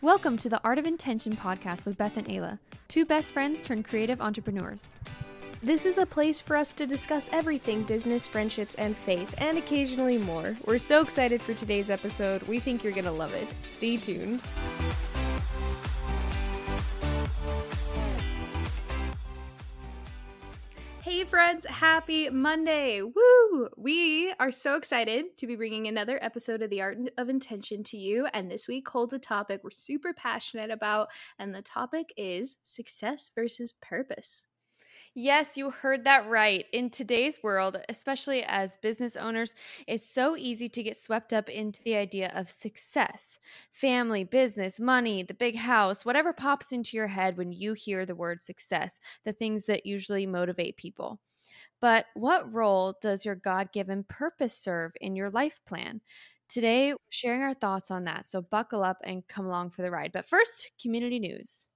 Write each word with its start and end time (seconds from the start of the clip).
Welcome 0.00 0.36
to 0.38 0.48
the 0.48 0.60
Art 0.62 0.78
of 0.78 0.86
Intention 0.86 1.34
podcast 1.34 1.84
with 1.84 1.98
Beth 1.98 2.16
and 2.16 2.28
Ayla, 2.28 2.60
two 2.86 3.04
best 3.04 3.32
friends 3.32 3.60
turned 3.60 3.84
creative 3.84 4.20
entrepreneurs. 4.20 4.86
This 5.60 5.84
is 5.84 5.98
a 5.98 6.06
place 6.06 6.40
for 6.40 6.56
us 6.56 6.72
to 6.74 6.86
discuss 6.86 7.28
everything 7.32 7.82
business, 7.82 8.24
friendships, 8.24 8.76
and 8.76 8.96
faith, 8.96 9.34
and 9.38 9.58
occasionally 9.58 10.16
more. 10.16 10.56
We're 10.66 10.78
so 10.78 11.00
excited 11.00 11.42
for 11.42 11.52
today's 11.54 11.90
episode. 11.90 12.42
We 12.42 12.60
think 12.60 12.84
you're 12.84 12.92
going 12.92 13.06
to 13.06 13.10
love 13.10 13.34
it. 13.34 13.48
Stay 13.64 13.96
tuned. 13.96 14.40
Friends, 21.28 21.66
happy 21.66 22.30
Monday! 22.30 23.02
Woo! 23.02 23.68
We 23.76 24.32
are 24.40 24.50
so 24.50 24.76
excited 24.76 25.36
to 25.36 25.46
be 25.46 25.56
bringing 25.56 25.86
another 25.86 26.18
episode 26.22 26.62
of 26.62 26.70
The 26.70 26.80
Art 26.80 26.96
of 27.18 27.28
Intention 27.28 27.84
to 27.84 27.98
you, 27.98 28.26
and 28.32 28.50
this 28.50 28.66
week 28.66 28.88
holds 28.88 29.12
a 29.12 29.18
topic 29.18 29.60
we're 29.62 29.70
super 29.70 30.14
passionate 30.14 30.70
about, 30.70 31.08
and 31.38 31.54
the 31.54 31.60
topic 31.60 32.14
is 32.16 32.56
success 32.64 33.30
versus 33.34 33.74
purpose. 33.74 34.46
Yes, 35.14 35.56
you 35.56 35.70
heard 35.70 36.04
that 36.04 36.28
right. 36.28 36.66
In 36.72 36.90
today's 36.90 37.42
world, 37.42 37.78
especially 37.88 38.42
as 38.44 38.76
business 38.82 39.16
owners, 39.16 39.54
it's 39.86 40.08
so 40.08 40.36
easy 40.36 40.68
to 40.68 40.82
get 40.82 40.96
swept 40.96 41.32
up 41.32 41.48
into 41.48 41.82
the 41.82 41.96
idea 41.96 42.32
of 42.34 42.50
success 42.50 43.38
family, 43.72 44.24
business, 44.24 44.78
money, 44.80 45.22
the 45.22 45.34
big 45.34 45.56
house, 45.56 46.04
whatever 46.04 46.32
pops 46.32 46.72
into 46.72 46.96
your 46.96 47.08
head 47.08 47.36
when 47.36 47.52
you 47.52 47.72
hear 47.74 48.04
the 48.06 48.14
word 48.14 48.42
success, 48.42 49.00
the 49.24 49.32
things 49.32 49.66
that 49.66 49.86
usually 49.86 50.26
motivate 50.26 50.76
people. 50.76 51.20
But 51.80 52.06
what 52.14 52.52
role 52.52 52.96
does 53.02 53.24
your 53.24 53.36
God 53.36 53.72
given 53.72 54.04
purpose 54.04 54.56
serve 54.56 54.92
in 55.00 55.16
your 55.16 55.30
life 55.30 55.60
plan? 55.66 56.00
Today, 56.48 56.94
sharing 57.10 57.42
our 57.42 57.54
thoughts 57.54 57.90
on 57.90 58.04
that. 58.04 58.26
So 58.26 58.42
buckle 58.42 58.84
up 58.84 58.98
and 59.04 59.26
come 59.28 59.46
along 59.46 59.70
for 59.70 59.82
the 59.82 59.90
ride. 59.90 60.12
But 60.12 60.26
first, 60.28 60.70
community 60.80 61.18
news. 61.20 61.66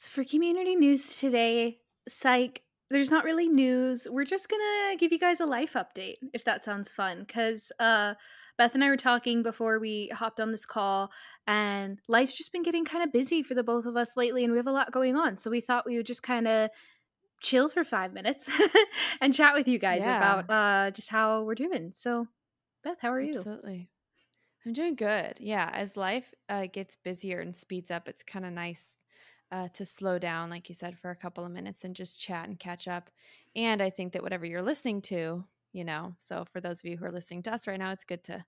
So, 0.00 0.08
for 0.08 0.24
community 0.24 0.76
news 0.76 1.18
today, 1.18 1.80
psych, 2.08 2.62
there's 2.88 3.10
not 3.10 3.22
really 3.22 3.50
news. 3.50 4.08
We're 4.10 4.24
just 4.24 4.48
gonna 4.48 4.96
give 4.96 5.12
you 5.12 5.18
guys 5.18 5.40
a 5.40 5.44
life 5.44 5.74
update 5.74 6.14
if 6.32 6.42
that 6.44 6.64
sounds 6.64 6.90
fun. 6.90 7.26
Cause 7.26 7.70
uh, 7.78 8.14
Beth 8.56 8.74
and 8.74 8.82
I 8.82 8.88
were 8.88 8.96
talking 8.96 9.42
before 9.42 9.78
we 9.78 10.08
hopped 10.08 10.40
on 10.40 10.52
this 10.52 10.64
call, 10.64 11.10
and 11.46 12.00
life's 12.08 12.32
just 12.32 12.50
been 12.50 12.62
getting 12.62 12.86
kind 12.86 13.04
of 13.04 13.12
busy 13.12 13.42
for 13.42 13.52
the 13.52 13.62
both 13.62 13.84
of 13.84 13.94
us 13.94 14.16
lately, 14.16 14.42
and 14.42 14.52
we 14.54 14.58
have 14.58 14.66
a 14.66 14.72
lot 14.72 14.90
going 14.90 15.16
on. 15.16 15.36
So, 15.36 15.50
we 15.50 15.60
thought 15.60 15.84
we 15.84 15.98
would 15.98 16.06
just 16.06 16.22
kind 16.22 16.48
of 16.48 16.70
chill 17.42 17.68
for 17.68 17.84
five 17.84 18.14
minutes 18.14 18.50
and 19.20 19.34
chat 19.34 19.52
with 19.54 19.68
you 19.68 19.78
guys 19.78 20.06
Yeah. 20.06 20.16
about 20.16 20.50
uh, 20.50 20.92
just 20.92 21.10
how 21.10 21.42
we're 21.42 21.54
doing. 21.54 21.90
So, 21.92 22.26
Beth, 22.82 22.96
how 23.02 23.12
are 23.12 23.20
you? 23.20 23.36
Absolutely. 23.36 23.90
I'm 24.64 24.72
doing 24.72 24.94
good. 24.94 25.34
Yeah, 25.40 25.68
as 25.70 25.94
life 25.94 26.32
uh, 26.48 26.68
gets 26.72 26.96
busier 27.04 27.40
and 27.40 27.54
speeds 27.54 27.90
up, 27.90 28.08
it's 28.08 28.22
kind 28.22 28.46
of 28.46 28.54
nice 28.54 28.86
uh, 29.52 29.68
to 29.74 29.84
slow 29.84 30.18
down, 30.18 30.50
like 30.50 30.68
you 30.68 30.74
said, 30.74 30.98
for 30.98 31.10
a 31.10 31.16
couple 31.16 31.44
of 31.44 31.52
minutes 31.52 31.84
and 31.84 31.94
just 31.94 32.20
chat 32.20 32.48
and 32.48 32.58
catch 32.58 32.86
up. 32.88 33.10
And 33.56 33.82
I 33.82 33.90
think 33.90 34.12
that 34.12 34.22
whatever 34.22 34.46
you're 34.46 34.62
listening 34.62 35.02
to, 35.02 35.44
you 35.72 35.84
know, 35.84 36.14
so 36.18 36.44
for 36.52 36.60
those 36.60 36.80
of 36.80 36.86
you 36.86 36.96
who 36.96 37.04
are 37.04 37.12
listening 37.12 37.42
to 37.42 37.52
us 37.52 37.66
right 37.66 37.78
now, 37.78 37.92
it's 37.92 38.04
good 38.04 38.24
to 38.24 38.44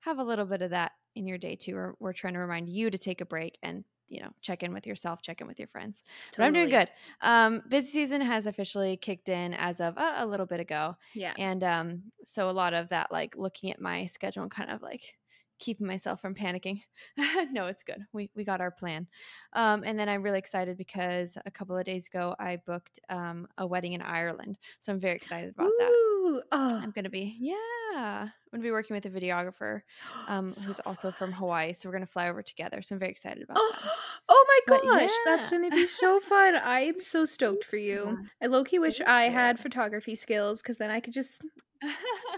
have 0.00 0.18
a 0.18 0.24
little 0.24 0.46
bit 0.46 0.62
of 0.62 0.70
that 0.70 0.92
in 1.14 1.26
your 1.26 1.38
day 1.38 1.56
too. 1.56 1.74
We're, 1.74 1.94
we're 1.98 2.12
trying 2.12 2.34
to 2.34 2.40
remind 2.40 2.68
you 2.68 2.90
to 2.90 2.98
take 2.98 3.20
a 3.20 3.26
break 3.26 3.58
and, 3.62 3.84
you 4.08 4.20
know, 4.20 4.30
check 4.40 4.62
in 4.62 4.72
with 4.72 4.86
yourself, 4.86 5.22
check 5.22 5.40
in 5.40 5.46
with 5.46 5.58
your 5.58 5.68
friends. 5.68 6.02
But 6.36 6.44
I'm 6.44 6.52
doing 6.52 6.70
good. 6.70 6.88
Um, 7.20 7.62
busy 7.68 7.88
season 7.88 8.20
has 8.22 8.46
officially 8.46 8.96
kicked 8.96 9.28
in 9.28 9.54
as 9.54 9.80
of 9.80 9.98
uh, 9.98 10.14
a 10.16 10.26
little 10.26 10.46
bit 10.46 10.60
ago. 10.60 10.96
Yeah. 11.14 11.34
And 11.36 11.62
um, 11.62 12.02
so 12.24 12.48
a 12.48 12.52
lot 12.52 12.74
of 12.74 12.88
that, 12.88 13.12
like 13.12 13.36
looking 13.36 13.70
at 13.70 13.80
my 13.80 14.06
schedule 14.06 14.42
and 14.42 14.50
kind 14.50 14.70
of 14.70 14.82
like 14.82 15.14
keeping 15.60 15.86
myself 15.86 16.20
from 16.20 16.34
panicking. 16.34 16.82
no, 17.52 17.66
it's 17.66 17.84
good. 17.84 18.04
We 18.12 18.30
we 18.34 18.42
got 18.42 18.60
our 18.60 18.70
plan. 18.72 19.06
Um, 19.52 19.84
and 19.84 19.96
then 19.98 20.08
I'm 20.08 20.22
really 20.22 20.38
excited 20.38 20.76
because 20.76 21.38
a 21.46 21.50
couple 21.50 21.76
of 21.76 21.84
days 21.84 22.08
ago 22.08 22.34
I 22.40 22.56
booked 22.66 22.98
um, 23.08 23.46
a 23.58 23.66
wedding 23.66 23.92
in 23.92 24.02
Ireland. 24.02 24.58
So 24.80 24.92
I'm 24.92 24.98
very 25.00 25.14
excited 25.14 25.50
about 25.50 25.70
that. 25.78 25.90
Oh, 25.90 26.42
I'm 26.52 26.90
gonna 26.90 27.10
be 27.10 27.36
yeah. 27.38 28.28
I'm 28.52 28.58
gonna 28.58 28.62
be 28.62 28.70
working 28.72 28.94
with 28.94 29.04
a 29.06 29.10
videographer 29.10 29.82
um, 30.28 30.48
so 30.50 30.62
who's 30.66 30.80
also 30.80 31.12
from. 31.12 31.30
Hawaii. 31.32 31.72
So 31.72 31.88
we're 31.88 31.92
gonna 31.92 32.06
fly 32.06 32.28
over 32.28 32.42
together. 32.42 32.82
So 32.82 32.94
I'm 32.94 32.98
very 32.98 33.12
excited 33.12 33.42
about 33.42 33.58
Oh, 33.60 33.72
that. 33.82 33.92
oh 34.28 34.44
my 34.48 34.60
But 34.66 34.82
gosh, 34.82 35.10
that's 35.24 35.50
gonna 35.50 35.70
be 35.70 35.86
so 35.86 36.18
fun. 36.32 36.58
I'm 36.62 37.00
so 37.00 37.24
stoked 37.24 37.64
for 37.64 37.76
Yeah. 37.76 37.94
you. 37.94 38.18
I 38.42 38.46
low 38.46 38.64
key 38.64 38.78
wish 38.78 39.00
I 39.00 39.24
had 39.24 39.60
photography 39.60 40.14
skills 40.14 40.62
because 40.62 40.78
then 40.78 40.90
I 40.90 41.00
could 41.00 41.12
just 41.14 41.42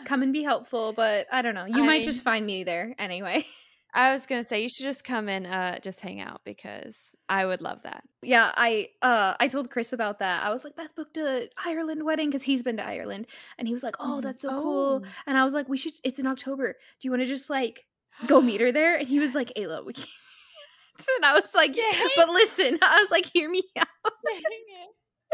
come 0.05 0.23
and 0.23 0.33
be 0.33 0.43
helpful, 0.43 0.93
but 0.93 1.27
I 1.33 1.43
don't 1.43 1.55
know. 1.55 1.65
You 1.67 1.83
I 1.83 1.87
might 1.87 1.93
mean- 1.99 2.03
just 2.05 2.23
find 2.23 2.45
me 2.47 2.65
there 2.65 2.95
anyway. 2.99 3.45
I 3.95 4.13
was 4.13 4.25
gonna 4.27 4.43
say 4.43 4.63
you 4.63 4.71
should 4.71 4.85
just 4.85 5.05
come 5.05 5.29
and 5.29 5.47
uh, 5.47 5.79
just 5.81 6.01
hang 6.01 6.19
out 6.19 6.41
because 6.47 7.15
I 7.29 7.45
would 7.45 7.61
love 7.61 7.83
that. 7.83 8.03
yeah, 8.23 8.51
I 8.57 8.89
uh 9.03 9.35
I 9.39 9.49
told 9.49 9.69
Chris 9.71 9.93
about 9.93 10.21
that. 10.21 10.43
I 10.43 10.49
was 10.51 10.65
like, 10.65 10.75
Beth 10.77 10.95
booked 10.97 11.19
a 11.19 11.51
Ireland 11.63 12.03
wedding 12.03 12.31
because 12.31 12.43
he's 12.43 12.63
been 12.63 12.79
to 12.79 12.87
Ireland. 12.87 13.27
And 13.59 13.69
he 13.69 13.75
was 13.75 13.83
like, 13.83 13.97
Oh, 14.01 14.17
Mhm. 14.19 14.23
that's 14.23 14.41
so 14.43 14.49
cool. 14.49 15.03
Oh. 15.05 15.09
And 15.27 15.37
I 15.37 15.45
was 15.45 15.53
like, 15.53 15.69
We 15.69 15.77
should 15.77 15.93
it's 16.05 16.19
in 16.19 16.27
October. 16.27 16.73
Do 16.73 17.07
you 17.07 17.11
want 17.11 17.21
to 17.21 17.27
just 17.27 17.51
like 17.51 17.85
go 18.27 18.41
meet 18.41 18.63
her 18.63 18.73
there? 18.73 18.97
And 18.97 19.07
he 19.09 19.19
was 19.19 19.35
like, 19.35 19.53
Yes. 19.57 19.67
Ayla, 19.67 19.85
we 19.85 19.93
can't. 19.93 20.09
And 21.17 21.27
I 21.27 21.35
was 21.35 21.55
like, 21.55 21.77
Yeah, 21.77 22.07
but 22.17 22.31
listen, 22.31 22.79
I 22.83 22.99
was 23.03 23.11
like, 23.11 23.27
hear 23.27 23.51
me 23.51 23.63
out. 23.77 23.89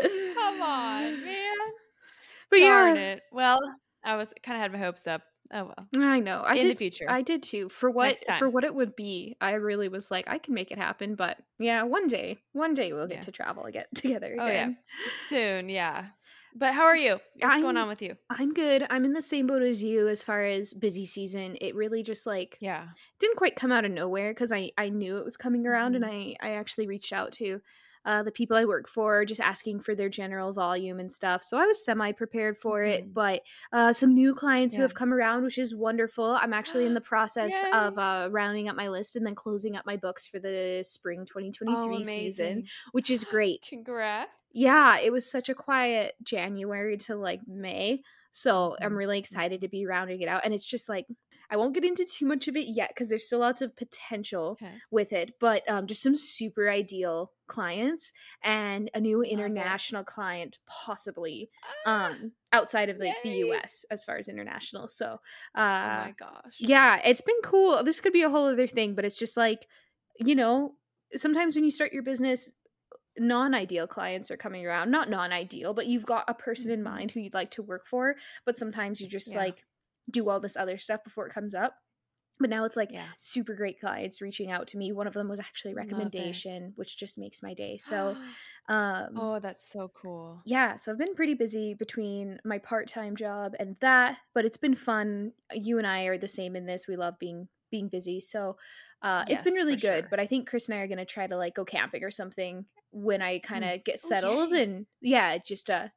Come 0.00 0.62
on, 0.62 1.24
man. 1.24 1.54
But 2.50 2.58
Darn 2.58 2.96
yeah. 2.96 3.02
it. 3.02 3.22
Well, 3.32 3.60
I 4.08 4.16
was 4.16 4.32
kind 4.42 4.56
of 4.56 4.62
had 4.62 4.72
my 4.72 4.78
hopes 4.78 5.06
up. 5.06 5.22
Oh 5.52 5.64
well. 5.64 6.04
I 6.04 6.20
know. 6.20 6.42
I 6.46 6.54
In 6.56 6.68
the 6.68 6.74
future. 6.74 7.06
I 7.08 7.22
did 7.22 7.42
too. 7.42 7.68
For 7.70 7.90
what 7.90 8.18
for 8.38 8.48
what 8.50 8.64
it 8.64 8.74
would 8.74 8.94
be, 8.96 9.36
I 9.40 9.52
really 9.52 9.88
was 9.88 10.10
like, 10.10 10.28
I 10.28 10.38
can 10.38 10.52
make 10.54 10.70
it 10.70 10.78
happen. 10.78 11.14
But 11.14 11.38
yeah, 11.58 11.82
one 11.84 12.06
day, 12.06 12.38
one 12.52 12.74
day 12.74 12.92
we'll 12.92 13.06
get 13.06 13.18
Yeah. 13.18 13.22
to 13.22 13.32
travel 13.32 13.64
again 13.64 13.86
together 13.94 14.36
Oh 14.38 14.46
yeah. 14.46 14.70
Soon, 15.28 15.68
yeah. 15.68 16.06
But 16.54 16.74
how 16.74 16.84
are 16.84 16.96
you? 16.96 17.20
What's 17.38 17.56
going 17.56 17.76
I'm- 17.76 17.84
on 17.84 17.88
with 17.88 18.02
you? 18.02 18.16
I'm 18.30 18.52
good. 18.52 18.86
I'm 18.90 19.04
in 19.04 19.12
the 19.12 19.22
same 19.22 19.46
boat 19.46 19.62
as 19.62 19.82
you 19.82 20.08
as 20.08 20.22
far 20.22 20.44
as 20.44 20.74
busy 20.74 21.06
season. 21.06 21.56
It 21.60 21.74
really 21.74 22.02
just 22.02 22.26
like 22.26 22.58
Yeah. 22.60 22.88
didn't 23.20 23.36
quite 23.36 23.56
come 23.56 23.72
out 23.72 23.84
of 23.84 23.90
nowhere 23.92 24.30
because 24.32 24.52
I 24.52 24.72
I 24.76 24.88
knew 24.90 25.16
it 25.18 25.24
was 25.24 25.36
coming 25.36 25.66
around, 25.66 25.94
and 25.96 26.04
Mm-hmm. 26.04 26.44
I 26.44 26.48
I 26.50 26.50
actually 26.56 26.86
reached 26.88 27.12
out 27.12 27.32
to. 27.34 27.60
Uh, 28.08 28.22
the 28.22 28.32
people 28.32 28.56
I 28.56 28.64
work 28.64 28.88
for, 28.88 29.26
just 29.26 29.38
asking 29.40 29.80
for 29.80 29.94
their 29.94 30.08
general 30.08 30.54
volume 30.54 30.98
and 30.98 31.12
stuff. 31.12 31.42
So 31.42 31.58
I 31.58 31.66
was 31.66 31.84
semi 31.84 32.12
prepared 32.12 32.56
for 32.56 32.82
it, 32.82 33.04
Mhm. 33.04 33.12
but 33.12 33.42
uh, 33.70 33.92
some 33.92 34.14
new 34.14 34.34
clients 34.34 34.74
who 34.74 34.80
have 34.80 34.94
come 34.94 35.12
around, 35.12 35.44
which 35.44 35.58
is 35.58 35.74
wonderful. 35.74 36.24
I'm 36.24 36.54
actually 36.54 36.86
in 36.86 36.94
the 36.94 37.02
process 37.12 37.52
of 37.74 37.98
uh, 37.98 38.28
rounding 38.30 38.66
up 38.70 38.76
my 38.76 38.88
list 38.88 39.14
and 39.14 39.26
then 39.26 39.34
closing 39.34 39.76
up 39.76 39.84
my 39.84 39.98
books 39.98 40.26
for 40.26 40.38
the 40.38 40.82
spring 40.86 41.26
2023 41.26 41.98
oh, 41.98 42.02
season, 42.02 42.64
which 42.92 43.10
is 43.10 43.24
great. 43.24 43.66
Congrats. 43.68 44.30
Yeah, 44.52 44.98
it 44.98 45.12
was 45.12 45.30
such 45.30 45.50
a 45.50 45.54
quiet 45.54 46.14
January 46.22 46.96
to 47.08 47.14
like 47.14 47.40
May. 47.46 48.00
So 48.30 48.76
I'm 48.80 48.92
Mhm. 48.92 48.96
really 48.96 49.18
excited 49.18 49.60
to 49.60 49.68
be 49.68 49.84
rounding 49.84 50.22
it 50.22 50.28
out. 50.28 50.42
And 50.44 50.54
it's 50.54 50.64
just 50.64 50.88
like, 50.88 51.06
I 51.50 51.56
won't 51.56 51.74
get 51.74 51.84
into 51.84 52.04
too 52.04 52.26
much 52.26 52.48
of 52.48 52.56
it 52.56 52.68
yet 52.68 52.90
because 52.90 53.08
there's 53.08 53.26
still 53.26 53.40
lots 53.40 53.62
of 53.62 53.76
potential 53.76 54.60
Okay. 54.60 54.82
with 54.90 55.12
it, 55.12 55.34
but 55.40 55.68
um, 55.68 55.86
just 55.86 56.02
some 56.02 56.14
super 56.14 56.70
ideal 56.70 57.32
clients 57.46 58.12
and 58.42 58.90
a 58.94 59.00
new 59.00 59.22
international 59.22 60.04
client, 60.04 60.58
possibly 60.66 61.50
Ah, 61.62 61.72
um, 61.84 62.32
outside 62.52 62.88
of 62.90 62.98
like 62.98 63.22
the. 63.22 63.30
US 63.30 63.84
as 63.90 64.04
far 64.04 64.16
as 64.16 64.28
international. 64.28 64.88
So, 64.88 65.20
oh 65.82 65.90
uh, 65.90 66.08
my 66.08 66.12
gosh. 66.12 66.58
yeah, 66.58 67.00
it's 67.04 67.20
been 67.20 67.40
cool. 67.44 67.82
This 67.84 68.00
could 68.00 68.12
be 68.12 68.22
a 68.22 68.30
whole 68.30 68.46
other 68.46 68.66
thing, 68.66 68.94
but 68.94 69.04
it's 69.04 69.18
just 69.18 69.36
like, 69.36 69.66
you 70.18 70.34
know, 70.34 70.74
sometimes 71.14 71.54
when 71.54 71.64
you 71.64 71.70
start 71.70 71.92
your 71.92 72.02
business, 72.02 72.52
non 73.18 73.54
ideal 73.54 73.86
clients 73.86 74.30
are 74.30 74.36
coming 74.36 74.66
around. 74.66 74.90
Not 74.90 75.08
non 75.10 75.32
ideal, 75.32 75.74
but 75.74 75.86
you've 75.86 76.06
got 76.06 76.24
a 76.28 76.34
person 76.34 76.70
in 76.70 76.82
Mhm. 76.82 76.82
mind 76.82 77.10
who 77.10 77.20
you'd 77.20 77.34
like 77.34 77.50
to 77.52 77.62
work 77.62 77.86
for, 77.86 78.16
but 78.44 78.56
sometimes 78.56 79.00
you 79.00 79.08
just 79.08 79.34
Yeah. 79.34 79.36
like 79.36 79.64
do 80.10 80.28
all 80.28 80.40
this 80.40 80.56
other 80.56 80.78
stuff 80.78 81.04
before 81.04 81.26
it 81.26 81.34
comes 81.34 81.54
up. 81.54 81.74
But 82.40 82.50
now 82.50 82.64
it's 82.64 82.76
like 82.76 82.92
Yeah. 82.92 83.08
super 83.18 83.54
great 83.54 83.80
clients 83.80 84.20
reaching 84.22 84.50
out 84.50 84.68
to 84.68 84.78
me. 84.78 84.92
One 84.92 85.08
of 85.08 85.12
them 85.14 85.28
was 85.28 85.40
actually 85.40 85.72
a 85.72 85.74
Love 85.74 85.82
it. 85.82 85.88
recommendation, 85.88 86.72
which 86.76 86.96
just 86.96 87.18
makes 87.18 87.42
my 87.42 87.52
day. 87.52 87.78
So, 87.78 88.16
um, 88.68 89.08
oh, 89.16 89.40
that's 89.40 89.68
so 89.68 89.88
cool. 89.88 90.40
yeah, 90.44 90.76
so 90.76 90.92
I've 90.92 90.98
been 90.98 91.14
pretty 91.16 91.34
busy 91.34 91.74
between 91.74 92.38
my 92.44 92.58
part-time 92.58 93.16
job 93.16 93.54
and 93.58 93.76
that, 93.80 94.18
but 94.34 94.44
it's 94.44 94.56
been 94.56 94.76
fun. 94.76 95.32
You 95.52 95.78
and 95.78 95.86
I 95.86 96.04
are 96.04 96.18
the 96.18 96.28
same 96.28 96.54
in 96.54 96.66
this. 96.66 96.86
We 96.86 96.96
love 96.96 97.18
being 97.18 97.48
being 97.70 97.88
busy. 97.88 98.20
So, 98.20 98.56
uh 99.02 99.24
it's 99.28 99.42
been 99.42 99.54
really 99.54 99.76
good, 99.76 100.02
sure. 100.02 100.08
but 100.10 100.20
I 100.20 100.26
think 100.26 100.48
Chris 100.48 100.68
and 100.68 100.78
I 100.78 100.80
are 100.82 100.86
going 100.88 100.98
to 100.98 101.04
try 101.04 101.26
to 101.26 101.36
like 101.36 101.54
go 101.54 101.64
camping 101.64 102.02
or 102.04 102.10
something 102.10 102.66
when 102.92 103.20
I 103.20 103.38
kind 103.40 103.64
of 103.64 103.84
get 103.84 104.00
Oh, 104.04 104.08
settled 104.08 104.52
and 104.52 104.86
yeah, 105.00 105.38
just 105.38 105.70
uh 105.70 105.88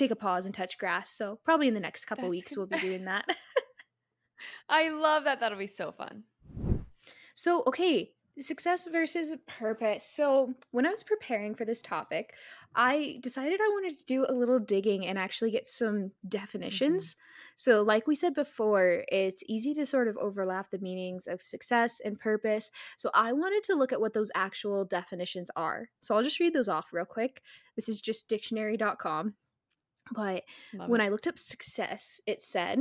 take 0.00 0.10
a 0.10 0.16
pause 0.16 0.46
and 0.46 0.54
touch 0.54 0.78
grass. 0.78 1.10
So, 1.10 1.38
probably 1.44 1.68
in 1.68 1.74
the 1.74 1.80
next 1.80 2.06
couple 2.06 2.24
That's 2.24 2.30
weeks 2.30 2.56
we'll 2.56 2.66
be 2.66 2.78
doing 2.88 3.04
that. 3.04 3.24
I 4.68 4.88
love 4.90 5.24
that. 5.24 5.40
That'll 5.40 5.58
be 5.58 5.66
so 5.66 5.92
fun. 5.92 6.24
so, 7.34 7.62
okay, 7.66 8.12
Success 8.38 8.88
versus 8.90 9.34
purpose. 9.46 10.06
So, 10.06 10.54
when 10.70 10.86
I 10.86 10.90
was 10.90 11.02
preparing 11.02 11.54
for 11.54 11.64
this 11.66 11.82
topic, 11.82 12.32
I 12.74 13.18
decided 13.20 13.60
I 13.60 13.68
wanted 13.68 13.98
to 13.98 14.04
do 14.06 14.24
a 14.26 14.32
little 14.32 14.58
digging 14.58 15.04
and 15.06 15.18
actually 15.18 15.50
get 15.50 15.68
some 15.68 15.94
Mm-hmm. 15.94 16.28
definitions. 16.28 17.16
So, 17.56 17.82
like 17.82 18.06
we 18.06 18.14
said 18.14 18.32
before, 18.32 19.04
it's 19.08 19.42
easy 19.46 19.74
to 19.74 19.84
sort 19.84 20.08
of 20.08 20.16
overlap 20.16 20.70
the 20.70 20.78
meanings 20.78 21.26
of 21.26 21.42
success 21.42 22.00
and 22.02 22.18
purpose. 22.18 22.70
So, 22.96 23.10
I 23.12 23.32
wanted 23.34 23.64
to 23.64 23.74
look 23.74 23.92
at 23.92 24.00
what 24.00 24.14
those 24.14 24.30
actual 24.34 24.86
definitions 24.86 25.50
are. 25.56 25.90
So, 26.00 26.14
I'll 26.16 26.22
just 26.22 26.40
read 26.40 26.54
those 26.54 26.68
off 26.68 26.92
real 26.94 27.04
quick. 27.04 27.42
This 27.76 27.88
is 27.90 28.00
just 28.00 28.28
dictionary.com. 28.28 29.34
But 30.12 30.44
Love 30.74 30.88
when 30.88 31.00
it. 31.00 31.04
I 31.04 31.08
looked 31.08 31.26
up 31.26 31.38
success, 31.38 32.20
it 32.26 32.42
said 32.42 32.80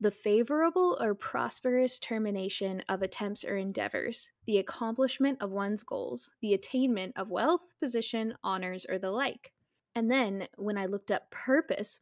the 0.00 0.10
favorable 0.10 0.98
or 1.00 1.14
prosperous 1.14 1.98
termination 1.98 2.82
of 2.88 3.02
attempts 3.02 3.44
or 3.44 3.56
endeavors, 3.56 4.30
the 4.46 4.58
accomplishment 4.58 5.38
of 5.40 5.50
one's 5.50 5.82
goals, 5.82 6.30
the 6.40 6.54
attainment 6.54 7.16
of 7.16 7.30
wealth, 7.30 7.74
position, 7.80 8.34
honors, 8.42 8.84
or 8.88 8.98
the 8.98 9.10
like. 9.10 9.52
And 9.94 10.10
then 10.10 10.48
when 10.56 10.76
I 10.76 10.86
looked 10.86 11.10
up 11.10 11.30
purpose, 11.30 12.00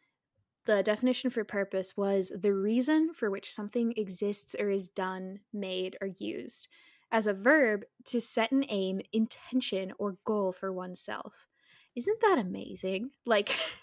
the 0.64 0.82
definition 0.82 1.30
for 1.30 1.44
purpose 1.44 1.96
was 1.96 2.32
the 2.40 2.54
reason 2.54 3.12
for 3.12 3.30
which 3.30 3.50
something 3.50 3.92
exists 3.96 4.54
or 4.58 4.70
is 4.70 4.88
done, 4.88 5.40
made, 5.52 5.96
or 6.00 6.08
used. 6.18 6.68
As 7.10 7.26
a 7.26 7.34
verb, 7.34 7.84
to 8.06 8.20
set 8.20 8.52
an 8.52 8.64
aim, 8.68 9.02
intention, 9.12 9.92
or 9.98 10.16
goal 10.24 10.52
for 10.52 10.72
oneself. 10.72 11.46
Isn't 11.94 12.20
that 12.22 12.38
amazing? 12.38 13.10
Like, 13.26 13.54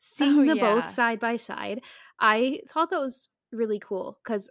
seeing 0.00 0.46
the 0.46 0.56
yeah. 0.56 0.74
both 0.74 0.88
side 0.88 1.20
by 1.20 1.36
side, 1.36 1.82
I 2.18 2.62
thought 2.68 2.90
that 2.90 3.00
was 3.00 3.28
really 3.52 3.78
cool 3.78 4.18
because, 4.24 4.50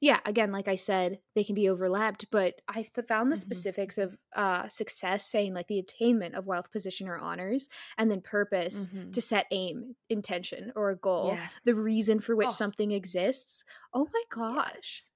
yeah, 0.00 0.20
again, 0.26 0.52
like 0.52 0.68
I 0.68 0.76
said, 0.76 1.20
they 1.36 1.44
can 1.44 1.54
be 1.54 1.68
overlapped, 1.68 2.26
but 2.30 2.60
I 2.68 2.82
found 3.08 3.30
the 3.32 3.36
Mhm. 3.36 3.38
specifics 3.38 3.98
of 3.98 4.18
uh, 4.34 4.68
success 4.68 5.24
saying 5.30 5.54
like 5.54 5.68
the 5.68 5.78
attainment 5.78 6.34
of 6.34 6.46
wealth, 6.46 6.72
position, 6.72 7.08
or 7.08 7.18
honors, 7.18 7.68
and 7.98 8.10
then 8.10 8.20
purpose 8.20 8.88
Mhm. 8.88 9.12
to 9.12 9.20
set 9.20 9.46
aim, 9.52 9.96
intention, 10.08 10.72
or 10.76 10.90
a 10.90 10.96
goal, 10.96 11.30
Yes. 11.34 11.60
the 11.64 11.74
reason 11.74 12.20
for 12.20 12.34
which 12.36 12.48
Oh. 12.48 12.50
something 12.50 12.92
exists. 12.92 13.64
Oh 13.94 14.08
my 14.12 14.24
gosh. 14.30 15.04
Yes. 15.04 15.11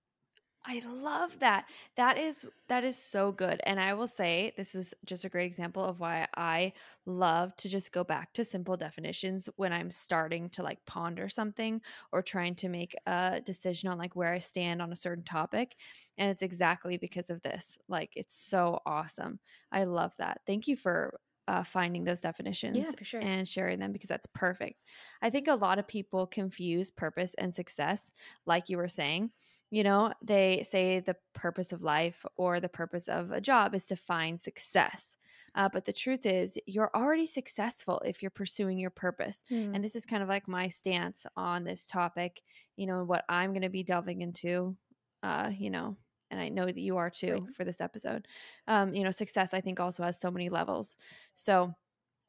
I 0.69 0.83
love 0.85 1.39
that. 1.39 1.67
That 1.97 2.19
is 2.19 2.45
that 2.67 2.83
is 2.83 2.97
so 2.97 3.31
good. 3.31 3.61
And 3.65 3.79
I 3.79 3.95
will 3.95 4.09
say 4.09 4.53
this 4.57 4.75
is 4.75 4.95
just 5.05 5.25
a 5.25 5.29
great 5.29 5.47
example 5.47 5.85
of 5.85 6.01
why 6.01 6.27
I 6.37 6.73
love 7.05 7.55
to 7.57 7.69
just 7.69 7.93
go 7.93 8.03
back 8.03 8.33
to 8.33 8.45
simple 8.45 8.77
definitions 8.77 9.49
when 9.55 9.73
I'm 9.73 9.93
starting 9.93 10.49
to 10.51 10.65
like 10.65 10.85
ponder 10.85 11.29
something 11.29 11.81
or 12.11 12.21
trying 12.21 12.57
to 12.57 12.69
make 12.69 12.97
a 13.07 13.41
decision 13.45 13.89
on 13.89 13.97
like 13.97 14.17
where 14.17 14.33
I 14.33 14.41
stand 14.41 14.83
on 14.83 14.93
a 14.93 14.97
certain 14.97 15.23
topic. 15.23 15.77
And 16.19 16.31
it's 16.31 16.43
exactly 16.43 16.97
because 16.97 17.31
of 17.31 17.43
this. 17.43 17.79
Like 17.89 18.11
it's 18.17 18.35
so 18.35 18.81
awesome. 18.85 19.39
I 19.71 19.85
love 19.85 20.15
that. 20.19 20.41
Thank 20.47 20.67
you 20.67 20.77
for 20.77 21.21
uh, 21.49 21.62
finding 21.62 22.03
those 22.03 22.21
definitions 22.21 22.93
for 22.99 23.05
sure. 23.05 23.21
and 23.21 23.49
sharing 23.49 23.79
them 23.79 23.93
because 23.93 24.09
that's 24.09 24.27
perfect. 24.35 24.83
I 25.23 25.31
think 25.31 25.47
a 25.47 25.55
lot 25.55 25.79
of 25.79 25.87
people 25.87 26.27
confuse 26.27 26.91
purpose 26.91 27.35
and 27.39 27.55
success, 27.55 28.11
like 28.47 28.69
you 28.69 28.79
were 28.79 28.89
saying. 28.89 29.31
You 29.71 29.83
know, 29.83 30.13
they 30.23 30.63
say 30.63 31.01
the 31.01 31.17
purpose 31.35 31.73
of 31.73 31.83
life 31.83 32.25
or 32.37 32.61
the 32.61 32.69
purpose 32.69 33.09
of 33.09 33.33
a 33.33 33.41
job 33.41 33.75
is 33.75 33.87
to 33.87 33.97
find 33.97 34.41
success. 34.41 35.17
Uh, 35.55 35.69
but 35.73 35.85
the 35.87 35.93
truth 35.93 36.27
is, 36.27 36.59
you're 36.67 36.91
already 36.95 37.27
successful 37.27 38.01
if 38.05 38.23
you're 38.23 38.31
pursuing 38.31 38.79
your 38.79 38.91
purpose. 38.91 39.43
Hmm. 39.49 39.73
And 39.73 39.83
this 39.83 39.97
is 39.97 40.05
kind 40.07 40.23
of 40.23 40.29
like 40.29 40.47
my 40.47 40.69
stance 40.69 41.27
on 41.37 41.65
this 41.65 41.87
topic, 41.87 42.43
you 42.77 42.87
know, 42.87 43.05
what 43.05 43.25
I'm 43.29 43.53
going 43.53 43.63
to 43.63 43.69
be 43.71 43.83
delving 43.83 44.21
into, 44.21 44.77
uh, 45.23 45.51
you 45.57 45.71
know, 45.71 45.97
and 46.31 46.41
I 46.41 46.49
know 46.49 46.67
that 46.67 46.77
you 46.79 46.97
are 46.99 47.11
too 47.11 47.47
Right. 47.47 47.55
for 47.55 47.65
this 47.65 47.81
episode. 47.81 48.27
Um, 48.67 48.95
you 48.95 49.03
know, 49.05 49.11
success, 49.11 49.55
I 49.55 49.61
think, 49.61 49.81
also 49.81 50.03
has 50.03 50.19
so 50.21 50.31
many 50.31 50.49
levels. 50.49 50.97
So, 51.35 51.75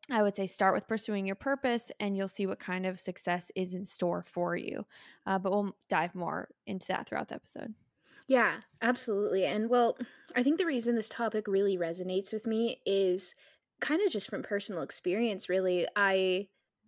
I 0.10 0.24
would 0.24 0.36
say 0.36 0.48
start 0.48 0.74
with 0.74 0.88
pursuing 0.88 1.26
your 1.26 1.36
purpose 1.36 1.92
and 2.00 2.16
you'll 2.16 2.28
see 2.28 2.46
what 2.46 2.60
kind 2.60 2.86
of 2.86 3.00
success 3.00 3.52
is 3.56 3.74
in 3.74 3.84
store 3.84 4.24
for 4.26 4.56
you. 4.56 4.86
Uh, 5.26 5.38
but 5.38 5.52
we'll 5.52 5.76
dive 5.90 6.16
more 6.16 6.50
into 6.66 6.88
that 6.88 7.08
throughout 7.08 7.28
the 7.28 7.36
episode. 7.36 7.74
Yeah, 8.28 8.56
absolutely. 8.82 9.46
And 9.46 9.70
well, 9.70 9.98
I 10.36 10.44
think 10.44 10.58
the 10.58 10.66
reason 10.66 10.96
this 10.96 11.10
topic 11.10 11.48
really 11.48 11.78
resonates 11.78 12.34
with 12.34 12.46
me 12.46 12.82
is 12.86 13.36
kind 13.80 14.02
of 14.02 14.12
just 14.12 14.30
from 14.30 14.44
personal 14.44 14.82
experience, 14.82 15.50
really. 15.50 15.88
I, 15.96 16.48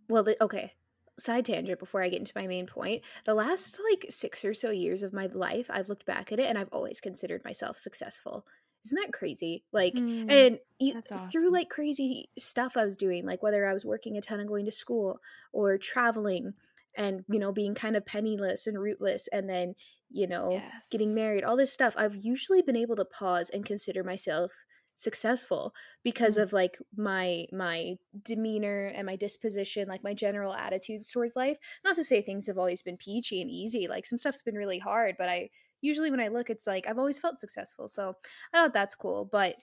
well, 0.10 0.24
the, 0.24 0.42
okay, 0.44 0.74
side 1.18 1.46
tangent 1.46 1.80
before 1.80 2.02
I 2.02 2.10
get 2.10 2.20
into 2.20 2.34
my 2.36 2.48
main 2.48 2.66
point. 2.66 3.04
The 3.26 3.34
last 3.34 3.80
like 3.92 4.06
six 4.10 4.44
or 4.44 4.54
so 4.54 4.72
years 4.72 5.04
of 5.04 5.14
my 5.14 5.28
life, 5.28 5.68
I've 5.70 5.90
looked 5.90 6.06
back 6.06 6.32
at 6.32 6.40
it 6.40 6.48
and 6.48 6.58
I've 6.58 6.70
always 6.72 7.02
considered 7.02 7.44
myself 7.44 7.78
successful. 7.78 8.46
Isn't 8.86 9.00
that 9.02 9.14
crazy? 9.14 9.66
Like, 9.72 10.02
Hmm, 10.02 10.30
and 10.30 10.60
e- 10.80 10.96
that's 11.12 11.12
through 11.32 11.52
like 11.52 11.70
crazy 11.70 12.30
stuff 12.38 12.78
I 12.78 12.86
was 12.86 12.96
doing, 12.96 13.26
like 13.26 13.44
whether 13.44 13.66
I 13.68 13.74
was 13.74 13.86
working 13.86 14.18
a 14.18 14.22
ton 14.22 14.40
and 14.40 14.48
going 14.50 14.66
to 14.66 14.72
school 14.72 15.20
or 15.52 15.78
traveling 15.78 16.54
and, 16.96 17.24
you 17.30 17.40
know, 17.40 17.52
being 17.52 17.76
kind 17.76 17.96
of 17.96 18.06
penniless 18.06 18.68
and 18.68 18.80
rootless 18.80 19.28
and 19.30 19.50
then, 19.50 19.76
you 20.10 20.28
know, 20.28 20.66
getting 20.90 21.14
married, 21.14 21.44
all 21.44 21.56
this 21.58 21.72
stuff, 21.74 21.94
I've 21.98 22.16
usually 22.16 22.62
been 22.62 22.76
able 22.76 22.96
to 22.96 23.06
pause 23.06 23.50
and 23.50 23.66
consider 23.66 24.04
myself 24.04 24.66
successful 24.96 25.74
because 26.04 26.36
Mm. 26.36 26.38
of 26.38 26.52
like 26.52 26.78
my 26.94 27.46
my 27.54 27.96
demeanor 28.22 28.88
and 28.88 29.06
my 29.06 29.16
disposition 29.16 29.88
like 29.88 30.04
my 30.04 30.14
general 30.14 30.54
attitudes 30.54 31.10
towards 31.10 31.38
life 31.38 31.58
not 31.86 31.96
to 31.96 32.04
say 32.04 32.22
things 32.22 32.48
have 32.48 32.58
always 32.58 32.82
been 32.82 32.98
peachy 32.98 33.42
and 33.42 33.50
easy 33.50 33.88
like 33.88 34.06
some 34.06 34.18
stuff's 34.18 34.42
been 34.44 34.56
really 34.56 34.78
hard 34.80 35.16
but 35.18 35.30
i 35.30 35.50
usually 35.82 36.12
when 36.12 36.20
i 36.20 36.28
look 36.28 36.50
it's 36.50 36.68
like 36.68 36.88
i've 36.88 37.00
always 37.00 37.20
felt 37.20 37.40
successful 37.40 37.88
so 37.88 38.14
i 38.54 38.58
thought 38.58 38.74
that's 38.74 38.96
cool 38.96 39.26
but 39.26 39.56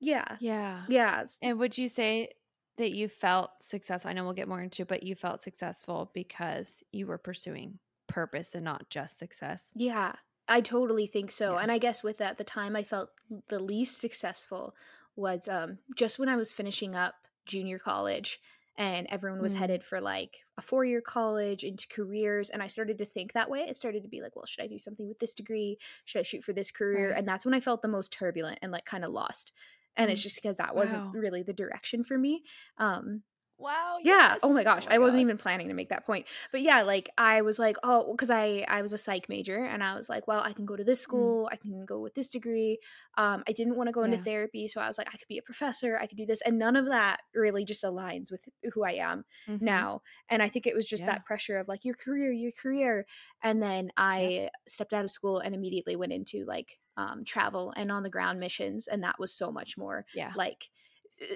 yeah 0.00 0.36
Yeah. 0.40 0.82
yeah 0.88 1.24
And 1.42 1.58
would 1.58 1.78
you 1.78 1.88
say 1.88 2.30
that 2.76 2.90
you 2.90 3.08
felt 3.08 3.50
successful? 3.62 4.10
I 4.10 4.14
know 4.14 4.24
we'll 4.24 4.32
get 4.32 4.48
more 4.48 4.60
into 4.60 4.82
it, 4.82 4.88
but 4.88 5.04
you 5.04 5.14
felt 5.14 5.40
successful 5.42 6.10
because 6.12 6.82
you 6.90 7.06
were 7.06 7.18
pursuing 7.18 7.78
purpose 8.08 8.54
and 8.56 8.64
not 8.64 8.90
just 8.90 9.16
success. 9.18 9.70
Yeah, 9.76 10.16
I 10.48 10.60
totally 10.60 11.06
think 11.06 11.30
so. 11.30 11.54
Yeah. 11.54 11.60
And 11.60 11.70
I 11.70 11.78
guess 11.78 12.02
with 12.02 12.18
that, 12.18 12.36
the 12.36 12.42
time 12.44 12.74
I 12.74 12.82
felt 12.82 13.10
the 13.48 13.60
least 13.60 13.98
successful 13.98 14.74
was 15.14 15.46
um, 15.46 15.78
just 15.94 16.18
when 16.18 16.28
I 16.28 16.34
was 16.36 16.52
finishing 16.52 16.96
up 16.96 17.14
junior 17.46 17.78
college 17.78 18.40
and 18.76 19.06
everyone 19.10 19.40
was 19.42 19.54
Mm. 19.54 19.58
headed 19.58 19.84
for 19.84 20.00
like 20.00 20.44
a 20.58 20.62
four 20.62 20.84
year 20.84 21.00
college 21.00 21.64
into 21.64 21.86
careers. 21.88 22.50
And 22.50 22.62
I 22.62 22.66
started 22.66 22.98
to 22.98 23.04
think 23.04 23.32
that 23.32 23.50
way. 23.50 23.66
I 23.68 23.72
started 23.72 24.02
to 24.02 24.08
be 24.08 24.20
like, 24.20 24.34
well, 24.36 24.46
should 24.46 24.64
I 24.64 24.66
do 24.68 24.78
something 24.78 25.08
with 25.08 25.18
this 25.20 25.34
degree? 25.34 25.78
Should 26.04 26.20
I 26.20 26.22
shoot 26.24 26.44
for 26.44 26.52
this 26.52 26.70
career? 26.70 27.10
Right. 27.10 27.18
And 27.18 27.26
that's 27.28 27.44
when 27.44 27.54
I 27.54 27.60
felt 27.60 27.82
the 27.82 27.88
most 27.88 28.12
turbulent 28.12 28.58
and 28.62 28.72
like 28.72 28.84
kind 28.84 29.04
of 29.04 29.12
lost. 29.12 29.52
And 29.96 30.10
it's 30.10 30.20
Mm. 30.20 30.24
just 30.24 30.36
because 30.36 30.56
that 30.56 30.74
wasn't 30.74 31.04
Wow. 31.04 31.12
really 31.12 31.42
the 31.42 31.52
direction 31.52 32.02
for 32.04 32.18
me. 32.18 32.42
Um, 32.78 33.22
Wow. 33.58 33.98
yeah. 34.02 34.36
Oh 34.42 34.52
my 34.52 34.64
gosh. 34.64 34.82
Oh 34.82 34.86
my 34.86 34.90
I 34.90 34.98
wasn't 34.98 35.22
God. 35.22 35.22
even 35.22 35.38
planning 35.38 35.68
to 35.68 35.74
make 35.74 35.88
that 35.88 36.04
point. 36.04 36.26
But 36.52 36.60
yeah, 36.60 36.82
like 36.82 37.08
I 37.16 37.40
was 37.40 37.58
like, 37.58 37.76
oh, 37.82 38.12
because 38.12 38.28
I 38.28 38.66
I 38.68 38.82
was 38.82 38.92
a 38.92 38.98
psych 38.98 39.30
major 39.30 39.64
and 39.64 39.82
I 39.82 39.94
was 39.96 40.10
like, 40.10 40.26
well, 40.26 40.42
I 40.42 40.52
can 40.52 40.66
go 40.66 40.76
to 40.76 40.84
this 40.84 41.00
Mm. 41.12 41.34
school, 41.40 41.48
I 41.50 41.56
can 41.56 41.86
go 41.86 42.00
with 42.00 42.12
this 42.14 42.28
degree. 42.28 42.78
Um, 43.16 43.44
I 43.48 43.52
didn't 43.52 43.76
want 43.76 43.88
to 43.88 43.92
go 43.92 44.02
into 44.02 44.16
Yeah. 44.16 44.24
therapy, 44.24 44.68
so 44.68 44.80
I 44.82 44.88
was 44.88 44.98
like, 44.98 45.08
I 45.14 45.16
could 45.16 45.28
be 45.28 45.38
a 45.38 45.42
professor, 45.42 45.98
I 45.98 46.06
could 46.06 46.18
do 46.18 46.26
this, 46.26 46.42
and 46.42 46.58
none 46.58 46.76
of 46.76 46.86
that 46.88 47.20
really 47.34 47.64
just 47.64 47.82
aligns 47.82 48.30
with 48.30 48.46
who 48.74 48.84
I 48.84 48.92
am 48.92 49.24
Mhm. 49.46 49.54
now. 49.58 50.02
And 50.28 50.42
I 50.42 50.48
think 50.50 50.66
it 50.66 50.74
was 50.74 50.86
just 50.88 51.06
Yeah. 51.06 51.06
that 51.06 51.24
pressure 51.24 51.56
of 51.58 51.66
like 51.68 51.84
your 51.84 51.94
career, 51.94 52.30
your 52.30 52.52
career. 52.52 53.06
And 53.42 53.62
then 53.62 53.90
I 53.96 54.50
stepped 54.68 54.92
out 54.92 55.04
of 55.04 55.10
school 55.10 55.38
and 55.38 55.54
immediately 55.54 55.96
went 55.96 56.12
into 56.12 56.44
like 56.44 56.78
um, 56.96 57.24
travel 57.24 57.72
and 57.76 57.90
on 57.90 58.02
the 58.02 58.10
ground 58.10 58.38
missions, 58.38 58.86
and 58.86 59.02
that 59.02 59.18
was 59.18 59.32
so 59.32 59.50
much 59.50 59.78
more 59.78 60.04
Yeah. 60.12 60.34
like 60.34 60.70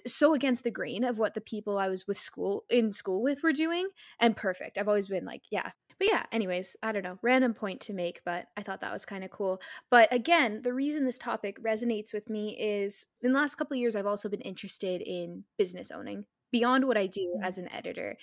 so 0.07 0.35
against 0.35 0.65
the 0.65 0.71
grain 0.71 1.05
of 1.05 1.19
what 1.19 1.35
the 1.35 1.41
people 1.41 1.79
I 1.79 1.89
was 1.89 2.07
with 2.07 2.19
school 2.19 2.65
in 2.71 2.91
school 2.93 3.23
with 3.23 3.43
were 3.43 3.53
doing 3.53 3.89
and 4.21 4.37
perfect. 4.37 4.79
I've 4.79 4.89
always 4.89 5.09
been 5.09 5.25
like, 5.25 5.43
yeah. 5.51 5.71
But 5.99 6.09
yeah, 6.09 6.27
anyways, 6.31 6.77
I 6.81 6.93
don't 6.93 7.03
know, 7.03 7.19
random 7.23 7.55
point 7.55 7.81
to 7.83 7.93
make, 7.93 8.21
but 8.25 8.47
I 8.57 8.63
thought 8.63 8.81
that 8.83 8.93
was 8.93 9.05
kind 9.05 9.25
of 9.25 9.31
cool. 9.31 9.61
But 9.91 10.13
again, 10.13 10.63
the 10.63 10.73
reason 10.73 11.05
this 11.05 11.19
topic 11.19 11.61
resonates 11.61 12.13
with 12.13 12.31
me 12.31 12.57
is 12.57 13.07
in 13.21 13.33
the 13.33 13.39
last 13.39 13.57
couple 13.57 13.75
of 13.75 13.81
years 13.81 13.97
I've 13.97 14.07
also 14.07 14.29
been 14.29 14.41
interested 14.43 15.01
in 15.03 15.43
business 15.57 15.91
owning 15.91 16.25
beyond 16.53 16.87
what 16.87 16.97
I 16.97 17.09
do 17.09 17.35
Mm. 17.39 17.45
as 17.45 17.59
an 17.59 17.69
editor. 17.73 18.17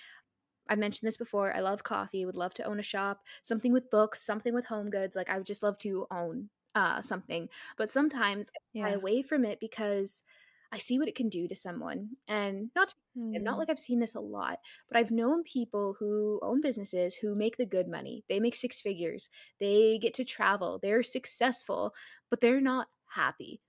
I 0.69 0.75
mentioned 0.75 1.07
this 1.07 1.17
before. 1.17 1.53
I 1.53 1.59
love 1.59 1.83
coffee, 1.83 2.25
would 2.25 2.35
love 2.35 2.53
to 2.55 2.63
own 2.63 2.79
a 2.79 2.83
shop, 2.83 3.23
something 3.43 3.71
with 3.73 3.91
books, 3.91 4.21
something 4.25 4.53
with 4.53 4.65
home 4.65 4.89
goods. 4.89 5.15
Like 5.15 5.29
I 5.29 5.37
would 5.37 5.45
just 5.45 5.63
love 5.63 5.77
to 5.79 6.07
own 6.09 6.49
uh 6.75 7.01
something. 7.01 7.49
But 7.77 7.91
sometimes 7.91 8.49
I 8.75 8.89
away 8.91 9.21
from 9.21 9.45
it 9.45 9.59
because 9.59 10.23
I 10.71 10.77
see 10.77 10.99
what 10.99 11.07
it 11.07 11.15
can 11.15 11.29
do 11.29 11.47
to 11.47 11.55
someone. 11.55 12.17
And 12.27 12.71
not 12.75 12.89
to 12.89 12.95
and 13.33 13.43
not 13.43 13.55
Mm. 13.55 13.59
like 13.59 13.69
I've 13.69 13.79
seen 13.79 13.99
this 13.99 14.15
a 14.15 14.19
lot, 14.19 14.59
but 14.89 14.97
I've 14.97 15.11
known 15.11 15.43
people 15.43 15.95
who 15.99 16.39
own 16.43 16.61
businesses 16.61 17.15
who 17.15 17.35
make 17.35 17.57
the 17.57 17.65
good 17.65 17.87
money. 17.87 18.23
They 18.29 18.39
make 18.39 18.55
six 18.55 18.79
figures. 18.81 19.29
They 19.59 19.97
get 19.99 20.13
to 20.15 20.25
travel. 20.25 20.79
They're 20.81 21.03
successful, 21.03 21.93
but 22.29 22.41
they're 22.41 22.61
not 22.61 22.87
happy. 23.09 23.61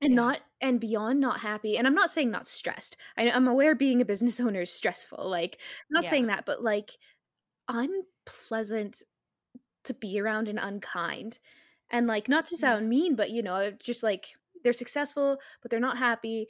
And 0.00 0.12
Yeah. 0.12 0.16
not 0.16 0.40
and 0.60 0.78
beyond 0.80 1.20
not 1.20 1.40
happy. 1.40 1.78
And 1.78 1.86
I'm 1.86 1.94
not 1.94 2.10
saying 2.10 2.30
not 2.30 2.46
stressed. 2.46 2.96
I, 3.16 3.30
I'm 3.30 3.48
aware 3.48 3.74
being 3.74 4.00
a 4.00 4.04
business 4.04 4.40
owner 4.40 4.60
is 4.62 4.72
stressful. 4.72 5.28
Like, 5.28 5.58
I'm 5.60 5.94
not 5.94 6.04
Yeah. 6.04 6.10
saying 6.10 6.26
that, 6.26 6.44
but 6.46 6.62
like 6.62 6.98
unpleasant 7.68 9.02
to 9.84 9.94
be 9.94 10.20
around 10.20 10.48
and 10.48 10.58
unkind. 10.58 11.38
And 11.90 12.06
like 12.06 12.28
not 12.28 12.46
to 12.46 12.56
Yeah. 12.58 12.58
sound 12.58 12.88
mean, 12.88 13.16
but 13.16 13.30
you 13.30 13.42
know, 13.42 13.70
just 13.72 14.02
like 14.02 14.36
they're 14.66 14.74
successful, 14.74 15.40
but 15.62 15.72
they're 15.72 15.80
not 15.80 15.98
happy. 15.98 16.48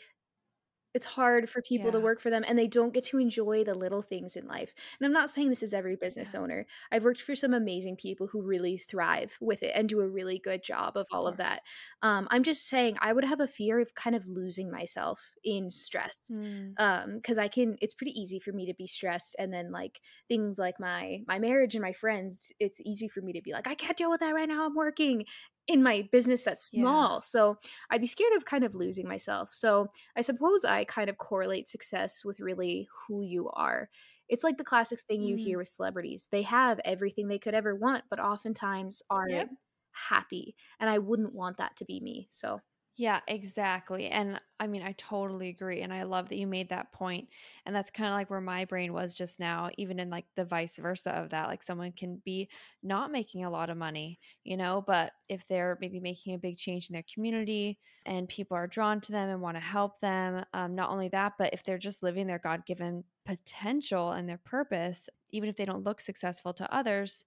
It's 0.94 1.04
hard 1.04 1.50
for 1.50 1.60
people 1.60 1.92
to 1.92 2.00
work 2.00 2.20
for 2.22 2.30
them 2.30 2.42
and 2.48 2.58
they 2.58 2.66
don't 2.66 2.94
get 2.94 3.04
to 3.06 3.18
enjoy 3.18 3.64
the 3.64 3.74
little 3.74 4.00
things 4.00 4.34
in 4.34 4.46
life. 4.46 4.72
And 4.98 5.04
I'm 5.06 5.12
not 5.12 5.28
saying 5.28 5.50
this 5.50 5.62
is 5.62 5.74
every 5.74 5.94
business 5.94 6.34
Yeah. 6.34 6.34
owner. 6.34 6.64
I've 6.90 7.04
worked 7.04 7.20
for 7.20 7.34
some 7.36 7.52
amazing 7.52 7.96
people 7.96 8.28
who 8.28 8.40
really 8.40 8.78
thrive 8.78 9.36
with 9.38 9.62
it 9.62 9.72
and 9.74 9.90
do 9.90 10.00
a 10.00 10.08
really 10.08 10.38
good 10.38 10.62
job 10.62 10.96
of 10.96 11.06
Of 11.10 11.18
all 11.18 11.26
of 11.26 11.36
that. 11.36 11.60
Um, 12.00 12.26
I'm 12.30 12.42
just 12.42 12.66
saying 12.66 12.96
I 13.02 13.12
would 13.12 13.24
have 13.26 13.40
a 13.40 13.46
fear 13.46 13.78
of 13.78 13.94
kind 13.94 14.16
of 14.16 14.26
losing 14.26 14.70
myself 14.70 15.34
in 15.44 15.68
stress 15.68 16.30
Mm. 16.30 16.78
um 16.78 17.16
because 17.16 17.38
i 17.38 17.48
can 17.48 17.76
it's 17.80 17.94
pretty 17.94 18.12
easy 18.18 18.38
for 18.38 18.52
me 18.52 18.66
to 18.66 18.74
be 18.74 18.86
stressed 18.86 19.34
and 19.38 19.52
then 19.52 19.70
like 19.70 20.00
things 20.28 20.58
like 20.58 20.78
my 20.78 21.20
my 21.26 21.38
marriage 21.38 21.74
and 21.74 21.82
my 21.82 21.92
friends 21.92 22.52
it's 22.60 22.80
easy 22.84 23.08
for 23.08 23.20
me 23.22 23.32
to 23.32 23.40
be 23.40 23.52
like 23.52 23.66
i 23.66 23.74
can't 23.74 23.96
deal 23.96 24.10
with 24.10 24.20
that 24.20 24.34
right 24.34 24.48
now 24.48 24.66
i'm 24.66 24.74
working 24.74 25.24
in 25.68 25.82
my 25.82 26.08
business 26.12 26.44
that's 26.44 26.64
Yeah. 26.70 27.06
small 27.06 27.20
so 27.20 27.56
i'd 27.90 28.00
be 28.00 28.06
scared 28.06 28.32
of 28.36 28.44
kind 28.44 28.64
of 28.64 28.74
losing 28.74 29.08
myself 29.08 29.52
so 29.52 29.88
i 30.16 30.20
suppose 30.20 30.64
i 30.64 30.84
kind 30.84 31.10
of 31.10 31.18
correlate 31.18 31.68
success 31.68 32.24
with 32.24 32.40
really 32.40 32.88
who 33.08 33.22
you 33.22 33.48
are 33.50 33.88
it's 34.28 34.44
like 34.44 34.58
the 34.58 34.64
classic 34.64 35.00
thing 35.00 35.22
you 35.22 35.36
hear 35.36 35.56
Mm. 35.56 35.58
with 35.58 35.68
celebrities 35.68 36.28
they 36.30 36.42
have 36.42 36.80
everything 36.84 37.28
they 37.28 37.38
could 37.38 37.54
ever 37.54 37.74
want 37.74 38.04
but 38.10 38.20
oftentimes 38.20 39.02
aren't 39.10 39.32
Yep. 39.32 39.50
happy 39.92 40.54
and 40.80 40.90
i 40.90 40.98
wouldn't 40.98 41.34
want 41.34 41.56
that 41.56 41.74
to 41.76 41.84
be 41.84 42.00
me 42.00 42.28
so 42.30 42.60
Yeah, 42.98 43.20
exactly. 43.28 44.08
And 44.08 44.40
I 44.58 44.66
mean, 44.66 44.82
I 44.82 44.92
totally 44.92 45.50
agree. 45.50 45.82
And 45.82 45.92
I 45.92 46.04
love 46.04 46.30
that 46.30 46.38
you 46.38 46.46
made 46.46 46.70
that 46.70 46.92
point. 46.92 47.28
And 47.66 47.76
that's 47.76 47.90
kind 47.90 48.08
of 48.08 48.14
like 48.14 48.30
where 48.30 48.40
my 48.40 48.64
brain 48.64 48.94
was 48.94 49.12
just 49.12 49.38
now, 49.38 49.68
even 49.76 50.00
in 50.00 50.08
like 50.08 50.24
the 50.34 50.46
vice 50.46 50.78
versa 50.78 51.10
of 51.10 51.28
that. 51.28 51.48
Like 51.48 51.62
someone 51.62 51.92
can 51.92 52.22
be 52.24 52.48
not 52.82 53.12
making 53.12 53.44
a 53.44 53.50
lot 53.50 53.68
of 53.68 53.76
money, 53.76 54.18
you 54.44 54.56
know, 54.56 54.82
but 54.86 55.12
if 55.28 55.46
they're 55.46 55.76
maybe 55.78 56.00
making 56.00 56.32
a 56.34 56.38
big 56.38 56.56
change 56.56 56.88
in 56.88 56.94
their 56.94 57.04
community 57.12 57.78
and 58.06 58.30
people 58.30 58.56
are 58.56 58.66
drawn 58.66 59.02
to 59.02 59.12
them 59.12 59.28
and 59.28 59.42
want 59.42 59.56
to 59.58 59.60
help 59.60 60.00
them, 60.00 60.46
um, 60.54 60.74
not 60.74 60.88
only 60.88 61.08
that, 61.08 61.34
but 61.38 61.52
if 61.52 61.64
they're 61.64 61.76
just 61.76 62.02
living 62.02 62.26
their 62.26 62.38
God 62.38 62.64
given 62.64 63.04
potential 63.26 64.12
and 64.12 64.26
their 64.26 64.38
purpose, 64.42 65.10
even 65.32 65.50
if 65.50 65.56
they 65.56 65.66
don't 65.66 65.84
look 65.84 66.00
successful 66.00 66.54
to 66.54 66.74
others, 66.74 67.26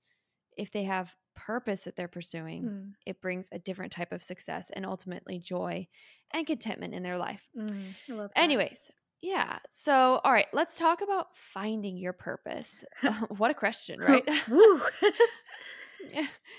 if 0.57 0.71
they 0.71 0.83
have 0.83 1.15
purpose 1.45 1.83
that 1.83 1.95
they're 1.95 2.07
pursuing, 2.07 2.63
mm, 2.63 2.91
it 3.05 3.21
brings 3.21 3.47
a 3.51 3.59
different 3.59 3.91
type 3.91 4.11
of 4.11 4.21
success 4.21 4.69
and 4.73 4.85
ultimately 4.85 5.39
joy 5.39 5.87
and 6.31 6.45
contentment 6.45 6.93
in 6.93 7.03
their 7.03 7.17
life. 7.17 7.47
mm, 7.57 7.69
i 8.09 8.13
love 8.13 8.29
that 8.35 8.41
Anyways, 8.41 8.91
yeah. 9.21 9.59
So, 9.69 10.21
all 10.23 10.31
right, 10.31 10.47
let's 10.53 10.77
talk 10.77 11.01
about 11.01 11.27
finding 11.53 11.97
your 11.97 12.13
purpose. 12.13 12.83
what 13.37 13.51
a 13.51 13.53
question, 13.53 13.99
right? 13.99 14.23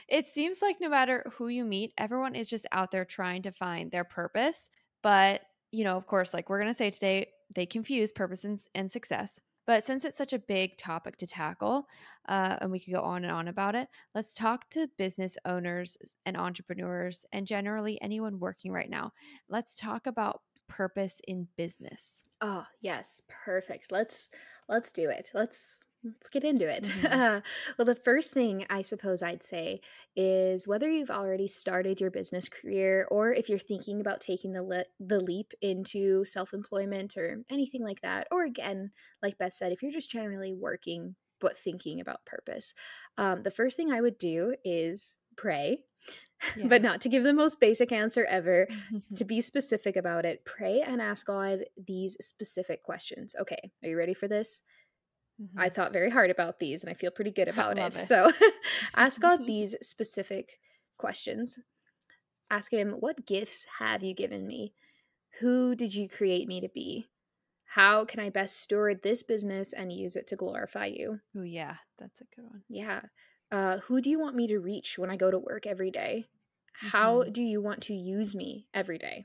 It 0.08 0.28
seems 0.28 0.60
like 0.60 0.76
no 0.80 0.88
matter 0.88 1.24
who 1.36 1.48
you 1.48 1.64
meet, 1.64 1.92
everyone 1.96 2.34
is 2.34 2.48
just 2.50 2.66
out 2.72 2.90
there 2.90 3.04
trying 3.04 3.42
to 3.42 3.52
find 3.52 3.90
their 3.90 4.04
purpose. 4.04 4.68
But, 5.02 5.42
you 5.70 5.84
know, 5.84 5.96
of 5.96 6.06
course, 6.06 6.34
like 6.34 6.50
we're 6.50 6.58
going 6.58 6.70
to 6.70 6.76
say 6.76 6.90
today, 6.90 7.28
they 7.54 7.64
confuse 7.64 8.12
purpose 8.12 8.44
and, 8.44 8.60
and 8.74 8.90
success. 8.90 9.40
But 9.66 9.84
since 9.84 10.04
it's 10.04 10.16
such 10.16 10.32
a 10.32 10.38
big 10.38 10.76
topic 10.76 11.16
to 11.18 11.26
tackle, 11.26 11.86
uh, 12.28 12.56
and 12.60 12.70
we 12.70 12.80
could 12.80 12.92
go 12.92 13.02
on 13.02 13.24
and 13.24 13.32
on 13.32 13.48
about 13.48 13.74
it, 13.74 13.88
let's 14.14 14.34
talk 14.34 14.68
to 14.70 14.88
business 14.98 15.36
owners 15.44 15.96
and 16.26 16.36
entrepreneurs 16.36 17.24
and 17.32 17.46
generally 17.46 18.00
anyone 18.02 18.38
working 18.38 18.72
right 18.72 18.90
now. 18.90 19.12
Let's 19.48 19.76
talk 19.76 20.06
about 20.06 20.42
purpose 20.68 21.20
in 21.26 21.48
business. 21.56 22.24
Oh, 22.40 22.64
yes, 22.80 23.22
perfect. 23.28 23.90
Let's 23.90 24.30
let's 24.68 24.92
do 24.92 25.10
it. 25.10 25.30
Let's 25.34 25.80
let's 26.04 26.28
get 26.28 26.44
into 26.44 26.68
it. 26.68 26.84
Mhm. 26.84 27.12
Uh, 27.12 27.40
well, 27.78 27.84
the 27.86 27.94
first 27.94 28.32
thing 28.32 28.66
I 28.70 28.82
suppose 28.82 29.22
I'd 29.22 29.42
say 29.42 29.80
is 30.16 30.66
whether 30.66 30.90
you've 30.90 31.10
already 31.10 31.46
started 31.48 32.00
your 32.00 32.10
business 32.10 32.48
career 32.48 33.06
or 33.10 33.32
if 33.32 33.48
you're 33.48 33.58
thinking 33.58 34.00
about 34.00 34.20
taking 34.20 34.52
the 34.52 34.62
le- 34.62 34.84
the 34.98 35.20
leap 35.20 35.52
into 35.60 36.24
self-employment 36.24 37.16
or 37.16 37.42
anything 37.50 37.82
like 37.84 38.00
that, 38.02 38.28
or 38.30 38.44
again, 38.44 38.90
like 39.22 39.38
Beth 39.38 39.54
said, 39.54 39.72
if 39.72 39.82
you're 39.82 39.92
just 39.92 40.10
generally 40.10 40.52
working 40.54 41.16
but 41.40 41.56
thinking 41.56 42.00
about 42.00 42.24
purpose, 42.26 42.74
um, 43.18 43.42
the 43.42 43.50
first 43.50 43.76
thing 43.76 43.90
I 43.92 44.00
would 44.00 44.18
do 44.18 44.54
is 44.64 45.16
pray, 45.36 45.84
Yeah. 46.56 46.66
but 46.68 46.82
not 46.82 47.02
to 47.02 47.08
give 47.10 47.24
the 47.24 47.34
most 47.34 47.60
basic 47.60 47.92
answer 47.92 48.24
ever 48.24 48.66
to 49.16 49.24
be 49.26 49.40
specific 49.42 49.96
about 49.96 50.24
it, 50.24 50.44
pray 50.44 50.80
and 50.80 51.00
ask 51.00 51.26
God 51.26 51.64
these 51.86 52.16
specific 52.20 52.82
questions. 52.82 53.34
Okay, 53.38 53.70
are 53.82 53.88
you 53.88 53.96
ready 53.98 54.14
for 54.14 54.28
this? 54.28 54.62
I 55.56 55.68
Mhm. 55.68 55.74
thought 55.74 55.92
very 55.92 56.10
hard 56.10 56.30
about 56.30 56.58
these 56.60 56.82
and 56.82 56.90
I 56.90 56.94
feel 56.94 57.10
pretty 57.10 57.30
good 57.30 57.48
about 57.48 57.78
it. 57.78 57.84
it. 57.86 57.92
So 57.94 58.30
ask 58.94 59.20
God 59.20 59.40
these 59.46 59.74
specific 59.80 60.60
questions. 60.98 61.58
Ask 62.50 62.72
Him, 62.72 62.92
What 62.92 63.26
gifts 63.26 63.64
have 63.78 64.02
you 64.02 64.14
given 64.14 64.46
me? 64.46 64.74
Who 65.40 65.74
did 65.74 65.94
you 65.94 66.08
create 66.08 66.48
me 66.48 66.60
to 66.60 66.68
be? 66.68 67.08
How 67.64 68.04
can 68.04 68.18
I 68.20 68.30
best 68.30 68.56
steward 68.56 69.02
this 69.02 69.22
business 69.22 69.72
and 69.72 69.92
use 69.92 70.16
it 70.16 70.26
to 70.28 70.36
glorify 70.36 70.86
you? 70.86 71.20
Oh, 71.36 71.42
yeah, 71.42 71.76
that's 71.98 72.20
a 72.20 72.24
good 72.34 72.44
one. 72.44 72.64
Yeah. 72.68 73.02
Uh, 73.52 73.78
who 73.78 74.00
do 74.00 74.10
you 74.10 74.18
want 74.18 74.34
me 74.36 74.48
to 74.48 74.58
reach 74.58 74.98
when 74.98 75.10
I 75.10 75.16
go 75.16 75.30
to 75.30 75.38
work 75.38 75.66
every 75.66 75.90
day? 75.90 76.26
How 76.72 77.22
Mhm. 77.24 77.32
do 77.32 77.42
you 77.42 77.60
want 77.60 77.82
to 77.84 77.94
use 77.94 78.34
me 78.34 78.66
every 78.74 78.98
day? 78.98 79.24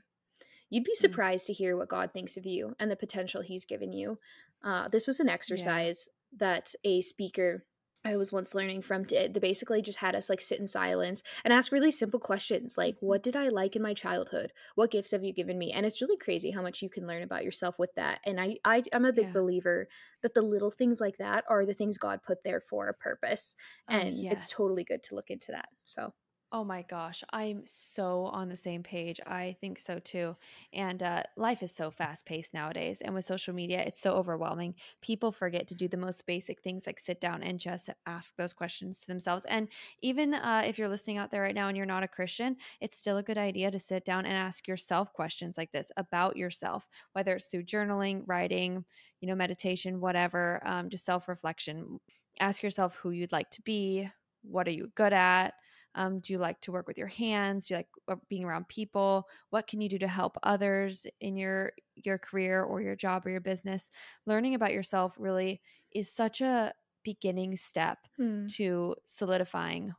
You'd 0.70 0.84
be 0.84 0.92
Mm. 0.92 1.00
surprised 1.00 1.46
to 1.46 1.52
hear 1.52 1.76
what 1.76 1.88
God 1.88 2.12
thinks 2.12 2.36
of 2.36 2.46
you 2.46 2.76
and 2.78 2.90
the 2.90 2.96
potential 2.96 3.42
He's 3.42 3.64
given 3.64 3.92
you. 3.92 4.18
Uh, 4.66 4.88
this 4.88 5.06
was 5.06 5.20
an 5.20 5.28
exercise 5.28 6.08
that 6.36 6.74
a 6.84 7.00
speaker 7.00 7.64
I 8.04 8.16
was 8.16 8.32
once 8.32 8.54
learning 8.54 8.82
from 8.82 9.02
did. 9.02 9.34
They 9.34 9.40
basically 9.40 9.82
just 9.82 9.98
had 9.98 10.14
us 10.14 10.28
like 10.30 10.40
sit 10.40 10.60
in 10.60 10.68
silence 10.68 11.24
and 11.44 11.52
ask 11.52 11.72
really 11.72 11.90
simple 11.90 12.20
questions 12.20 12.76
like. 12.78 12.96
What 13.00 13.20
did 13.22 13.34
I 13.34 13.48
like 13.48 13.74
in 13.74 13.82
my 13.82 13.94
childhood? 13.94 14.52
What 14.76 14.92
gifts 14.92 15.10
have 15.10 15.24
you 15.24 15.32
given 15.32 15.58
me? 15.58 15.72
And 15.72 15.84
it's 15.84 16.00
really 16.00 16.16
crazy 16.16 16.52
how 16.52 16.62
much 16.62 16.82
you 16.82 16.88
can 16.88 17.06
learn 17.08 17.24
about 17.24 17.42
yourself 17.42 17.80
with 17.80 17.92
that. 17.96 18.20
And 18.24 18.40
I, 18.40 18.58
I 18.64 18.84
I'm 18.92 19.04
a 19.04 19.12
big 19.12 19.26
Yeah. 19.26 19.32
believer 19.32 19.88
that 20.22 20.34
the 20.34 20.42
little 20.42 20.70
things 20.70 21.00
like 21.00 21.16
that 21.16 21.44
are 21.48 21.66
the 21.66 21.74
things 21.74 21.98
God 21.98 22.20
put 22.24 22.44
there 22.44 22.60
for 22.60 22.88
a 22.88 22.94
purpose. 22.94 23.56
Oh, 23.88 23.94
And 23.94 24.08
it's 24.10 24.22
yes. 24.22 24.48
totally 24.48 24.84
good 24.84 25.02
to 25.04 25.16
look 25.16 25.30
into 25.30 25.52
that. 25.52 25.68
So 25.84 26.12
Oh 26.52 26.62
my 26.62 26.82
gosh, 26.82 27.24
I'm 27.32 27.62
so 27.66 28.26
on 28.26 28.48
the 28.48 28.56
same 28.56 28.84
page. 28.84 29.18
I 29.26 29.56
think 29.60 29.80
so 29.80 29.98
too. 29.98 30.36
And 30.72 31.02
uh, 31.02 31.24
life 31.36 31.60
is 31.60 31.72
so 31.74 31.90
fast 31.90 32.24
paced 32.24 32.54
nowadays. 32.54 33.00
And 33.00 33.14
with 33.16 33.24
social 33.24 33.52
media, 33.52 33.82
it's 33.84 34.00
so 34.00 34.12
overwhelming. 34.12 34.76
People 35.02 35.32
forget 35.32 35.66
to 35.68 35.74
do 35.74 35.88
the 35.88 35.96
most 35.96 36.24
basic 36.24 36.62
things 36.62 36.86
like 36.86 37.00
sit 37.00 37.20
down 37.20 37.42
and 37.42 37.58
just 37.58 37.90
ask 38.06 38.36
those 38.36 38.52
questions 38.52 39.00
to 39.00 39.06
themselves. 39.08 39.44
And 39.48 39.68
even 40.02 40.34
uh, 40.34 40.62
if 40.64 40.78
you're 40.78 40.88
listening 40.88 41.18
out 41.18 41.32
there 41.32 41.42
right 41.42 41.54
now 41.54 41.66
and 41.66 41.76
you're 41.76 41.84
not 41.84 42.04
a 42.04 42.08
Christian, 42.08 42.56
it's 42.80 42.96
still 42.96 43.16
a 43.16 43.24
good 43.24 43.38
idea 43.38 43.72
to 43.72 43.78
sit 43.80 44.04
down 44.04 44.24
and 44.24 44.36
ask 44.36 44.68
yourself 44.68 45.12
questions 45.12 45.58
like 45.58 45.72
this 45.72 45.90
about 45.96 46.36
yourself, 46.36 46.86
whether 47.12 47.34
it's 47.34 47.46
through 47.46 47.64
journaling, 47.64 48.22
writing, 48.24 48.84
you 49.20 49.26
know, 49.26 49.34
meditation, 49.34 50.00
whatever, 50.00 50.62
um, 50.64 50.90
just 50.90 51.04
self 51.04 51.26
reflection. 51.26 51.98
Ask 52.38 52.62
yourself 52.62 52.94
who 52.96 53.10
you'd 53.10 53.32
like 53.32 53.50
to 53.50 53.62
be. 53.62 54.08
What 54.42 54.68
are 54.68 54.72
you 54.72 54.92
good 54.94 55.12
at? 55.12 55.54
Um, 55.96 56.20
do 56.20 56.32
you 56.32 56.38
like 56.38 56.60
to 56.62 56.72
work 56.72 56.86
with 56.86 56.98
your 56.98 57.08
hands? 57.08 57.66
Do 57.66 57.74
you 57.74 57.78
like 57.78 57.88
uh, 58.08 58.16
being 58.28 58.44
around 58.44 58.68
people? 58.68 59.28
What 59.50 59.66
can 59.66 59.80
you 59.80 59.88
do 59.88 59.98
to 59.98 60.08
help 60.08 60.36
others 60.44 61.06
in 61.20 61.36
your 61.36 61.72
your 61.94 62.18
career 62.18 62.62
or 62.62 62.80
your 62.80 62.96
job 62.96 63.26
or 63.26 63.30
your 63.30 63.40
business? 63.40 63.90
Learning 64.26 64.54
about 64.54 64.72
yourself 64.72 65.16
really 65.18 65.62
is 65.92 66.12
such 66.12 66.40
a 66.40 66.74
beginning 67.04 67.56
step 67.56 67.98
hmm. 68.16 68.48
to 68.48 68.94
solidifying 69.06 69.94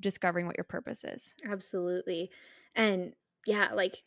discovering 0.00 0.46
what 0.46 0.56
your 0.58 0.64
purpose 0.64 1.04
is. 1.04 1.34
Absolutely. 1.44 2.30
And 2.74 3.14
yeah, 3.46 3.72
like 3.72 4.02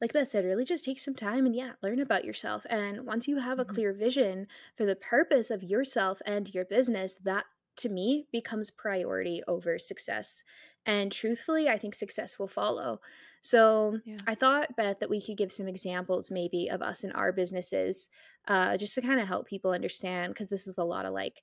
like 0.00 0.12
Beth 0.14 0.28
said, 0.30 0.46
really 0.46 0.64
just 0.64 0.84
take 0.84 0.98
some 0.98 1.14
time 1.14 1.44
and 1.44 1.54
yeah, 1.54 1.72
learn 1.82 2.00
about 2.00 2.24
yourself. 2.24 2.64
And 2.70 3.04
once 3.06 3.28
you 3.28 3.36
have 3.38 3.58
a 3.58 3.64
Mhm. 3.64 3.66
clear 3.66 3.92
vision 3.92 4.46
for 4.74 4.86
the 4.86 4.96
purpose 4.96 5.50
of 5.50 5.62
yourself 5.62 6.22
and 6.24 6.52
your 6.54 6.64
business, 6.64 7.14
that 7.16 7.44
to 7.76 7.90
me 7.90 8.26
becomes 8.32 8.70
priority 8.70 9.42
over 9.46 9.78
success. 9.78 10.42
And 10.86 11.12
truthfully, 11.12 11.68
I 11.68 11.78
think 11.78 11.94
success 11.94 12.38
will 12.38 12.48
follow. 12.48 13.00
So 13.42 14.00
Yeah. 14.04 14.16
I 14.26 14.34
thought, 14.34 14.76
Beth, 14.76 14.98
that 15.00 15.10
we 15.10 15.20
could 15.20 15.36
give 15.38 15.52
some 15.52 15.68
examples 15.68 16.30
maybe 16.30 16.68
of 16.68 16.82
us 16.82 17.04
in 17.04 17.12
our 17.12 17.32
businesses, 17.32 18.08
uh, 18.48 18.76
just 18.76 18.94
to 18.94 19.02
kind 19.02 19.20
of 19.20 19.28
help 19.28 19.46
people 19.46 19.70
understand, 19.72 20.34
because 20.34 20.48
this 20.48 20.66
is 20.66 20.76
a 20.78 20.84
lot 20.84 21.06
of 21.06 21.12
like 21.12 21.42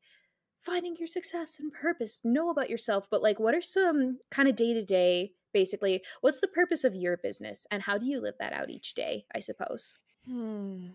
finding 0.62 0.96
your 0.98 1.08
success 1.08 1.58
and 1.60 1.72
purpose 1.72 2.20
know 2.26 2.50
about 2.50 2.70
yourself 2.70 3.08
but 3.10 3.22
like 3.22 3.40
what 3.40 3.56
are 3.56 3.62
some 3.62 4.18
kind 4.32 4.50
of 4.50 4.56
day 4.56 4.74
to 4.74 4.84
day 4.84 5.32
basically 5.54 6.04
what's 6.20 6.40
the 6.42 6.48
purpose 6.48 6.84
of 6.84 6.94
your 6.96 7.16
business 7.16 7.66
and 7.72 7.84
how 7.84 7.98
do 7.98 8.06
you 8.06 8.20
live 8.20 8.34
that 8.40 8.52
out 8.52 8.70
each 8.70 8.94
day 8.94 9.24
i 9.34 9.40
suppose 9.40 9.94
Hmm. 10.26 10.88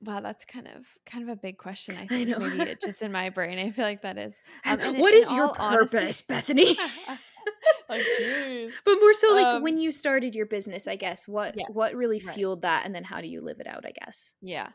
Wow, 0.00 0.20
that's 0.20 0.44
kind 0.46 0.66
of 0.68 0.86
kind 1.04 1.22
of 1.22 1.28
a 1.28 1.36
big 1.36 1.58
question. 1.58 1.96
I 1.98 2.02
I 2.04 2.06
think 2.06 2.28
know. 2.30 2.38
maybe 2.38 2.70
it 2.70 2.80
just 2.80 3.02
in 3.02 3.12
my 3.12 3.28
brain. 3.30 3.58
I 3.58 3.70
feel 3.72 3.84
like 3.84 4.02
that 4.02 4.16
is. 4.18 4.34
Um, 4.64 4.78
what 4.98 5.12
in 5.12 5.20
is 5.20 5.32
your 5.32 5.44
all 5.48 5.54
honesty- 5.58 5.98
purpose 5.98 6.22
bethany 6.22 6.76
like, 7.92 8.06
jeez. 8.20 8.72
but 8.84 8.94
more 9.00 9.12
so 9.12 9.34
like 9.34 9.46
Um, 9.46 9.62
when 9.62 9.78
you 9.78 9.92
started 9.92 10.34
your 10.34 10.46
business 10.46 10.86
i 10.88 10.96
guess 10.96 11.28
what 11.28 11.54
yes, 11.56 11.66
what 11.72 11.94
really 11.94 12.20
right. 12.24 12.34
fueled 12.34 12.62
that 12.62 12.84
and 12.84 12.94
then 12.94 13.04
how 13.04 13.20
do 13.20 13.28
you 13.28 13.40
live 13.40 13.60
it 13.60 13.66
out 13.66 13.84
i 13.86 13.92
guess 13.92 14.34
Yeah. 14.40 14.68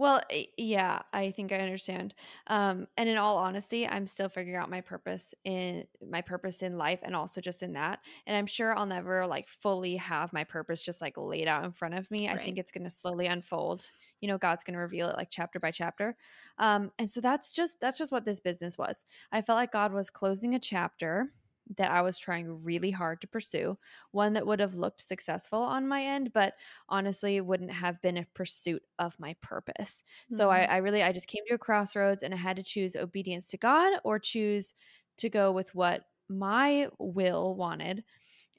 Well, 0.00 0.22
eh, 0.30 0.44
yeah, 0.56 1.00
I 1.12 1.30
think 1.30 1.52
I 1.52 1.58
understand. 1.58 2.14
Um, 2.46 2.86
and 2.96 3.06
in 3.06 3.18
all 3.18 3.36
honesty, 3.36 3.86
I'm 3.86 4.06
still 4.06 4.30
figuring 4.30 4.56
out 4.56 4.70
my 4.70 4.80
purpose 4.80 5.34
in 5.44 5.84
my 6.00 6.22
purpose 6.22 6.62
in 6.62 6.78
life 6.78 7.00
and 7.02 7.14
also 7.14 7.42
just 7.42 7.62
in 7.62 7.74
that. 7.74 7.98
And 8.26 8.34
I'm 8.34 8.46
sure 8.46 8.74
I'll 8.74 8.86
never 8.86 9.26
like 9.26 9.46
fully 9.46 9.96
have 9.96 10.32
my 10.32 10.44
purpose 10.44 10.80
just 10.80 11.02
like 11.02 11.18
laid 11.18 11.48
out 11.48 11.64
in 11.66 11.72
front 11.72 11.92
of 11.92 12.10
me. 12.10 12.30
I 12.30 12.38
think 12.38 12.56
it's 12.56 12.72
going 12.72 12.84
to 12.84 12.88
slowly 12.90 13.26
unfold. 13.26 13.90
You 14.22 14.28
know, 14.28 14.38
God's 14.38 14.64
going 14.64 14.72
to 14.72 14.80
reveal 14.80 15.10
it 15.10 15.18
like 15.18 15.28
chapter 15.30 15.60
by 15.60 15.70
chapter. 15.70 16.16
Um, 16.56 16.92
and 16.98 17.10
so 17.10 17.20
that's 17.20 17.50
just 17.50 17.78
that's 17.78 17.98
just 17.98 18.10
what 18.10 18.24
this 18.24 18.40
business 18.40 18.78
was. 18.78 19.04
I 19.30 19.42
felt 19.42 19.58
like 19.58 19.70
God 19.70 19.92
was 19.92 20.08
closing 20.08 20.54
a 20.54 20.58
chapter 20.58 21.30
that 21.76 21.90
I 21.90 22.02
was 22.02 22.18
trying 22.18 22.64
really 22.64 22.90
hard 22.90 23.20
to 23.20 23.28
pursue, 23.28 23.78
one 24.10 24.32
that 24.34 24.46
would 24.46 24.60
have 24.60 24.74
looked 24.74 25.00
successful 25.02 25.60
on 25.60 25.86
my 25.88 26.04
end, 26.04 26.32
but 26.32 26.54
honestly 26.88 27.40
wouldn't 27.40 27.70
have 27.72 28.00
been 28.02 28.16
a 28.16 28.26
pursuit 28.34 28.82
of 28.98 29.18
my 29.20 29.34
purpose. 29.40 30.02
So 30.28 30.50
I, 30.50 30.62
Mhm. 30.62 30.64
I 30.64 30.76
really 30.78 31.02
I 31.02 31.12
just 31.12 31.28
came 31.28 31.44
to 31.48 31.54
a 31.54 31.58
crossroads 31.58 32.22
and 32.22 32.34
I 32.34 32.38
had 32.38 32.56
to 32.56 32.62
choose 32.62 32.96
obedience 32.96 33.48
to 33.48 33.56
God 33.58 34.00
or 34.04 34.18
choose 34.18 34.74
to 35.18 35.28
go 35.30 35.52
with 35.52 35.74
what 35.74 36.04
my 36.28 36.88
will 36.98 37.54
wanted 37.56 38.04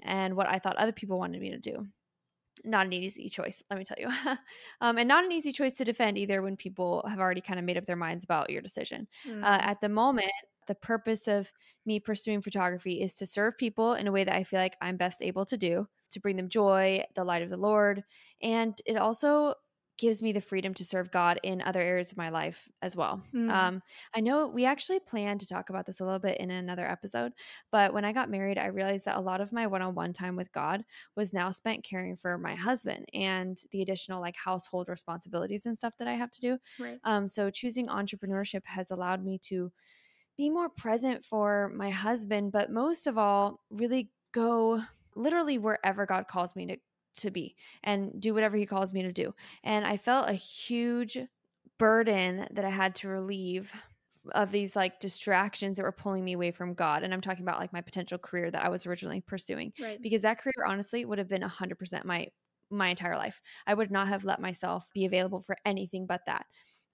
and 0.02 0.36
what 0.36 0.50
I 0.50 0.60
thought 0.60 0.78
other 0.78 0.92
people 0.94 1.20
wanted 1.20 1.42
me 1.42 1.52
to 1.52 1.60
do. 1.60 1.88
Not 2.64 2.86
an 2.86 2.94
easy 2.94 3.28
choice, 3.30 3.64
let 3.70 3.80
me 3.80 3.86
tell 3.86 3.98
you. 4.00 4.08
um, 4.82 4.98
and 4.98 5.08
not 5.08 5.26
an 5.26 5.32
easy 5.32 5.52
choice 5.52 5.76
to 5.76 5.86
defend 5.86 6.18
either 6.18 6.42
when 6.42 6.56
people 6.58 7.04
have 7.10 7.20
already 7.20 7.42
kind 7.42 7.58
of 7.60 7.66
made 7.66 7.78
up 7.78 7.86
their 7.86 7.96
minds 7.96 8.24
about 8.24 8.50
your 8.50 8.62
decision. 8.62 9.08
Uh, 9.42 9.58
Mm. 9.58 9.62
at 9.62 9.82
the 9.82 9.90
moment, 9.90 10.32
the 10.68 10.76
purpose 10.76 11.28
of 11.28 11.52
me 11.86 12.00
pursuing 12.00 12.42
photography 12.42 13.02
is 13.02 13.16
to 13.16 13.26
serve 13.26 13.58
people 13.58 13.94
in 13.94 14.08
a 14.08 14.12
way 14.12 14.24
that 14.24 14.36
I 14.36 14.44
feel 14.44 14.60
like 14.60 14.78
I'm 14.80 14.96
best 14.98 15.22
able 15.24 15.46
to 15.46 15.58
do, 15.58 15.88
to 16.12 16.20
bring 16.20 16.36
them 16.36 16.50
joy, 16.50 17.04
the 17.16 17.24
light 17.24 17.42
of 17.42 17.50
the 17.50 17.58
Lord. 17.58 18.04
And 18.42 18.80
it 18.86 18.96
also 18.98 19.56
gives 20.02 20.24
me 20.24 20.32
the 20.32 20.42
freedom 20.42 20.74
to 20.74 20.84
serve 20.84 21.12
God 21.12 21.40
in 21.44 21.62
other 21.62 21.80
areas 21.80 22.12
of 22.12 22.18
my 22.18 22.30
life 22.30 22.68
as 22.82 22.96
well. 22.96 23.22
Mm. 23.36 23.52
Um, 23.52 23.82
I 24.16 24.20
know 24.20 24.48
we 24.48 24.66
actually 24.66 25.00
planned 25.00 25.42
to 25.42 25.48
talk 25.48 25.70
about 25.70 25.86
this 25.86 26.00
a 26.00 26.04
little 26.04 26.18
bit 26.18 26.40
in 26.40 26.50
another 26.50 26.88
episode, 26.88 27.34
but 27.72 27.94
when 27.94 28.04
I 28.04 28.12
got 28.12 28.28
married, 28.28 28.58
I 28.58 28.66
realized 28.66 29.06
that 29.06 29.16
a 29.16 29.22
lot 29.22 29.42
of 29.42 29.54
my 29.54 29.68
one 29.68 29.84
on 29.84 29.94
one 29.94 30.12
time 30.12 30.36
with 30.36 30.52
God 30.52 30.84
was 31.16 31.36
now 31.36 31.52
spent 31.52 31.84
caring 31.84 32.18
for 32.18 32.36
my 32.40 32.56
husband 32.56 33.06
and 33.14 33.60
the 33.70 33.84
additional 33.84 34.22
like 34.22 34.36
household 34.36 34.90
responsibilities 34.90 35.68
and 35.68 35.78
stuff 35.78 35.94
that 36.00 36.08
I 36.08 36.14
have 36.14 36.32
to 36.32 36.42
do. 36.42 36.58
Right. 36.80 36.98
Um, 37.04 37.28
so 37.28 37.52
choosing 37.52 37.86
entrepreneurship 37.86 38.66
has 38.66 38.90
allowed 38.90 39.24
me 39.24 39.38
to 39.50 39.72
be 40.36 40.50
more 40.50 40.70
present 40.70 41.24
for 41.24 41.72
my 41.76 41.92
husband, 41.92 42.52
but 42.52 42.72
most 42.72 43.06
of 43.06 43.20
all, 43.20 43.60
really 43.70 44.10
go 44.34 44.82
literally 45.16 45.60
wherever 45.60 46.08
God 46.08 46.28
calls 46.28 46.56
me 46.56 46.66
to 46.66 46.78
to 47.18 47.32
be 47.32 47.56
and 47.84 48.20
do 48.20 48.34
whatever 48.34 48.58
he 48.58 48.66
calls 48.66 48.94
me 48.94 49.02
to 49.04 49.12
do. 49.12 49.34
And 49.64 49.86
I 49.86 49.98
felt 49.98 50.30
a 50.30 50.34
huge 50.34 51.18
burden 51.78 52.48
that 52.52 52.66
I 52.66 52.70
had 52.70 52.96
to 52.96 53.08
relieve 53.10 53.72
of 54.34 54.52
these 54.52 54.76
like 54.76 55.00
distractions 55.00 55.78
that 55.78 55.84
were 55.84 55.92
pulling 55.92 56.24
me 56.24 56.34
away 56.34 56.52
from 56.52 56.76
God. 56.76 57.02
And 57.04 57.14
I'm 57.14 57.22
talking 57.22 57.44
about 57.44 57.60
like 57.60 57.74
my 57.74 57.82
potential 57.82 58.20
career 58.20 58.52
that 58.52 58.64
I 58.64 58.70
was 58.70 58.86
originally 58.86 59.22
pursuing 59.22 59.74
Right. 59.80 60.00
because 60.02 60.22
that 60.22 60.40
career 60.40 60.66
honestly 60.68 61.06
would 61.06 61.18
have 61.18 61.28
been 61.30 61.42
100% 61.42 62.06
my 62.06 62.28
my 62.70 62.88
entire 62.88 63.18
life. 63.18 63.42
I 63.68 63.74
would 63.74 63.92
not 63.92 64.08
have 64.08 64.24
let 64.24 64.40
myself 64.40 64.86
be 64.94 65.06
available 65.06 65.42
for 65.42 65.58
anything 65.66 66.06
but 66.06 66.22
that. 66.28 66.46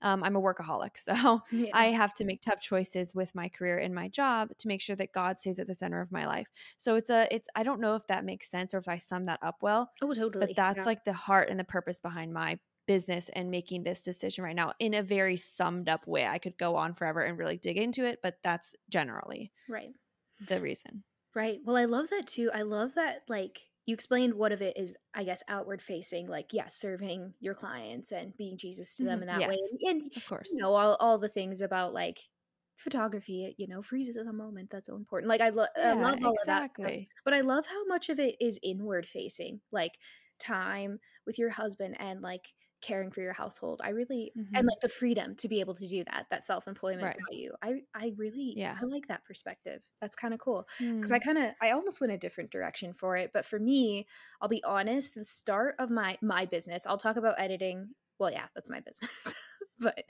Um, 0.01 0.23
I'm 0.23 0.35
a 0.35 0.41
workaholic, 0.41 0.97
so 0.97 1.41
Yeah. 1.51 1.71
I 1.73 1.85
have 1.87 2.13
to 2.15 2.25
make 2.25 2.41
tough 2.41 2.61
choices 2.61 3.15
with 3.15 3.33
my 3.33 3.49
career 3.49 3.77
and 3.77 3.93
my 3.93 4.07
job 4.07 4.49
to 4.59 4.67
make 4.67 4.81
sure 4.81 4.95
that 4.95 5.11
God 5.11 5.39
stays 5.39 5.59
at 5.59 5.67
the 5.67 5.73
center 5.73 6.01
of 6.01 6.11
my 6.11 6.25
life. 6.25 6.47
So 6.77 6.95
it's 6.95 7.09
a 7.09 7.27
it's 7.33 7.47
I 7.55 7.63
don't 7.63 7.81
know 7.81 7.95
if 7.95 8.05
that 8.07 8.25
makes 8.25 8.49
sense 8.49 8.73
or 8.73 8.77
if 8.77 8.87
I 8.87 8.97
sum 8.97 9.25
that 9.25 9.39
up 9.41 9.57
well, 9.61 9.91
oh, 10.01 10.13
totally. 10.13 10.47
but 10.47 10.55
that's 10.55 10.79
yeah. 10.79 10.85
like 10.85 11.03
the 11.03 11.13
heart 11.13 11.49
and 11.49 11.59
the 11.59 11.63
purpose 11.63 11.99
behind 11.99 12.33
my 12.33 12.59
business 12.87 13.29
and 13.33 13.51
making 13.51 13.83
this 13.83 14.01
decision 14.01 14.43
right 14.43 14.55
now 14.55 14.73
in 14.79 14.93
a 14.93 15.03
very 15.03 15.37
summed 15.37 15.89
up 15.89 16.07
way. 16.07 16.25
I 16.25 16.39
could 16.39 16.57
go 16.57 16.75
on 16.75 16.95
forever 16.95 17.21
and 17.21 17.37
really 17.37 17.57
dig 17.57 17.77
into 17.77 18.05
it, 18.05 18.19
but 18.23 18.37
that's 18.43 18.73
generally 18.89 19.51
right. 19.69 19.91
the 20.47 20.59
reason. 20.59 21.03
Right. 21.35 21.59
Well, 21.63 21.75
I 21.75 21.85
love 21.85 22.09
that 22.09 22.25
too. 22.25 22.49
I 22.53 22.63
love 22.63 22.95
that 22.95 23.23
like 23.27 23.61
you 23.87 23.95
explained 23.95 24.35
what 24.35 24.51
of 24.53 24.61
it 24.61 24.77
is 24.77 24.95
I 25.15 25.23
guess 25.25 25.43
outward 25.49 25.81
facing, 25.81 26.27
like 26.29 26.53
yeah, 26.53 26.67
serving 26.69 27.35
your 27.41 27.55
clients 27.55 28.11
and 28.13 28.37
being 28.37 28.57
Jesus 28.57 28.95
to 28.97 29.05
them 29.05 29.21
Mhm. 29.21 29.23
in 29.23 29.27
that 29.29 29.45
way. 29.45 29.55
And, 29.55 29.79
and 29.83 30.11
Of 30.15 30.25
course. 30.25 30.51
you 30.51 30.61
know, 30.61 30.75
all, 30.75 30.95
all 30.99 31.17
the 31.19 31.29
things 31.29 31.61
about 31.61 31.93
like 31.93 32.19
photography, 32.77 33.55
you 33.57 33.67
know, 33.67 33.81
freezes 33.81 34.15
the 34.15 34.33
moment 34.33 34.69
that's 34.69 34.87
so 34.87 34.95
important. 34.95 35.29
Like 35.29 35.41
I, 35.41 35.49
lo- 35.49 35.65
I 35.77 35.93
Yeah, 35.93 35.93
love 35.93 36.19
all 36.23 36.33
of 36.41 36.47
that 36.47 36.63
stuff. 36.79 36.93
exactly. 36.93 37.09
But 37.25 37.33
I 37.33 37.41
love 37.41 37.65
how 37.67 37.85
much 37.85 38.09
of 38.09 38.19
it 38.19 38.35
is 38.39 38.59
inward 38.63 39.07
facing, 39.07 39.61
like 39.71 39.97
time 40.39 40.99
with 41.25 41.39
your 41.39 41.49
husband 41.49 41.95
and 41.99 42.21
like 42.21 42.53
caring 42.81 43.11
for 43.11 43.21
your 43.21 43.33
household. 43.33 43.81
I 43.83 43.89
really 43.89 44.33
and 44.55 44.65
Mhm. 44.65 44.71
like 44.71 44.79
the 44.81 44.89
freedom 44.89 45.35
to 45.37 45.47
be 45.47 45.59
able 45.59 45.75
to 45.75 45.87
do 45.87 46.03
that, 46.05 46.27
that 46.29 46.45
self-employment 46.45 47.13
Right. 47.13 47.27
value. 47.29 47.51
I 47.61 47.81
I 47.93 48.13
really 48.17 48.59
Yeah. 48.59 48.81
I 48.81 48.85
like 48.85 49.07
that 49.07 49.25
perspective. 49.25 49.81
That's 50.01 50.15
kind 50.15 50.33
of 50.33 50.39
cool. 50.39 50.67
Cuz 51.01 51.11
Mm. 51.11 51.13
I 51.13 51.19
kind 51.19 51.37
of 51.37 51.53
I 51.61 51.71
almost 51.71 52.01
went 52.01 52.13
a 52.13 52.17
different 52.17 52.51
direction 52.51 52.93
for 52.93 53.17
it, 53.17 53.31
but 53.33 53.45
for 53.45 53.59
me, 53.59 54.07
I'll 54.41 54.49
be 54.49 54.63
honest, 54.63 55.15
the 55.15 55.25
start 55.25 55.75
of 55.79 55.89
my 55.89 56.17
my 56.21 56.45
business, 56.45 56.85
I'll 56.85 56.97
talk 56.97 57.17
about 57.17 57.39
editing. 57.39 57.95
Well, 58.19 58.31
yeah, 58.31 58.47
that's 58.55 58.69
my 58.69 58.79
business. 58.79 59.33
but 59.79 60.05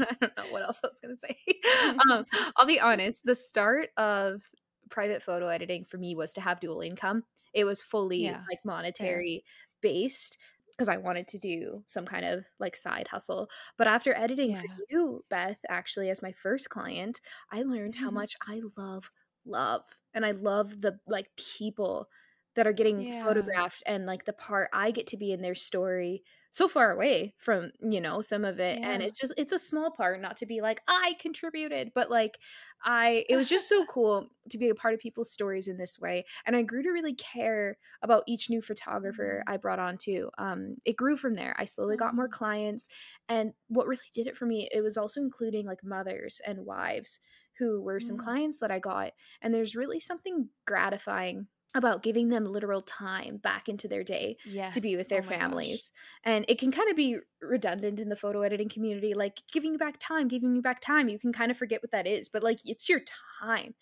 I 0.00 0.16
don't 0.20 0.36
know 0.36 0.46
what 0.48 0.62
else 0.62 0.80
I 0.82 0.88
was 0.88 1.00
going 1.00 1.14
to 1.14 1.18
say. 1.18 1.38
um, 2.10 2.24
I'll 2.56 2.66
be 2.66 2.80
honest, 2.80 3.24
the 3.24 3.34
start 3.34 3.90
of 3.96 4.50
private 4.90 5.22
photo 5.22 5.48
editing 5.48 5.84
for 5.84 5.98
me 5.98 6.14
was 6.14 6.32
to 6.34 6.40
have 6.40 6.60
dual 6.60 6.80
income. 6.80 7.24
It 7.54 7.64
was 7.64 7.82
fully 7.82 8.26
Yeah, 8.26 8.48
like 8.50 8.60
monetary 8.64 9.44
based 9.80 10.38
because 10.78 10.88
I 10.88 10.98
wanted 10.98 11.28
to 11.28 11.38
do 11.38 11.84
some 11.88 12.06
kind 12.06 12.24
of 12.26 12.46
like 12.60 12.76
side 12.76 13.08
hustle. 13.10 13.50
But 13.78 13.88
after 13.88 14.14
editing 14.16 14.54
for 14.54 14.68
you, 14.88 15.24
Beth, 15.30 15.60
actually 15.68 16.10
as 16.10 16.22
my 16.22 16.32
first 16.32 16.70
client, 16.70 17.20
I 17.52 17.62
learned 17.62 17.96
how 17.96 18.10
Mhm. 18.10 18.12
much 18.12 18.36
I 18.48 18.62
love 18.78 19.10
love 19.46 19.82
and 20.14 20.24
I 20.26 20.32
love 20.32 20.80
the 20.82 21.00
like 21.08 21.30
people 21.36 22.08
that 22.58 22.66
are 22.68 22.74
getting 22.74 23.06
Yeah. 23.06 23.12
photographed 23.12 23.82
and 23.86 24.06
like 24.06 24.26
the 24.26 24.34
part 24.34 24.70
I 24.74 24.92
get 24.92 25.08
to 25.08 25.18
be 25.18 25.32
in 25.32 25.42
their 25.42 25.56
story 25.56 26.24
so 26.52 26.68
far 26.68 26.92
away 26.92 27.34
from 27.38 27.72
you 27.80 28.00
know 28.02 28.20
some 28.22 28.44
of 28.44 28.60
it 28.60 28.80
and 28.82 29.02
it's 29.02 29.18
just 29.18 29.34
it's 29.38 29.52
a 29.52 29.58
small 29.58 29.92
part 29.92 30.20
not 30.20 30.36
to 30.38 30.46
be 30.46 30.62
like 30.62 30.80
i 30.88 31.14
contributed 31.20 31.92
but 31.94 32.10
like 32.10 32.38
i 32.84 33.24
it 33.28 33.36
was 33.36 33.48
just 33.48 33.68
so 33.68 33.84
cool 33.86 34.28
to 34.50 34.58
be 34.58 34.70
a 34.70 34.74
part 34.74 34.94
of 34.94 35.00
people's 35.00 35.30
stories 35.32 35.68
in 35.68 35.76
this 35.76 35.98
way 36.00 36.24
and 36.46 36.56
i 36.56 36.62
grew 36.62 36.82
to 36.82 36.90
really 36.90 37.14
care 37.14 37.76
about 38.02 38.24
each 38.26 38.48
new 38.50 38.62
photographer 38.62 39.42
Mhm. 39.42 39.46
i 39.46 39.56
brought 39.58 39.78
on 39.78 39.98
too 39.98 40.30
um 40.38 40.76
it 40.86 40.96
grew 40.96 41.16
from 41.16 41.34
there 41.34 41.54
i 41.58 41.64
slowly 41.64 41.96
got 41.96 42.14
more 42.14 42.28
Mhm. 42.28 42.30
clients 42.30 42.88
and 43.28 43.52
what 43.68 43.86
really 43.86 44.06
did 44.12 44.26
it 44.26 44.36
for 44.36 44.46
me 44.46 44.68
it 44.72 44.80
was 44.80 44.96
also 44.96 45.20
including 45.20 45.66
like 45.66 45.84
mothers 45.84 46.40
and 46.46 46.64
wives 46.66 47.20
who 47.58 47.82
were 47.82 48.00
some 48.00 48.16
Mm. 48.16 48.18
clients 48.18 48.58
that 48.58 48.70
i 48.70 48.78
got 48.78 49.12
and 49.42 49.52
there's 49.54 49.76
really 49.76 50.00
something 50.00 50.48
gratifying 50.66 51.48
about 51.74 52.02
giving 52.02 52.28
them 52.28 52.44
literal 52.44 52.82
time 52.82 53.36
back 53.36 53.68
into 53.68 53.88
their 53.88 54.02
day 54.04 54.36
Yes. 54.42 54.74
to 54.74 54.80
be 54.80 54.96
with 54.96 55.08
oh 55.12 55.16
their 55.16 55.22
Oh 55.22 55.22
my 55.22 55.36
gosh. 55.36 55.82
families. 55.82 55.90
And 56.24 56.44
it 56.48 56.58
can 56.58 56.72
kind 56.72 56.90
of 56.90 56.96
be 56.96 57.18
redundant 57.42 58.00
in 58.00 58.08
the 58.08 58.16
photo 58.16 58.42
editing 58.42 58.68
community, 58.68 59.14
like 59.14 59.42
giving 59.52 59.72
you 59.72 59.78
back 59.78 59.96
time, 60.00 60.28
giving 60.28 60.56
you 60.56 60.62
back 60.62 60.80
time. 60.80 61.08
You 61.08 61.18
can 61.18 61.32
kind 61.32 61.50
of 61.50 61.58
forget 61.58 61.82
what 61.82 61.90
that 61.92 62.06
is, 62.06 62.28
but 62.28 62.42
like 62.42 62.60
it's 62.64 62.88
your 62.88 63.00
time. 63.50 63.74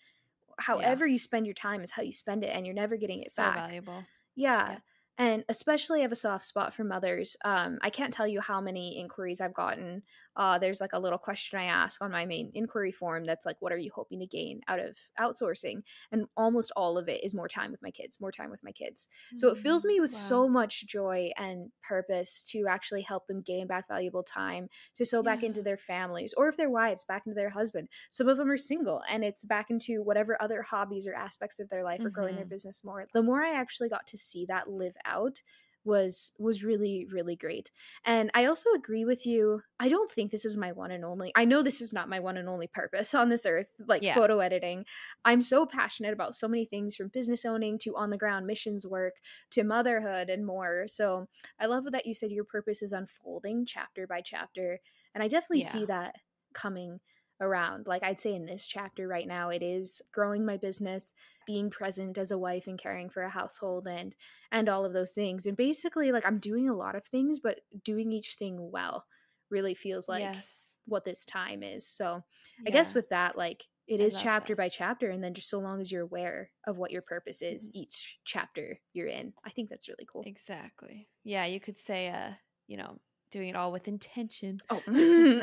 However, 0.59 1.05
you 1.07 1.19
spend 1.19 1.45
your 1.47 1.55
time 1.55 1.81
is 1.83 1.91
how 1.91 2.01
you 2.03 2.13
spend 2.13 2.43
it, 2.43 2.47
and 2.49 2.65
you're 2.65 2.75
never 2.75 2.97
getting 2.97 3.21
it 3.21 3.35
So 3.35 3.51
back. 3.51 3.51
valuable. 3.51 4.09
Yeah. 4.35 4.69
Yeah. 4.69 4.79
And 5.19 5.43
especially 5.49 5.99
I 5.99 6.01
have 6.03 6.11
a 6.11 6.15
soft 6.15 6.45
spot 6.45 6.73
for 6.73 6.83
mothers. 6.83 7.35
Um, 7.43 7.79
I 7.81 7.89
can't 7.89 8.13
tell 8.13 8.27
you 8.27 8.39
how 8.39 8.61
many 8.61 8.99
inquiries 8.99 9.41
I've 9.41 9.53
gotten. 9.53 10.03
Uh, 10.35 10.59
there's 10.59 10.79
like 10.79 10.93
a 10.93 10.99
little 10.99 11.17
question 11.17 11.57
I 11.57 11.63
ask 11.65 12.01
on 12.03 12.11
my 12.11 12.25
main 12.27 12.51
inquiry 12.53 12.91
form 12.91 13.25
that's 13.25 13.43
like, 13.45 13.57
what 13.59 13.71
are 13.71 13.77
you 13.77 13.91
hoping 13.93 14.19
to 14.19 14.27
gain 14.27 14.61
out 14.67 14.79
of 14.79 14.99
outsourcing? 15.19 15.81
And 16.11 16.27
almost 16.37 16.71
all 16.75 16.99
of 16.99 17.09
it 17.09 17.23
is 17.23 17.33
more 17.33 17.47
time 17.47 17.71
with 17.71 17.81
my 17.81 17.89
kids, 17.89 18.21
more 18.21 18.31
time 18.31 18.51
with 18.51 18.63
my 18.63 18.71
kids. 18.71 19.07
So 19.35 19.49
it 19.49 19.57
fills 19.57 19.83
Mm, 19.83 19.85
me 19.85 19.99
with 19.99 20.11
wow. 20.11 20.13
so 20.13 20.47
much 20.47 20.85
joy 20.85 21.31
and 21.35 21.71
purpose 21.81 22.43
to 22.51 22.67
actually 22.67 23.01
help 23.01 23.25
them 23.25 23.41
gain 23.41 23.65
back 23.65 23.87
valuable 23.87 24.23
time 24.23 24.69
to 24.95 25.05
sow 25.05 25.23
back 25.23 25.43
into 25.43 25.63
their 25.63 25.77
families 25.77 26.33
or 26.35 26.47
if 26.47 26.57
they're 26.57 26.69
wives, 26.69 27.03
back 27.03 27.25
into 27.25 27.35
their 27.35 27.49
husband. 27.49 27.89
Some 28.11 28.27
of 28.27 28.37
them 28.37 28.49
are 28.51 28.57
single 28.57 29.03
and 29.09 29.23
it's 29.23 29.45
back 29.45 29.69
into 29.69 30.03
whatever 30.03 30.39
other 30.41 30.61
hobbies 30.61 31.07
or 31.07 31.13
aspects 31.15 31.59
of 31.59 31.69
their 31.69 31.83
life 31.83 32.05
or 32.05 32.09
growing 32.09 32.35
their 32.35 32.45
Mhm. 32.45 32.49
business 32.49 32.83
more. 32.83 33.07
The 33.13 33.23
more 33.23 33.43
I 33.43 33.53
actually 33.53 33.89
got 33.89 34.07
to 34.07 34.17
see 34.17 34.45
that 34.47 34.69
live 34.69 34.95
out 35.07 35.41
was 35.85 36.33
was 36.37 36.65
really 36.65 37.07
really 37.09 37.35
great. 37.35 37.71
And 38.03 38.29
i 38.33 38.45
also 38.45 38.71
agree 38.73 39.05
with 39.05 39.25
you 39.25 39.61
i 39.79 39.87
don't 39.87 40.11
think 40.11 40.31
this 40.31 40.43
is 40.43 40.57
my 40.57 40.71
one 40.73 40.91
and 40.91 41.05
only 41.05 41.31
i 41.35 41.45
know 41.45 41.63
this 41.63 41.79
is 41.79 41.93
not 41.93 42.09
my 42.09 42.19
one 42.19 42.35
and 42.35 42.49
only 42.49 42.67
purpose 42.67 43.13
on 43.15 43.29
this 43.29 43.45
earth 43.45 43.67
like 43.87 44.03
Yeah. 44.03 44.13
photo 44.13 44.39
editing. 44.39 44.85
I'm 45.23 45.41
so 45.41 45.65
passionate 45.65 46.11
about 46.13 46.35
so 46.35 46.47
many 46.49 46.65
things 46.65 46.95
from 46.95 47.07
business 47.07 47.45
owning 47.45 47.77
to 47.79 47.95
on 47.95 48.09
the 48.09 48.17
ground 48.17 48.45
missions 48.47 48.85
work 48.85 49.13
to 49.51 49.63
motherhood 49.63 50.29
and 50.29 50.45
more. 50.45 50.87
So 50.87 51.27
i 51.59 51.65
love 51.67 51.85
that 51.91 52.05
you 52.05 52.13
said 52.13 52.31
your 52.31 52.43
purpose 52.43 52.81
is 52.81 52.91
unfolding 52.91 53.65
chapter 53.65 54.05
by 54.05 54.19
chapter 54.21 54.79
and 55.15 55.23
i 55.23 55.27
definitely 55.29 55.61
see 55.61 55.85
that 55.85 56.15
coming 56.53 56.99
around 57.39 57.87
like 57.87 58.03
i'd 58.03 58.19
say 58.19 58.33
in 58.33 58.45
this 58.45 58.65
chapter 58.65 59.07
right 59.07 59.27
now 59.27 59.49
it 59.49 59.61
is 59.61 60.01
growing 60.11 60.45
my 60.45 60.57
business 60.57 61.13
being 61.45 61.69
present 61.69 62.17
as 62.17 62.31
a 62.31 62.37
wife 62.37 62.67
and 62.67 62.79
caring 62.79 63.09
for 63.09 63.21
a 63.23 63.29
household 63.29 63.87
and 63.87 64.15
and 64.51 64.67
all 64.67 64.85
of 64.85 64.93
those 64.93 65.11
things 65.11 65.45
and 65.45 65.55
basically 65.55 66.11
like 66.11 66.25
i'm 66.25 66.39
doing 66.39 66.67
a 66.67 66.75
lot 66.75 66.95
of 66.95 67.05
things 67.05 67.39
but 67.39 67.61
doing 67.83 68.11
each 68.11 68.33
thing 68.35 68.71
well 68.71 69.05
really 69.49 69.73
feels 69.73 70.09
like 70.09 70.21
yes. 70.21 70.75
what 70.85 71.05
this 71.05 71.25
time 71.25 71.63
is. 71.63 71.87
So 71.87 72.23
I 72.65 72.69
guess 72.69 72.93
with 72.93 73.09
that, 73.09 73.37
like 73.37 73.65
it 73.87 74.01
I 74.01 74.03
is 74.03 74.17
chapter 74.17 74.53
that. 74.53 74.57
by 74.63 74.69
chapter, 74.69 75.09
and 75.09 75.23
then 75.23 75.33
just 75.33 75.49
so 75.49 75.59
long 75.59 75.79
as 75.79 75.91
you're 75.91 76.03
aware 76.03 76.51
of 76.65 76.77
what 76.77 76.91
your 76.91 77.01
purpose 77.01 77.41
is 77.41 77.69
Mhm. 77.69 77.71
each 77.73 78.19
chapter 78.25 78.79
you're 78.93 79.07
in, 79.07 79.33
I 79.43 79.49
think 79.49 79.69
that's 79.69 79.87
really 79.87 80.05
cool. 80.05 80.23
Exactly. 80.25 81.07
Yeah, 81.23 81.45
you 81.45 81.59
could 81.59 81.77
say, 81.77 82.09
uh, 82.09 82.33
you 82.67 82.77
know, 82.77 82.99
doing 83.31 83.49
it 83.49 83.55
all 83.55 83.71
with 83.71 83.87
intention. 83.87 84.59
Oh, 84.69 84.81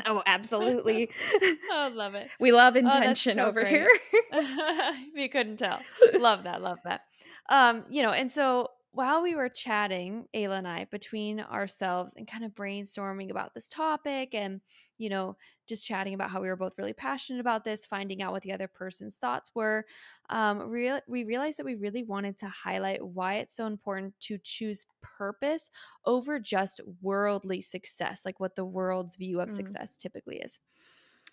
oh, 0.05 0.23
absolutely. 0.25 1.09
I 1.71 1.89
love 1.93 2.15
it. 2.15 2.29
we 2.39 2.51
love 2.51 2.75
Oh, 2.75 2.79
intention 2.79 3.37
so 3.37 3.45
over 3.45 3.61
great. 3.61 3.73
here. 3.73 3.89
if 4.31 5.15
you 5.15 5.29
couldn't 5.29 5.57
tell. 5.57 5.81
Love 6.19 6.43
that, 6.43 6.61
love 6.61 6.79
that. 6.85 7.01
Um, 7.49 7.85
you 7.89 8.01
know, 8.03 8.11
and 8.11 8.31
so 8.31 8.69
while 8.95 9.21
we 9.21 9.35
were 9.35 9.49
chatting, 9.49 10.27
Ayla 10.33 10.57
and 10.59 10.67
I, 10.67 10.85
between 10.85 11.39
ourselves 11.39 12.13
and 12.15 12.27
kind 12.27 12.43
of 12.45 12.53
brainstorming 12.53 13.29
about 13.29 13.53
this 13.53 13.67
topic 13.69 14.33
and, 14.33 14.61
you 14.97 15.09
know, 15.09 15.37
just 15.67 15.85
chatting 15.85 16.13
about 16.13 16.31
how 16.31 16.41
we 16.41 16.47
were 16.47 16.55
both 16.55 16.77
really 16.77 16.93
passionate 16.93 17.39
about 17.39 17.63
this, 17.65 17.85
finding 17.85 18.21
out 18.21 18.31
what 18.31 18.43
the 18.43 18.53
other 18.53 18.67
person's 18.67 19.17
thoughts 19.17 19.53
were, 19.55 19.85
um, 20.29 20.59
real 20.69 21.01
we 21.07 21.23
realized 21.23 21.59
that 21.59 21.65
we 21.65 21.75
really 21.75 22.03
wanted 22.03 22.37
to 22.39 22.49
highlight 22.49 23.05
why 23.05 23.35
it's 23.35 23.55
so 23.55 23.67
important 23.67 24.19
to 24.21 24.37
choose 24.37 24.85
purpose 25.01 25.69
over 26.05 26.39
just 26.39 26.81
worldly 27.01 27.61
success, 27.61 28.21
like 28.25 28.39
what 28.39 28.55
the 28.55 28.65
world's 28.65 29.15
view 29.15 29.41
of 29.41 29.51
Mm. 29.51 29.51
success 29.51 29.97
typically 29.97 30.37
is. 30.39 30.59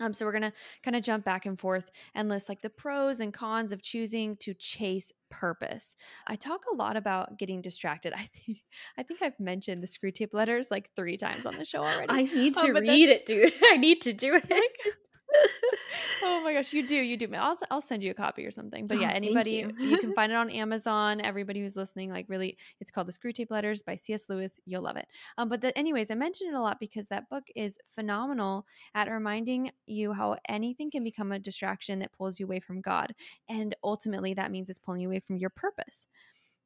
Um, 0.01 0.13
so 0.13 0.25
we're 0.25 0.33
gonna 0.33 0.53
kind 0.83 0.97
of 0.97 1.03
jump 1.03 1.25
back 1.25 1.47
and 1.47 1.59
forth 1.59 1.91
and 2.15 2.29
list 2.29 2.49
like 2.49 2.63
the 2.63 2.71
pros 2.71 3.21
and 3.21 3.33
cons 3.33 3.73
of 3.73 3.83
choosing 3.83 4.37
to 4.39 4.55
chase 4.55 5.13
purpose. 5.31 5.95
I 6.27 6.35
talk 6.37 6.63
a 6.73 6.75
lot 6.75 6.97
about 6.97 7.39
getting 7.39 7.61
distracted. 7.61 8.13
I 8.17 8.27
think 8.35 8.59
I 8.99 9.03
think 9.03 9.23
I've 9.23 9.39
mentioned 9.39 9.83
the 9.83 9.87
Screwtape 9.87 10.33
Letters 10.33 10.71
like 10.71 10.91
three 10.97 11.17
times 11.17 11.47
on 11.47 11.57
the 11.57 11.65
show 11.65 11.81
already. 11.81 12.07
I 12.09 12.23
need 12.23 12.57
Um, 12.57 12.67
to 12.67 12.73
but 12.73 12.83
read 12.83 13.09
it, 13.11 13.27
dude. 13.27 13.53
I 13.65 13.77
need 13.77 14.01
to 14.03 14.13
do 14.13 14.35
it. 14.43 14.63
Oh 16.25 16.41
my 16.41 16.53
gosh, 16.53 16.73
you 16.73 16.87
do, 16.87 16.97
you 16.97 17.17
do. 17.17 17.29
I'll 17.35 17.59
I'll 17.71 17.81
send 17.81 18.03
you 18.03 18.11
a 18.11 18.15
copy 18.15 18.47
or 18.47 18.51
something. 18.53 18.87
But 18.87 18.99
Oh, 18.99 19.01
yeah, 19.01 19.11
anybody 19.11 19.51
you. 19.53 19.73
you 19.79 19.99
can 19.99 20.13
find 20.15 20.31
it 20.31 20.37
on 20.37 20.51
Amazon. 20.51 21.21
Everybody 21.21 21.61
who's 21.61 21.77
listening, 21.77 22.11
like 22.11 22.27
really, 22.29 22.57
it's 22.81 22.91
called 22.93 23.09
The 23.09 23.13
Screwtape 23.13 23.51
Letters 23.51 23.83
by 23.83 23.97
C.S. 23.97 24.29
Lewis. 24.29 24.61
You'll 24.65 24.83
love 24.83 24.97
it. 24.97 25.09
Um, 25.37 25.49
but 25.49 25.61
the, 25.61 25.77
anyways, 25.77 26.11
I 26.11 26.15
mentioned 26.15 26.55
it 26.55 26.57
a 26.57 26.61
lot 26.61 26.79
because 26.79 27.09
that 27.09 27.29
book 27.29 27.45
is 27.57 27.79
phenomenal 27.89 28.67
at 28.95 29.11
reminding 29.11 29.73
you 29.87 30.13
how 30.13 30.37
anything 30.49 30.91
can 30.91 31.03
become 31.03 31.33
a 31.33 31.39
distraction 31.39 31.99
that 32.01 32.13
pulls 32.13 32.39
you 32.39 32.47
away 32.47 32.61
from 32.61 32.81
God, 32.81 33.15
and 33.49 33.75
ultimately 33.83 34.35
that 34.35 34.51
means 34.53 34.71
it's 34.71 34.79
pulling 34.79 35.01
you 35.01 35.09
away 35.09 35.21
from 35.21 35.37
your 35.39 35.51
purpose. 35.51 36.07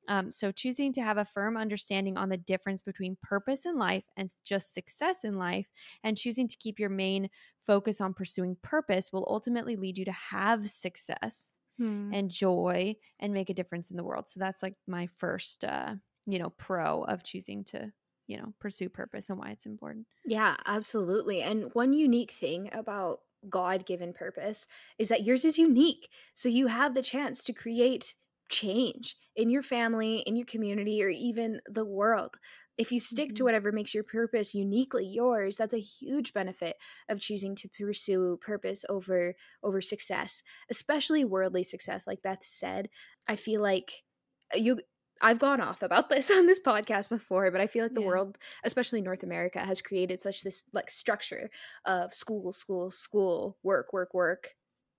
Um, 0.09 0.33
so, 0.33 0.53
choosing 0.53 0.92
to 0.95 1.03
have 1.03 1.19
a 1.19 1.25
firm 1.25 1.57
understanding 1.57 2.16
on 2.16 2.29
the 2.29 2.37
difference 2.37 2.83
between 2.83 3.16
purpose 3.23 3.66
in 3.66 3.77
life 3.79 4.05
and 4.16 4.31
just 4.45 4.75
success 4.75 5.25
in 5.25 5.35
life, 5.37 5.69
and 6.03 6.16
choosing 6.16 6.49
to 6.49 6.57
keep 6.57 6.79
your 6.79 6.90
main 6.90 7.31
focus 7.64 8.01
on 8.01 8.14
pursuing 8.14 8.57
purpose 8.62 9.12
will 9.12 9.27
ultimately 9.29 9.77
lead 9.77 9.99
you 9.99 10.05
to 10.05 10.12
have 10.12 10.71
success 10.71 11.59
Hmm. 11.79 12.12
and 12.12 12.31
joy 12.31 12.97
and 13.19 13.33
make 13.35 13.51
a 13.51 13.55
difference 13.55 13.90
in 13.90 13.97
the 13.97 14.05
world. 14.05 14.29
So, 14.29 14.40
that's 14.40 14.62
like 14.62 14.77
my 14.87 15.07
first, 15.09 15.64
uh, 15.64 15.97
you 16.27 16.38
know, 16.38 16.51
pro 16.51 17.03
of 17.05 17.25
choosing 17.25 17.64
to, 17.64 17.92
you 18.27 18.37
know, 18.38 18.55
pursue 18.61 18.88
purpose 18.88 19.29
and 19.31 19.38
why 19.38 19.51
it's 19.51 19.66
important. 19.66 20.07
Yeah, 20.25 20.57
absolutely. 20.66 21.42
And 21.42 21.73
one 21.75 21.92
unique 21.92 22.31
thing 22.31 22.69
about 22.73 23.21
God 23.49 23.87
given 23.87 24.12
purpose 24.12 24.66
is 24.99 25.09
that 25.09 25.25
yours 25.25 25.45
is 25.45 25.59
unique. 25.59 26.09
So 26.35 26.49
you 26.49 26.66
have 26.66 26.95
the 26.95 27.03
chance 27.03 27.45
to 27.45 27.53
create 27.53 28.14
change 28.49 29.17
in 29.35 29.51
your 29.51 29.63
family, 29.63 30.19
in 30.21 30.37
your 30.37 30.47
community, 30.47 31.03
or 31.03 31.09
even 31.09 31.61
the 31.67 31.85
world. 31.85 32.37
If 32.79 32.93
you 32.93 33.01
stick 33.01 33.35
to 33.35 33.45
Mhm. 33.45 33.45
whatever 33.45 33.73
makes 33.73 33.95
your 33.95 34.05
purpose 34.05 34.55
uniquely 34.55 35.07
yours, 35.07 35.57
that's 35.57 35.73
a 35.75 35.79
huge 35.81 36.35
benefit 36.35 36.77
of 37.09 37.21
choosing 37.21 37.55
to 37.57 37.69
pursue 37.69 38.39
purpose 38.43 38.85
over 38.89 39.35
over 39.63 39.81
success, 39.81 40.43
especially 40.71 41.25
worldly 41.25 41.65
success 41.65 42.07
like 42.07 42.23
Beth 42.23 42.45
said. 42.45 42.91
I 43.29 43.37
feel 43.37 43.63
like 43.63 44.05
you 44.55 44.81
I've 45.23 45.39
gone 45.39 45.61
off 45.61 45.83
about 45.83 46.11
this 46.11 46.31
on 46.31 46.47
this 46.47 46.61
podcast 46.61 47.09
before, 47.09 47.51
but 47.51 47.61
I 47.61 47.67
feel 47.67 47.85
like 47.85 47.95
the 47.95 48.01
Yeah. 48.01 48.03
world, 48.03 48.39
especially 48.65 49.01
North 49.01 49.23
America, 49.23 49.61
has 49.61 49.81
created 49.81 50.21
such 50.21 50.43
this 50.43 50.65
like 50.73 50.91
structure 50.91 51.51
of 51.87 52.13
school, 52.13 52.53
school, 52.53 52.91
school, 52.91 53.59
work, 53.63 53.93
work, 53.93 54.13
work, 54.15 54.51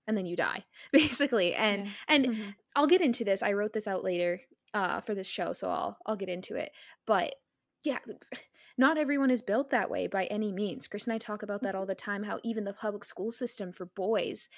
and 0.08 0.16
then 0.16 0.26
you 0.26 0.34
die, 0.36 0.64
basically. 0.92 1.54
And 1.54 1.86
Yeah. 1.86 1.92
and 2.08 2.26
Mhm. 2.26 2.54
I'll 2.74 2.86
get 2.88 3.00
into 3.02 3.24
this. 3.24 3.42
I 3.42 3.52
wrote 3.52 3.72
this 3.74 3.86
out 3.86 4.02
later 4.02 4.40
uh, 4.74 5.00
for 5.02 5.14
this 5.14 5.28
show, 5.28 5.52
so 5.52 5.68
I'll 5.70 5.98
I'll 6.06 6.16
get 6.16 6.28
into 6.28 6.56
it. 6.56 6.72
But 7.06 7.36
yeah, 7.84 7.98
not 8.78 8.98
everyone 8.98 9.30
is 9.30 9.42
built 9.42 9.70
that 9.70 9.90
way 9.90 10.06
by 10.08 10.24
any 10.26 10.52
means. 10.52 10.86
Chris 10.88 11.06
and 11.06 11.14
I 11.14 11.18
talk 11.18 11.42
about 11.42 11.62
that 11.62 11.74
all 11.74 11.86
the 11.86 11.94
time. 11.94 12.24
How 12.24 12.40
even 12.42 12.64
the 12.64 12.72
public 12.72 13.04
school 13.04 13.30
system 13.30 13.72
for 13.72 13.86
boys, 13.86 14.48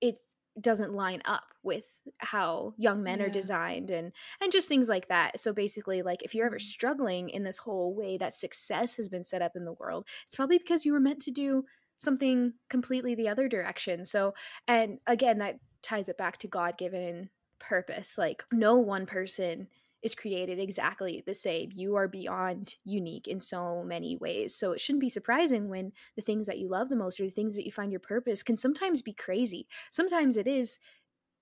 it 0.00 0.18
doesn't 0.60 0.92
line 0.92 1.22
up 1.24 1.44
with 1.62 1.98
how 2.18 2.74
young 2.76 3.02
men 3.02 3.22
are 3.22 3.30
designed 3.30 3.90
and 3.90 4.12
and 4.40 4.52
just 4.52 4.68
things 4.68 4.88
like 4.88 5.08
that. 5.08 5.40
So 5.40 5.52
basically, 5.54 6.02
like 6.02 6.22
if 6.22 6.34
you're 6.34 6.46
ever 6.46 6.58
Mhm. 6.58 6.62
struggling 6.62 7.30
in 7.30 7.42
this 7.44 7.58
whole 7.58 7.94
way 7.94 8.18
that 8.18 8.34
success 8.34 8.96
has 8.96 9.08
been 9.08 9.24
set 9.24 9.40
up 9.42 9.56
in 9.56 9.64
the 9.64 9.72
world, 9.72 10.06
it's 10.26 10.36
probably 10.36 10.58
because 10.58 10.84
you 10.84 10.92
were 10.92 11.00
meant 11.00 11.22
to 11.22 11.30
do 11.30 11.64
something 12.02 12.54
completely 12.68 13.14
the 13.14 13.28
other 13.28 13.48
direction. 13.48 14.04
So, 14.04 14.34
and 14.66 14.98
again, 15.06 15.38
that 15.38 15.58
ties 15.82 16.08
it 16.08 16.18
back 16.18 16.38
to 16.38 16.48
God 16.48 16.76
given 16.78 17.30
purpose. 17.58 18.18
Like, 18.18 18.44
no 18.52 18.76
one 18.76 19.06
person 19.06 19.68
is 20.02 20.14
created 20.16 20.58
exactly 20.58 21.22
the 21.24 21.34
same. 21.34 21.70
You 21.72 21.94
are 21.94 22.08
beyond 22.08 22.74
unique 22.84 23.28
in 23.28 23.38
so 23.38 23.84
many 23.84 24.16
ways. 24.16 24.54
So, 24.54 24.72
it 24.72 24.80
shouldn't 24.80 25.00
be 25.00 25.08
surprising 25.08 25.68
when 25.68 25.92
the 26.16 26.22
things 26.22 26.46
that 26.46 26.58
you 26.58 26.68
love 26.68 26.88
the 26.88 26.96
most 26.96 27.20
or 27.20 27.24
the 27.24 27.30
things 27.30 27.56
that 27.56 27.64
you 27.64 27.72
find 27.72 27.92
your 27.92 28.00
purpose 28.00 28.42
can 28.42 28.56
sometimes 28.56 29.00
be 29.00 29.12
crazy. 29.12 29.68
Sometimes 29.90 30.36
it 30.36 30.46
is 30.46 30.78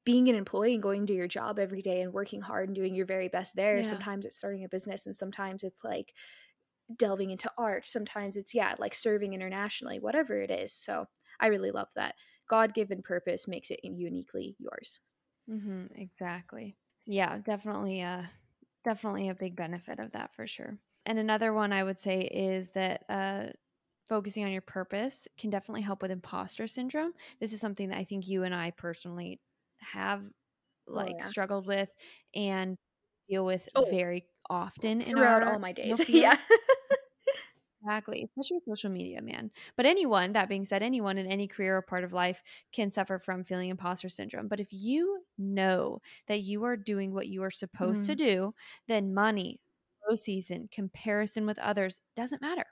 being 0.05 0.29
an 0.29 0.35
employee 0.35 0.75
and 0.75 0.83
going 0.83 1.07
to 1.07 1.15
your 1.15 1.29
job 1.29 1.59
every 1.59 1.83
day 1.83 2.01
and 2.01 2.13
working 2.13 2.41
hard 2.41 2.69
and 2.69 2.75
doing 2.75 2.95
your 2.95 3.07
very 3.07 3.29
best 3.29 3.55
there. 3.55 3.79
Yeah. 3.79 3.83
Sometimes 3.83 4.25
it's 4.25 4.37
starting 4.37 4.65
a 4.65 4.69
business 4.69 5.07
and 5.07 5.15
sometimes 5.15 5.63
it's 5.63 5.85
like 5.85 6.15
delving 6.97 7.31
into 7.31 7.51
art. 7.59 7.87
Sometimes 7.87 8.37
it's, 8.37 8.55
yeah, 8.55 8.75
like 8.79 8.95
serving 8.95 9.33
internationally, 9.35 9.99
whatever 9.99 10.41
it 10.43 10.51
is. 10.51 10.73
So 10.73 11.07
I 11.41 11.47
really 11.49 11.71
love 11.71 11.89
that. 11.95 12.17
God 12.49 12.75
given 12.75 13.03
purpose 13.03 13.47
makes 13.49 13.71
it 13.71 13.81
uniquely 13.85 14.57
yours. 14.59 15.01
hmm 15.49 15.87
exactly. 15.95 16.77
Yeah, 17.07 17.39
definitely. 17.39 18.03
Uh, 18.03 18.25
definitely 18.85 19.29
a 19.29 19.35
big 19.35 19.57
benefit 19.57 19.99
of 19.99 20.13
that 20.13 20.35
for 20.35 20.47
sure. 20.47 20.79
And 21.07 21.19
another 21.19 21.53
one 21.53 21.73
I 21.73 21.83
would 21.83 21.99
say 21.99 22.23
is 22.23 22.71
that 22.71 23.05
uh, 23.09 23.49
focusing 24.09 24.45
on 24.45 24.53
your 24.53 24.63
purpose 24.63 25.29
can 25.39 25.51
definitely 25.51 25.83
help 25.83 26.03
with 26.03 26.11
imposter 26.11 26.67
syndrome. 26.67 27.15
This 27.41 27.53
is 27.53 27.61
something 27.61 27.89
that 27.91 27.99
I 27.99 28.05
think 28.05 28.29
you 28.29 28.45
and 28.45 28.55
I 28.55 28.71
personally 28.73 29.43
have 29.79 30.25
like 30.87 31.23
yeah. 31.23 31.23
struggled 31.23 31.67
with 31.67 31.91
and 32.35 32.77
deal 33.29 33.45
with 33.47 33.69
Oh, 33.75 33.85
very 33.89 34.30
often 34.51 35.01
in 35.03 35.17
Throughout 35.17 35.43
our 35.43 35.43
all 35.43 35.59
my 35.59 35.73
days. 35.73 36.03
yeah. 36.09 36.37
Exactly, 37.83 38.25
especially 38.25 38.57
with 38.59 38.77
social 38.79 38.91
media, 38.91 39.23
man. 39.23 39.51
But 39.75 39.87
anyone, 39.87 40.33
that 40.35 40.51
being 40.51 40.67
said, 40.67 40.83
anyone 40.83 41.17
in 41.17 41.27
any 41.27 41.49
career 41.49 41.79
or 41.79 41.83
part 41.83 42.05
of 42.05 42.13
life 42.13 42.43
can 42.73 42.91
suffer 42.91 43.19
from 43.19 43.43
feeling 43.43 43.71
imposter 43.71 44.11
syndrome. 44.11 44.49
But 44.49 44.61
if 44.61 44.69
you 44.71 45.23
know 45.39 46.01
that 46.27 46.43
you 46.43 46.63
are 46.65 46.77
doing 46.77 47.15
what 47.15 47.29
you 47.29 47.43
are 47.43 47.51
supposed 47.51 48.05
to 48.07 48.15
Mm. 48.15 48.17
do, 48.17 48.55
then 48.87 49.15
money, 49.15 49.61
low 50.07 50.15
season, 50.15 50.69
comparison 50.71 51.47
with 51.47 51.59
others 51.59 52.01
doesn't 52.15 52.43
matter 52.43 52.67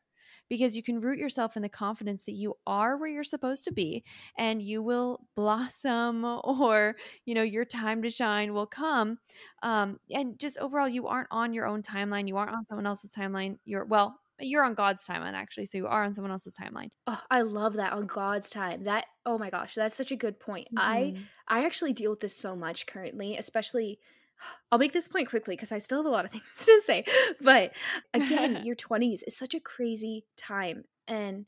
because 0.49 0.77
you 0.77 0.83
can 0.83 1.01
root 1.01 1.19
yourself 1.19 1.57
in 1.57 1.63
the 1.63 1.69
confidence 1.69 2.25
that 2.25 2.33
you 2.33 2.55
are 2.67 2.97
where 2.97 3.09
you're 3.09 3.25
supposed 3.25 3.65
to 3.65 3.73
be 3.73 4.05
and 4.37 4.63
you 4.63 4.83
will 4.83 5.27
blossom 5.37 6.25
or 6.45 6.97
you 7.25 7.35
know 7.35 7.43
your 7.43 7.65
time 7.65 8.03
to 8.03 8.11
shine 8.11 8.53
will 8.55 8.67
come 8.67 9.19
um 9.63 9.99
and 10.11 10.39
just 10.39 10.59
overall 10.59 10.89
you 10.89 11.07
aren't 11.07 11.29
on 11.31 11.53
your 11.53 11.67
own 11.67 11.83
timeline 11.83 12.29
you 12.29 12.37
aren't 12.37 12.51
on 12.51 12.65
someone 12.69 12.87
else's 12.87 13.13
timeline 13.13 13.59
you're 13.65 13.85
well 13.85 14.19
you're 14.41 14.63
on 14.63 14.75
God's 14.75 15.05
timeline 15.05 15.33
actually, 15.33 15.67
so 15.67 15.77
you 15.79 15.89
are 15.89 16.05
on 16.05 16.13
someone 16.15 16.31
else's 16.31 16.55
timeline. 16.55 16.91
Oh, 17.07 17.23
I 17.31 17.41
love 17.43 17.75
that 17.75 17.93
on 17.93 18.07
God's 18.07 18.51
time. 18.51 18.85
That 18.85 19.07
oh 19.25 19.39
my 19.39 19.51
gosh, 19.51 19.75
that's 19.75 19.95
such 19.97 20.13
a 20.13 20.17
good 20.17 20.39
point. 20.39 20.69
I 20.77 21.15
Mhm. 21.15 21.29
I 21.47 21.65
actually 21.65 21.93
deal 21.95 22.11
with 22.11 22.21
this 22.21 22.37
so 22.37 22.55
much 22.55 22.87
currently, 22.87 23.37
especially 23.37 23.99
I'll 24.72 24.79
make 24.79 24.92
this 24.92 25.09
point 25.09 25.29
quickly 25.29 25.57
because 25.57 25.72
I 25.72 25.79
still 25.79 25.98
have 25.98 26.07
a 26.07 26.11
lot 26.11 26.24
of 26.24 26.31
things 26.33 26.55
to 26.66 26.81
say. 26.85 27.05
But 27.40 27.72
again, 28.14 28.59
your 28.62 28.77
20s 28.77 29.22
is 29.27 29.37
such 29.37 29.55
a 29.55 29.61
crazy 29.61 30.27
time. 30.37 30.85
And 31.07 31.46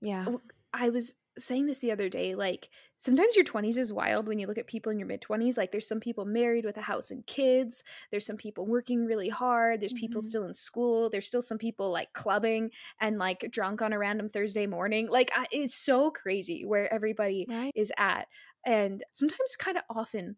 yeah. 0.00 0.30
I 0.72 0.90
was 0.90 1.16
saying 1.38 1.66
this 1.66 1.78
the 1.78 1.92
other 1.92 2.08
day 2.08 2.34
like 2.34 2.68
sometimes 2.98 3.34
your 3.36 3.44
20s 3.44 3.78
is 3.78 3.92
wild 3.92 4.26
when 4.26 4.38
you 4.38 4.46
look 4.46 4.58
at 4.58 4.66
people 4.66 4.90
in 4.92 4.98
your 4.98 5.06
mid 5.06 5.22
20s 5.22 5.56
like 5.56 5.70
there's 5.70 5.86
some 5.86 6.00
people 6.00 6.24
married 6.24 6.64
with 6.64 6.76
a 6.76 6.82
house 6.82 7.10
and 7.10 7.24
kids 7.26 7.82
there's 8.10 8.26
some 8.26 8.36
people 8.36 8.66
working 8.66 9.06
really 9.06 9.28
hard 9.28 9.80
there's 9.80 9.92
people 9.92 10.20
Mhm. 10.20 10.24
still 10.24 10.44
in 10.44 10.52
school 10.52 11.08
there's 11.08 11.26
still 11.26 11.40
some 11.40 11.56
people 11.56 11.90
like 11.90 12.12
clubbing 12.12 12.70
and 13.00 13.16
like 13.16 13.46
drunk 13.50 13.80
on 13.80 13.92
a 13.92 13.98
random 13.98 14.28
Thursday 14.28 14.66
morning 14.66 15.08
like 15.08 15.30
I, 15.34 15.46
it's 15.52 15.76
so 15.76 16.10
crazy 16.10 16.64
where 16.64 16.92
everybody 16.92 17.46
Right? 17.46 17.74
is 17.74 17.92
at 17.96 18.26
and 18.66 19.02
sometimes 19.12 19.56
kind 19.56 19.78
of 19.78 19.84
often 19.88 20.36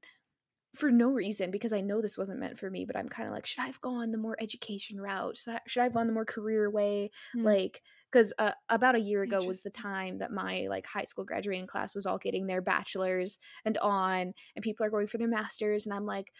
for 0.74 0.90
no 0.90 1.10
reason 1.10 1.50
because 1.50 1.72
I 1.72 1.80
know 1.80 2.00
this 2.00 2.16
wasn't 2.16 2.40
meant 2.40 2.58
for 2.58 2.70
me, 2.70 2.84
but 2.84 2.96
I'm 2.96 3.08
kind 3.08 3.28
of 3.28 3.34
like, 3.34 3.46
should 3.46 3.60
I 3.60 3.66
have 3.66 3.80
gone 3.80 4.10
the 4.10 4.18
more 4.18 4.36
education 4.40 5.00
route? 5.00 5.36
Should 5.36 5.54
I, 5.54 5.60
should 5.66 5.80
I 5.80 5.84
have 5.84 5.94
gone 5.94 6.06
the 6.06 6.12
more 6.12 6.24
career 6.24 6.70
way? 6.70 7.10
Mm. 7.36 7.44
Like, 7.44 7.82
because 8.12 8.32
uh, 8.38 8.52
about 8.68 8.94
a 8.94 9.00
year 9.00 9.22
ago 9.22 9.42
was 9.42 9.62
the 9.62 9.70
time 9.70 10.18
that 10.18 10.30
my 10.30 10.66
like 10.68 10.86
high 10.86 11.04
school 11.04 11.24
graduating 11.24 11.66
class 11.66 11.94
was 11.94 12.06
all 12.06 12.18
getting 12.18 12.46
their 12.46 12.60
bachelors 12.60 13.38
and 13.64 13.78
on 13.78 14.34
and 14.54 14.62
people 14.62 14.84
are 14.84 14.90
going 14.90 15.06
for 15.06 15.18
their 15.18 15.28
masters 15.28 15.86
and 15.86 15.94
i'm 15.94 16.04
like 16.04 16.32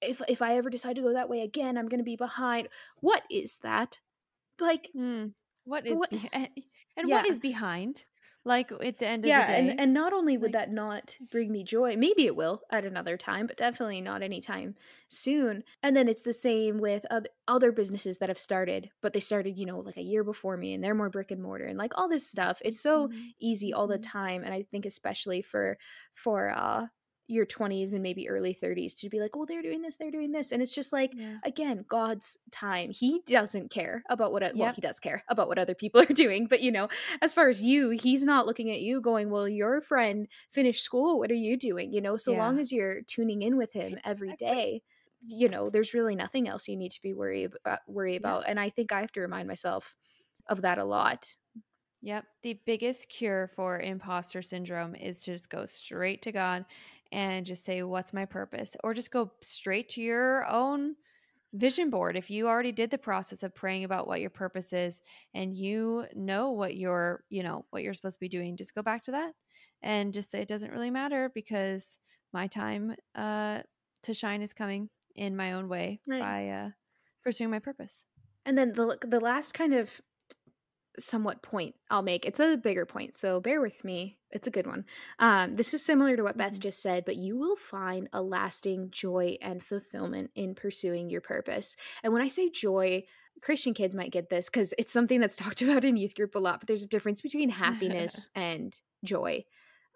if 0.00 0.22
if 0.28 0.40
i 0.40 0.56
ever 0.56 0.70
decide 0.70 0.96
to 0.96 1.02
go 1.02 1.12
that 1.12 1.28
way 1.28 1.42
again 1.42 1.76
i'm 1.76 1.88
gonna 1.88 2.02
be 2.02 2.16
behind 2.16 2.68
what 3.00 3.22
is 3.30 3.58
that 3.58 3.98
like 4.60 4.88
mm, 4.96 5.32
what 5.64 5.86
is 5.86 5.98
what, 5.98 6.10
be- 6.10 6.30
and 6.32 6.48
yeah. 6.96 7.16
what 7.16 7.28
is 7.28 7.38
behind 7.38 8.06
like 8.44 8.72
at 8.72 8.98
the 8.98 9.06
end 9.06 9.24
yeah, 9.24 9.40
of 9.42 9.46
the 9.46 9.52
day. 9.52 9.58
and 9.70 9.80
and 9.80 9.94
not 9.94 10.12
only 10.12 10.36
would 10.36 10.52
like, 10.52 10.66
that 10.66 10.72
not 10.72 11.16
bring 11.30 11.52
me 11.52 11.62
joy, 11.62 11.96
maybe 11.96 12.26
it 12.26 12.34
will 12.34 12.62
at 12.70 12.84
another 12.84 13.16
time, 13.16 13.46
but 13.46 13.56
definitely 13.56 14.00
not 14.00 14.22
anytime 14.22 14.74
soon. 15.08 15.62
And 15.82 15.96
then 15.96 16.08
it's 16.08 16.22
the 16.22 16.32
same 16.32 16.78
with 16.78 17.04
other 17.10 17.28
other 17.46 17.70
businesses 17.70 18.18
that 18.18 18.28
have 18.28 18.38
started, 18.38 18.90
but 19.00 19.12
they 19.12 19.20
started, 19.20 19.56
you 19.56 19.66
know, 19.66 19.78
like 19.78 19.96
a 19.96 20.02
year 20.02 20.24
before 20.24 20.56
me 20.56 20.74
and 20.74 20.82
they're 20.82 20.94
more 20.94 21.10
brick 21.10 21.30
and 21.30 21.42
mortar 21.42 21.66
and 21.66 21.78
like 21.78 21.96
all 21.96 22.08
this 22.08 22.26
stuff. 22.26 22.60
It's 22.64 22.80
so 22.80 23.08
mm-hmm. 23.08 23.20
easy 23.40 23.72
all 23.72 23.86
the 23.86 23.98
mm-hmm. 23.98 24.18
time 24.18 24.44
and 24.44 24.52
I 24.52 24.62
think 24.62 24.86
especially 24.86 25.42
for 25.42 25.78
for 26.12 26.50
uh 26.50 26.86
your 27.32 27.46
20s 27.46 27.92
and 27.92 28.02
maybe 28.02 28.28
early 28.28 28.54
30s 28.54 28.96
to 28.98 29.08
be 29.08 29.20
like, 29.20 29.34
well, 29.34 29.46
they're 29.46 29.62
doing 29.62 29.82
this, 29.82 29.96
they're 29.96 30.10
doing 30.10 30.32
this. 30.32 30.52
And 30.52 30.62
it's 30.62 30.74
just 30.74 30.92
like, 30.92 31.12
yeah. 31.14 31.38
again, 31.44 31.84
God's 31.88 32.38
time. 32.50 32.90
He 32.90 33.20
doesn't 33.26 33.70
care 33.70 34.02
about 34.08 34.32
what, 34.32 34.42
yep. 34.42 34.54
well, 34.54 34.72
he 34.72 34.80
does 34.80 35.00
care 35.00 35.24
about 35.28 35.48
what 35.48 35.58
other 35.58 35.74
people 35.74 36.00
are 36.02 36.06
doing. 36.06 36.46
But, 36.46 36.62
you 36.62 36.70
know, 36.70 36.88
as 37.20 37.32
far 37.32 37.48
as 37.48 37.62
you, 37.62 37.90
he's 37.90 38.24
not 38.24 38.46
looking 38.46 38.70
at 38.70 38.80
you 38.80 39.00
going, 39.00 39.30
well, 39.30 39.48
your 39.48 39.80
friend 39.80 40.28
finished 40.50 40.84
school. 40.84 41.18
What 41.18 41.30
are 41.30 41.34
you 41.34 41.56
doing? 41.56 41.92
You 41.92 42.00
know, 42.00 42.16
so 42.16 42.32
yeah. 42.32 42.38
long 42.38 42.58
as 42.58 42.70
you're 42.70 43.02
tuning 43.02 43.42
in 43.42 43.56
with 43.56 43.72
him 43.72 43.98
every 44.04 44.34
day, 44.36 44.82
you 45.26 45.48
know, 45.48 45.70
there's 45.70 45.94
really 45.94 46.16
nothing 46.16 46.48
else 46.48 46.68
you 46.68 46.76
need 46.76 46.92
to 46.92 47.02
be 47.02 47.14
worried 47.14 47.52
about, 47.64 47.80
worry 47.86 48.16
about. 48.16 48.42
Yeah. 48.42 48.50
And 48.50 48.60
I 48.60 48.70
think 48.70 48.92
I 48.92 49.00
have 49.00 49.12
to 49.12 49.20
remind 49.20 49.48
myself 49.48 49.94
of 50.48 50.62
that 50.62 50.78
a 50.78 50.84
lot. 50.84 51.34
Yep. 52.02 52.24
The 52.42 52.58
biggest 52.66 53.08
cure 53.08 53.50
for 53.54 53.78
imposter 53.78 54.42
syndrome 54.42 54.96
is 54.96 55.22
just 55.22 55.48
go 55.48 55.66
straight 55.66 56.22
to 56.22 56.32
God 56.32 56.64
and 57.12 57.46
just 57.46 57.64
say, 57.64 57.82
What's 57.82 58.12
my 58.12 58.24
purpose? 58.24 58.74
Or 58.82 58.94
just 58.94 59.12
go 59.12 59.32
straight 59.42 59.88
to 59.90 60.00
your 60.00 60.46
own 60.48 60.96
vision 61.54 61.90
board. 61.90 62.16
If 62.16 62.30
you 62.30 62.48
already 62.48 62.72
did 62.72 62.90
the 62.90 62.98
process 62.98 63.42
of 63.42 63.54
praying 63.54 63.84
about 63.84 64.08
what 64.08 64.20
your 64.20 64.30
purpose 64.30 64.72
is 64.72 65.00
and 65.34 65.54
you 65.54 66.06
know 66.14 66.52
what 66.52 66.76
you're, 66.76 67.24
you 67.28 67.42
know, 67.42 67.66
what 67.70 67.82
you're 67.82 67.94
supposed 67.94 68.16
to 68.16 68.20
be 68.20 68.28
doing, 68.28 68.56
just 68.56 68.74
go 68.74 68.82
back 68.82 69.02
to 69.02 69.12
that 69.12 69.32
and 69.82 70.12
just 70.12 70.30
say 70.30 70.40
it 70.40 70.48
doesn't 70.48 70.72
really 70.72 70.90
matter 70.90 71.30
because 71.34 71.98
my 72.32 72.46
time 72.46 72.94
uh 73.14 73.58
to 74.02 74.14
shine 74.14 74.40
is 74.42 74.52
coming 74.52 74.88
in 75.14 75.36
my 75.36 75.52
own 75.52 75.68
way 75.68 76.00
right. 76.06 76.20
by 76.20 76.48
uh 76.48 76.70
pursuing 77.22 77.50
my 77.50 77.58
purpose. 77.58 78.04
And 78.46 78.56
then 78.56 78.72
the 78.72 78.98
the 79.02 79.20
last 79.20 79.52
kind 79.52 79.74
of 79.74 80.00
somewhat 80.98 81.42
point 81.42 81.74
I'll 81.90 82.02
make. 82.02 82.24
It's 82.24 82.40
a 82.40 82.56
bigger 82.56 82.86
point, 82.86 83.14
so 83.14 83.40
bear 83.40 83.60
with 83.60 83.84
me. 83.84 84.18
It's 84.30 84.46
a 84.46 84.50
good 84.50 84.66
one. 84.66 84.84
Um, 85.18 85.54
this 85.54 85.74
is 85.74 85.84
similar 85.84 86.16
to 86.16 86.22
what 86.22 86.36
Beth 86.36 86.52
mm-hmm. 86.52 86.60
just 86.60 86.82
said, 86.82 87.04
but 87.04 87.16
you 87.16 87.36
will 87.36 87.56
find 87.56 88.08
a 88.12 88.22
lasting 88.22 88.88
joy 88.90 89.36
and 89.40 89.62
fulfillment 89.62 90.30
in 90.34 90.54
pursuing 90.54 91.10
your 91.10 91.20
purpose. 91.20 91.76
And 92.02 92.12
when 92.12 92.22
I 92.22 92.28
say 92.28 92.50
joy, 92.50 93.04
Christian 93.40 93.74
kids 93.74 93.94
might 93.94 94.12
get 94.12 94.28
this 94.30 94.48
because 94.48 94.74
it's 94.78 94.92
something 94.92 95.20
that's 95.20 95.36
talked 95.38 95.62
about 95.62 95.84
in 95.84 95.96
youth 95.96 96.14
group 96.14 96.34
a 96.34 96.38
lot, 96.38 96.60
but 96.60 96.66
there's 96.66 96.84
a 96.84 96.88
difference 96.88 97.20
between 97.20 97.50
happiness 97.50 98.30
and 98.34 98.76
joy. 99.04 99.44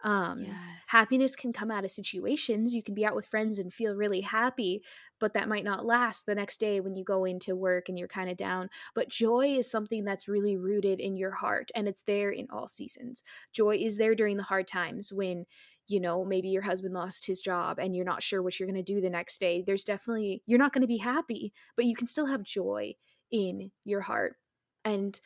Um, 0.05 0.45
yes. 0.45 0.55
Happiness 0.89 1.35
can 1.35 1.53
come 1.53 1.71
out 1.71 1.85
of 1.85 1.91
situations. 1.91 2.75
You 2.75 2.83
can 2.83 2.95
be 2.95 3.05
out 3.05 3.17
with 3.17 3.27
friends 3.27 3.59
and 3.59 3.73
feel 3.73 3.97
really 3.97 4.21
happy, 4.21 4.83
but 5.19 5.33
that 5.35 5.49
might 5.49 5.65
not 5.65 5.87
last 5.87 6.27
the 6.27 6.35
next 6.35 6.61
day 6.61 6.81
when 6.81 6.95
you 6.95 7.05
go 7.05 7.25
into 7.25 7.57
work 7.57 7.89
and 7.89 7.99
you're 7.99 8.07
kind 8.07 8.31
of 8.31 8.37
down. 8.37 8.69
But 8.95 9.09
joy 9.09 9.57
is 9.57 9.71
something 9.71 10.05
that's 10.05 10.29
really 10.29 10.57
rooted 10.57 11.01
in 11.01 11.17
your 11.17 11.33
heart 11.33 11.71
and 11.75 11.89
it's 11.89 12.03
there 12.03 12.31
in 12.31 12.47
all 12.51 12.69
seasons. 12.69 13.23
Joy 13.53 13.77
is 13.77 13.97
there 13.97 14.15
during 14.15 14.37
the 14.37 14.43
hard 14.45 14.69
times 14.69 15.13
when 15.13 15.47
you 15.89 16.01
know, 16.01 16.25
maybe 16.25 16.49
your 16.49 16.63
husband 16.63 16.95
lost 16.95 17.27
his 17.27 17.41
job 17.41 17.79
and 17.79 17.95
you're 17.95 18.05
not 18.05 18.23
sure 18.23 18.43
what 18.43 18.59
you're 18.59 18.69
going 18.69 18.75
to 18.75 18.83
do 18.83 19.01
the 19.01 19.11
next 19.11 19.39
day. 19.39 19.63
There's 19.65 19.85
definitely, 19.85 20.43
you're 20.45 20.59
not 20.59 20.73
going 20.73 20.83
to 20.83 20.89
be 20.89 20.99
happy, 20.99 21.53
but 21.77 21.85
you 21.85 21.95
can 21.95 22.09
still 22.09 22.27
have 22.27 22.43
joy 22.43 22.95
in 23.31 23.71
your 23.85 24.01
heart. 24.01 24.37
And 24.85 25.19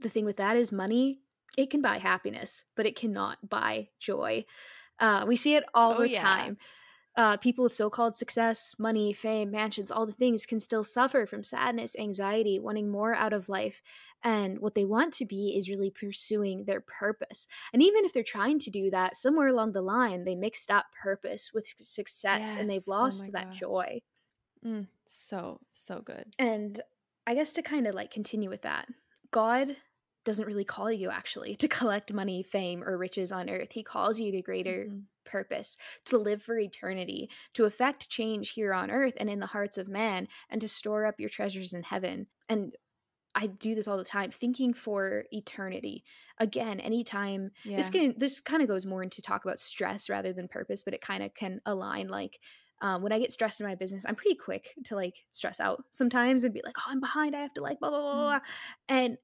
the 0.00 0.08
thing 0.08 0.24
with 0.24 0.38
that 0.38 0.56
is 0.56 0.72
money 0.72 1.20
it 1.62 1.70
can 1.70 1.82
buy 1.82 1.98
happiness, 1.98 2.64
but 2.76 2.86
it 2.86 2.96
cannot 2.96 3.48
buy 3.48 3.88
joy. 3.98 4.44
Uh, 4.98 5.24
we 5.26 5.36
see 5.36 5.54
it 5.54 5.64
all 5.74 5.94
oh, 5.94 6.02
the 6.02 6.10
yeah. 6.10 6.22
time. 6.22 6.58
Uh, 7.16 7.36
people 7.36 7.64
with 7.64 7.74
so 7.74 7.90
called 7.90 8.16
success, 8.16 8.74
money, 8.78 9.12
fame, 9.12 9.50
mansions, 9.50 9.90
all 9.90 10.06
the 10.06 10.12
things 10.12 10.46
can 10.46 10.60
still 10.60 10.84
suffer 10.84 11.26
from 11.26 11.42
sadness, 11.42 11.96
anxiety, 11.98 12.58
wanting 12.58 12.88
more 12.88 13.14
out 13.14 13.32
of 13.32 13.48
life. 13.48 13.82
And 14.22 14.60
what 14.60 14.74
they 14.74 14.84
want 14.84 15.12
to 15.14 15.26
be 15.26 15.54
is 15.56 15.68
really 15.68 15.90
pursuing 15.90 16.64
their 16.64 16.80
purpose. 16.80 17.46
And 17.72 17.82
even 17.82 18.04
if 18.04 18.12
they're 18.12 18.22
trying 18.22 18.58
to 18.60 18.70
do 18.70 18.90
that, 18.90 19.16
somewhere 19.16 19.48
along 19.48 19.72
the 19.72 19.82
line, 19.82 20.24
they 20.24 20.36
mixed 20.36 20.70
up 20.70 20.86
purpose 21.02 21.50
with 21.52 21.66
success 21.78 22.40
yes. 22.40 22.56
and 22.56 22.70
they've 22.70 22.82
oh 22.86 22.92
lost 22.92 23.24
oh 23.28 23.30
that 23.32 23.50
gosh. 23.50 23.60
joy. 23.60 24.00
Mm, 24.64 24.86
so, 25.08 25.58
so 25.72 26.00
good. 26.04 26.26
And 26.38 26.80
I 27.26 27.34
guess 27.34 27.52
to 27.54 27.62
kind 27.62 27.86
of 27.86 27.94
like 27.94 28.10
continue 28.12 28.50
with 28.50 28.62
that, 28.62 28.86
God 29.30 29.76
doesn't 30.24 30.46
really 30.46 30.64
call 30.64 30.90
you 30.90 31.10
actually 31.10 31.54
to 31.56 31.68
collect 31.68 32.12
money, 32.12 32.42
fame, 32.42 32.82
or 32.84 32.98
riches 32.98 33.32
on 33.32 33.48
earth. 33.48 33.72
He 33.72 33.82
calls 33.82 34.20
you 34.20 34.30
to 34.32 34.42
greater 34.42 34.86
mm-hmm. 34.88 34.98
purpose, 35.24 35.76
to 36.06 36.18
live 36.18 36.42
for 36.42 36.58
eternity, 36.58 37.30
to 37.54 37.64
effect 37.64 38.08
change 38.08 38.50
here 38.50 38.74
on 38.74 38.90
earth 38.90 39.14
and 39.18 39.30
in 39.30 39.40
the 39.40 39.46
hearts 39.46 39.78
of 39.78 39.88
man, 39.88 40.28
and 40.50 40.60
to 40.60 40.68
store 40.68 41.06
up 41.06 41.20
your 41.20 41.30
treasures 41.30 41.72
in 41.72 41.82
heaven. 41.82 42.26
And 42.48 42.74
I 43.34 43.46
do 43.46 43.74
this 43.74 43.86
all 43.86 43.96
the 43.96 44.04
time, 44.04 44.30
thinking 44.30 44.74
for 44.74 45.24
eternity. 45.30 46.04
Again, 46.38 46.80
anytime 46.80 47.52
yeah. 47.64 47.76
this 47.76 47.90
can 47.90 48.14
this 48.18 48.40
kind 48.40 48.62
of 48.62 48.68
goes 48.68 48.84
more 48.84 49.02
into 49.02 49.22
talk 49.22 49.44
about 49.44 49.58
stress 49.58 50.10
rather 50.10 50.32
than 50.32 50.48
purpose, 50.48 50.82
but 50.82 50.94
it 50.94 51.00
kind 51.00 51.22
of 51.22 51.34
can 51.34 51.60
align 51.64 52.08
like 52.08 52.40
um, 52.82 53.02
when 53.02 53.12
I 53.12 53.18
get 53.18 53.32
stressed 53.32 53.60
in 53.60 53.66
my 53.66 53.74
business, 53.74 54.06
I'm 54.08 54.14
pretty 54.14 54.36
quick 54.36 54.74
to 54.84 54.94
like 54.94 55.24
stress 55.32 55.60
out 55.60 55.84
sometimes 55.90 56.44
and 56.44 56.54
be 56.54 56.62
like, 56.64 56.76
oh, 56.78 56.84
I'm 56.88 57.00
behind. 57.00 57.36
I 57.36 57.40
have 57.40 57.54
to 57.54 57.62
like 57.62 57.78
blah, 57.78 57.90
blah, 57.90 58.00
blah, 58.00 58.14
blah. 58.14 58.38
Mm. 58.38 58.42
And 58.88 59.18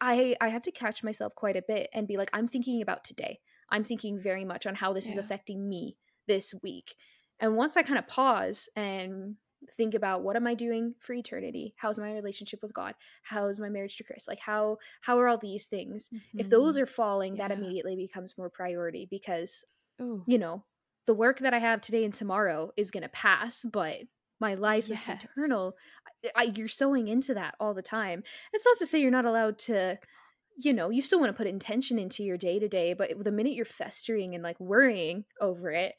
I 0.00 0.36
I 0.40 0.48
have 0.48 0.62
to 0.62 0.70
catch 0.70 1.02
myself 1.02 1.34
quite 1.34 1.56
a 1.56 1.64
bit 1.66 1.88
and 1.92 2.08
be 2.08 2.16
like 2.16 2.30
I'm 2.32 2.48
thinking 2.48 2.82
about 2.82 3.04
today. 3.04 3.40
I'm 3.70 3.84
thinking 3.84 4.20
very 4.20 4.44
much 4.44 4.66
on 4.66 4.76
how 4.76 4.92
this 4.92 5.06
yeah. 5.06 5.12
is 5.12 5.18
affecting 5.18 5.68
me 5.68 5.96
this 6.28 6.54
week. 6.62 6.94
And 7.40 7.56
once 7.56 7.76
I 7.76 7.82
kind 7.82 7.98
of 7.98 8.06
pause 8.06 8.68
and 8.76 9.36
think 9.76 9.94
about 9.94 10.22
what 10.22 10.36
am 10.36 10.46
I 10.46 10.54
doing 10.54 10.94
for 11.00 11.12
eternity? 11.12 11.74
How's 11.76 11.98
my 11.98 12.12
relationship 12.12 12.60
with 12.62 12.72
God? 12.72 12.94
How's 13.22 13.58
my 13.58 13.68
marriage 13.68 13.96
to 13.96 14.04
Chris? 14.04 14.28
Like 14.28 14.40
how 14.40 14.78
how 15.02 15.18
are 15.18 15.28
all 15.28 15.38
these 15.38 15.66
things? 15.66 16.08
Mm-hmm. 16.14 16.40
If 16.40 16.48
those 16.48 16.78
are 16.78 16.86
falling, 16.86 17.36
yeah. 17.36 17.48
that 17.48 17.58
immediately 17.58 17.96
becomes 17.96 18.38
more 18.38 18.50
priority 18.50 19.06
because 19.10 19.64
Ooh. 20.00 20.22
you 20.26 20.38
know, 20.38 20.64
the 21.06 21.14
work 21.14 21.40
that 21.40 21.54
I 21.54 21.58
have 21.58 21.80
today 21.80 22.04
and 22.04 22.14
tomorrow 22.14 22.70
is 22.76 22.90
going 22.90 23.02
to 23.02 23.08
pass, 23.08 23.64
but 23.64 23.98
my 24.40 24.54
life 24.54 24.88
yes. 24.88 25.06
that's 25.06 25.24
eternal 25.24 25.74
I, 26.34 26.52
you're 26.54 26.68
sowing 26.68 27.08
into 27.08 27.34
that 27.34 27.54
all 27.60 27.74
the 27.74 27.82
time. 27.82 28.22
It's 28.52 28.64
not 28.64 28.76
to 28.78 28.86
say 28.86 29.00
you're 29.00 29.10
not 29.10 29.24
allowed 29.24 29.58
to 29.60 29.98
you 30.58 30.72
know 30.72 30.90
you 30.90 31.02
still 31.02 31.20
want 31.20 31.28
to 31.28 31.36
put 31.36 31.46
intention 31.46 31.98
into 31.98 32.24
your 32.24 32.38
day 32.38 32.58
to 32.58 32.66
day 32.68 32.94
but 32.94 33.10
the 33.22 33.30
minute 33.30 33.52
you're 33.52 33.66
festering 33.66 34.34
and 34.34 34.42
like 34.42 34.58
worrying 34.58 35.24
over 35.40 35.70
it 35.70 35.94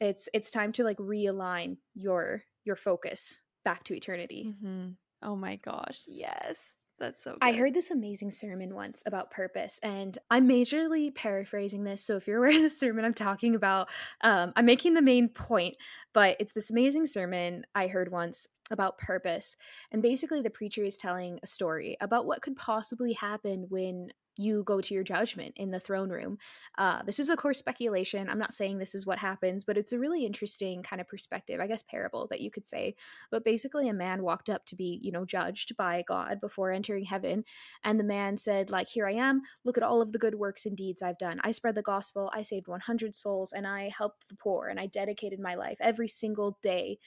it's 0.00 0.28
it's 0.32 0.50
time 0.50 0.72
to 0.72 0.84
like 0.84 0.96
realign 0.96 1.76
your 1.94 2.42
your 2.64 2.76
focus 2.76 3.38
back 3.64 3.84
to 3.84 3.94
eternity. 3.94 4.54
Mm-hmm. 4.64 4.90
oh 5.22 5.36
my 5.36 5.56
gosh 5.56 6.02
yes 6.06 6.58
that's 6.98 7.24
so 7.24 7.32
good. 7.32 7.38
I 7.42 7.52
heard 7.52 7.74
this 7.74 7.90
amazing 7.90 8.30
sermon 8.30 8.74
once 8.74 9.02
about 9.06 9.30
purpose, 9.30 9.78
and 9.82 10.16
I'm 10.30 10.48
majorly 10.48 11.14
paraphrasing 11.14 11.84
this. 11.84 12.04
So 12.04 12.16
if 12.16 12.26
you're 12.26 12.38
aware 12.44 12.56
of 12.56 12.62
the 12.62 12.70
sermon 12.70 13.04
I'm 13.04 13.14
talking 13.14 13.54
about, 13.54 13.88
um, 14.22 14.52
I'm 14.56 14.66
making 14.66 14.94
the 14.94 15.02
main 15.02 15.28
point, 15.28 15.76
but 16.12 16.36
it's 16.40 16.52
this 16.52 16.70
amazing 16.70 17.06
sermon 17.06 17.64
I 17.74 17.86
heard 17.86 18.10
once 18.10 18.48
about 18.70 18.98
purpose. 18.98 19.56
And 19.92 20.02
basically, 20.02 20.42
the 20.42 20.50
preacher 20.50 20.84
is 20.84 20.96
telling 20.96 21.38
a 21.42 21.46
story 21.46 21.96
about 22.00 22.26
what 22.26 22.42
could 22.42 22.56
possibly 22.56 23.14
happen 23.14 23.66
when 23.68 24.08
you 24.38 24.62
go 24.62 24.80
to 24.80 24.94
your 24.94 25.02
judgment 25.02 25.52
in 25.56 25.72
the 25.72 25.80
throne 25.80 26.10
room. 26.10 26.38
Uh, 26.78 27.02
this 27.02 27.18
is, 27.18 27.28
of 27.28 27.36
course, 27.38 27.58
speculation. 27.58 28.30
I'm 28.30 28.38
not 28.38 28.54
saying 28.54 28.78
this 28.78 28.94
is 28.94 29.04
what 29.04 29.18
happens, 29.18 29.64
but 29.64 29.76
it's 29.76 29.92
a 29.92 29.98
really 29.98 30.24
interesting 30.24 30.84
kind 30.84 31.00
of 31.00 31.08
perspective, 31.08 31.60
I 31.60 31.66
guess, 31.66 31.82
parable 31.82 32.28
that 32.30 32.40
you 32.40 32.50
could 32.50 32.66
say. 32.66 32.94
But 33.32 33.44
basically, 33.44 33.88
a 33.88 33.92
man 33.92 34.22
walked 34.22 34.48
up 34.48 34.64
to 34.66 34.76
be, 34.76 35.00
you 35.02 35.10
know, 35.10 35.24
judged 35.24 35.76
by 35.76 36.04
God 36.06 36.40
before 36.40 36.70
entering 36.70 37.04
heaven. 37.04 37.44
And 37.82 37.98
the 37.98 38.04
man 38.04 38.36
said, 38.36 38.70
like, 38.70 38.88
here 38.88 39.08
I 39.08 39.14
am. 39.14 39.42
Look 39.64 39.76
at 39.76 39.82
all 39.82 40.00
of 40.00 40.12
the 40.12 40.18
good 40.18 40.36
works 40.36 40.66
and 40.66 40.76
deeds 40.76 41.02
I've 41.02 41.18
done. 41.18 41.40
I 41.42 41.50
spread 41.50 41.74
the 41.74 41.82
gospel. 41.82 42.30
I 42.32 42.42
saved 42.42 42.68
100 42.68 43.16
souls 43.16 43.52
and 43.52 43.66
I 43.66 43.90
helped 43.96 44.28
the 44.28 44.36
poor 44.36 44.68
and 44.68 44.78
I 44.78 44.86
dedicated 44.86 45.40
my 45.40 45.56
life 45.56 45.78
every 45.80 46.08
single 46.08 46.58
day 46.62 46.98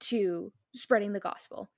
to 0.00 0.52
spreading 0.74 1.12
the 1.12 1.20
gospel. 1.20 1.68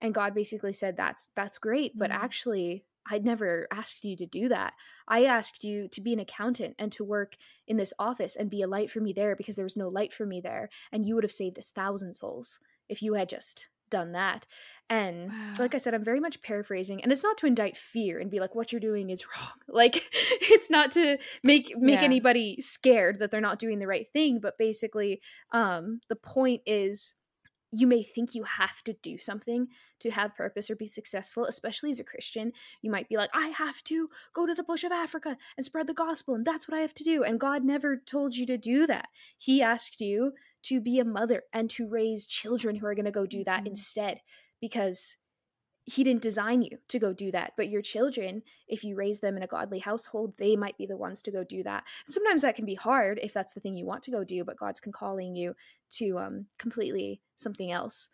And 0.00 0.14
God 0.14 0.34
basically 0.34 0.72
said, 0.72 0.96
that's, 0.96 1.30
that's 1.34 1.58
great. 1.58 1.98
But 1.98 2.10
mm-hmm. 2.10 2.24
actually, 2.24 2.84
I'd 3.10 3.24
never 3.24 3.66
asked 3.72 4.04
you 4.04 4.16
to 4.16 4.26
do 4.26 4.48
that. 4.48 4.74
I 5.08 5.24
asked 5.24 5.64
you 5.64 5.88
to 5.88 6.00
be 6.00 6.12
an 6.12 6.20
accountant 6.20 6.76
and 6.78 6.92
to 6.92 7.04
work 7.04 7.36
in 7.66 7.76
this 7.76 7.92
office 7.98 8.36
and 8.36 8.48
be 8.50 8.62
a 8.62 8.68
light 8.68 8.90
for 8.90 9.00
me 9.00 9.12
there 9.12 9.34
because 9.36 9.56
there 9.56 9.64
was 9.64 9.76
no 9.76 9.88
light 9.88 10.12
for 10.12 10.26
me 10.26 10.40
there. 10.40 10.68
And 10.92 11.04
you 11.04 11.14
would 11.14 11.24
have 11.24 11.32
saved 11.32 11.58
us 11.58 11.70
thousand 11.70 12.14
souls 12.14 12.60
if 12.88 13.02
you 13.02 13.14
had 13.14 13.28
just 13.28 13.68
done 13.90 14.12
that. 14.12 14.46
And 14.88 15.30
Wow. 15.30 15.54
like 15.58 15.74
I 15.74 15.78
said, 15.78 15.94
I'm 15.94 16.04
very 16.04 16.20
much 16.20 16.42
paraphrasing, 16.42 17.02
and 17.02 17.12
it's 17.12 17.22
not 17.22 17.38
to 17.38 17.46
indict 17.46 17.76
fear 17.76 18.18
and 18.18 18.30
be 18.30 18.40
like, 18.40 18.54
"What 18.54 18.72
you're 18.72 18.80
doing 18.80 19.10
is 19.10 19.24
wrong." 19.36 19.52
Like, 19.68 20.02
it's 20.12 20.68
not 20.70 20.92
to 20.92 21.18
make 21.42 21.74
make 21.78 22.00
Yeah. 22.00 22.04
anybody 22.04 22.60
scared 22.60 23.18
that 23.20 23.30
they're 23.30 23.40
not 23.40 23.58
doing 23.58 23.78
the 23.78 23.86
right 23.86 24.06
thing, 24.12 24.38
but 24.40 24.58
basically, 24.58 25.20
um, 25.52 26.00
the 26.08 26.16
point 26.16 26.62
is, 26.66 27.14
you 27.72 27.86
may 27.86 28.02
think 28.02 28.34
you 28.34 28.44
have 28.44 28.82
to 28.84 28.92
do 28.92 29.18
something 29.18 29.68
to 30.00 30.10
have 30.10 30.34
purpose 30.36 30.70
or 30.70 30.76
be 30.76 30.86
successful, 30.86 31.46
especially 31.46 31.90
as 31.90 31.98
a 31.98 32.04
Christian. 32.04 32.52
You 32.82 32.90
might 32.90 33.08
be 33.08 33.16
like, 33.16 33.30
"I 33.34 33.48
have 33.48 33.82
to 33.84 34.10
go 34.34 34.46
to 34.46 34.54
the 34.54 34.62
bush 34.62 34.84
of 34.84 34.92
Africa 34.92 35.38
and 35.56 35.64
spread 35.64 35.86
the 35.86 35.94
gospel, 35.94 36.34
and 36.34 36.44
that's 36.44 36.68
what 36.68 36.76
I 36.76 36.82
have 36.82 36.94
to 36.94 37.04
do." 37.04 37.24
And 37.24 37.40
God 37.40 37.64
never 37.64 37.96
told 37.96 38.36
you 38.36 38.46
to 38.46 38.58
do 38.58 38.86
that. 38.86 39.08
He 39.38 39.62
asked 39.62 40.00
you 40.00 40.34
to 40.64 40.80
be 40.80 40.98
a 40.98 41.04
mother 41.04 41.44
and 41.52 41.68
to 41.70 41.88
raise 41.88 42.26
children 42.26 42.76
who 42.76 42.86
are 42.86 42.94
going 42.94 43.06
to 43.06 43.10
go 43.10 43.26
do 43.26 43.42
that 43.44 43.64
Mhm. 43.64 43.68
instead 43.68 44.20
because 44.60 45.16
he 45.84 46.04
didn't 46.04 46.22
design 46.22 46.62
you 46.62 46.78
to 46.88 46.98
go 46.98 47.12
do 47.12 47.30
that 47.30 47.52
but 47.56 47.68
your 47.68 47.82
children 47.82 48.42
if 48.68 48.84
you 48.84 48.94
raise 48.94 49.20
them 49.20 49.36
in 49.36 49.42
a 49.42 49.48
godly 49.48 49.80
household 49.80 50.34
they 50.36 50.56
might 50.56 50.78
be 50.78 50.86
the 50.86 50.96
ones 50.96 51.22
to 51.22 51.30
go 51.30 51.42
do 51.42 51.62
that 51.62 51.84
and 52.06 52.14
sometimes 52.14 52.42
that 52.42 52.54
can 52.54 52.64
be 52.64 52.74
hard 52.74 53.18
if 53.22 53.32
that's 53.32 53.52
the 53.52 53.60
thing 53.60 53.76
you 53.76 53.86
want 53.86 54.02
to 54.02 54.10
go 54.10 54.24
do 54.24 54.44
but 54.44 54.58
god's 54.58 54.80
calling 54.80 55.34
you 55.34 55.54
to 55.90 56.18
um 56.18 56.46
completely 56.58 57.20
something 57.36 57.70
else 57.70 58.08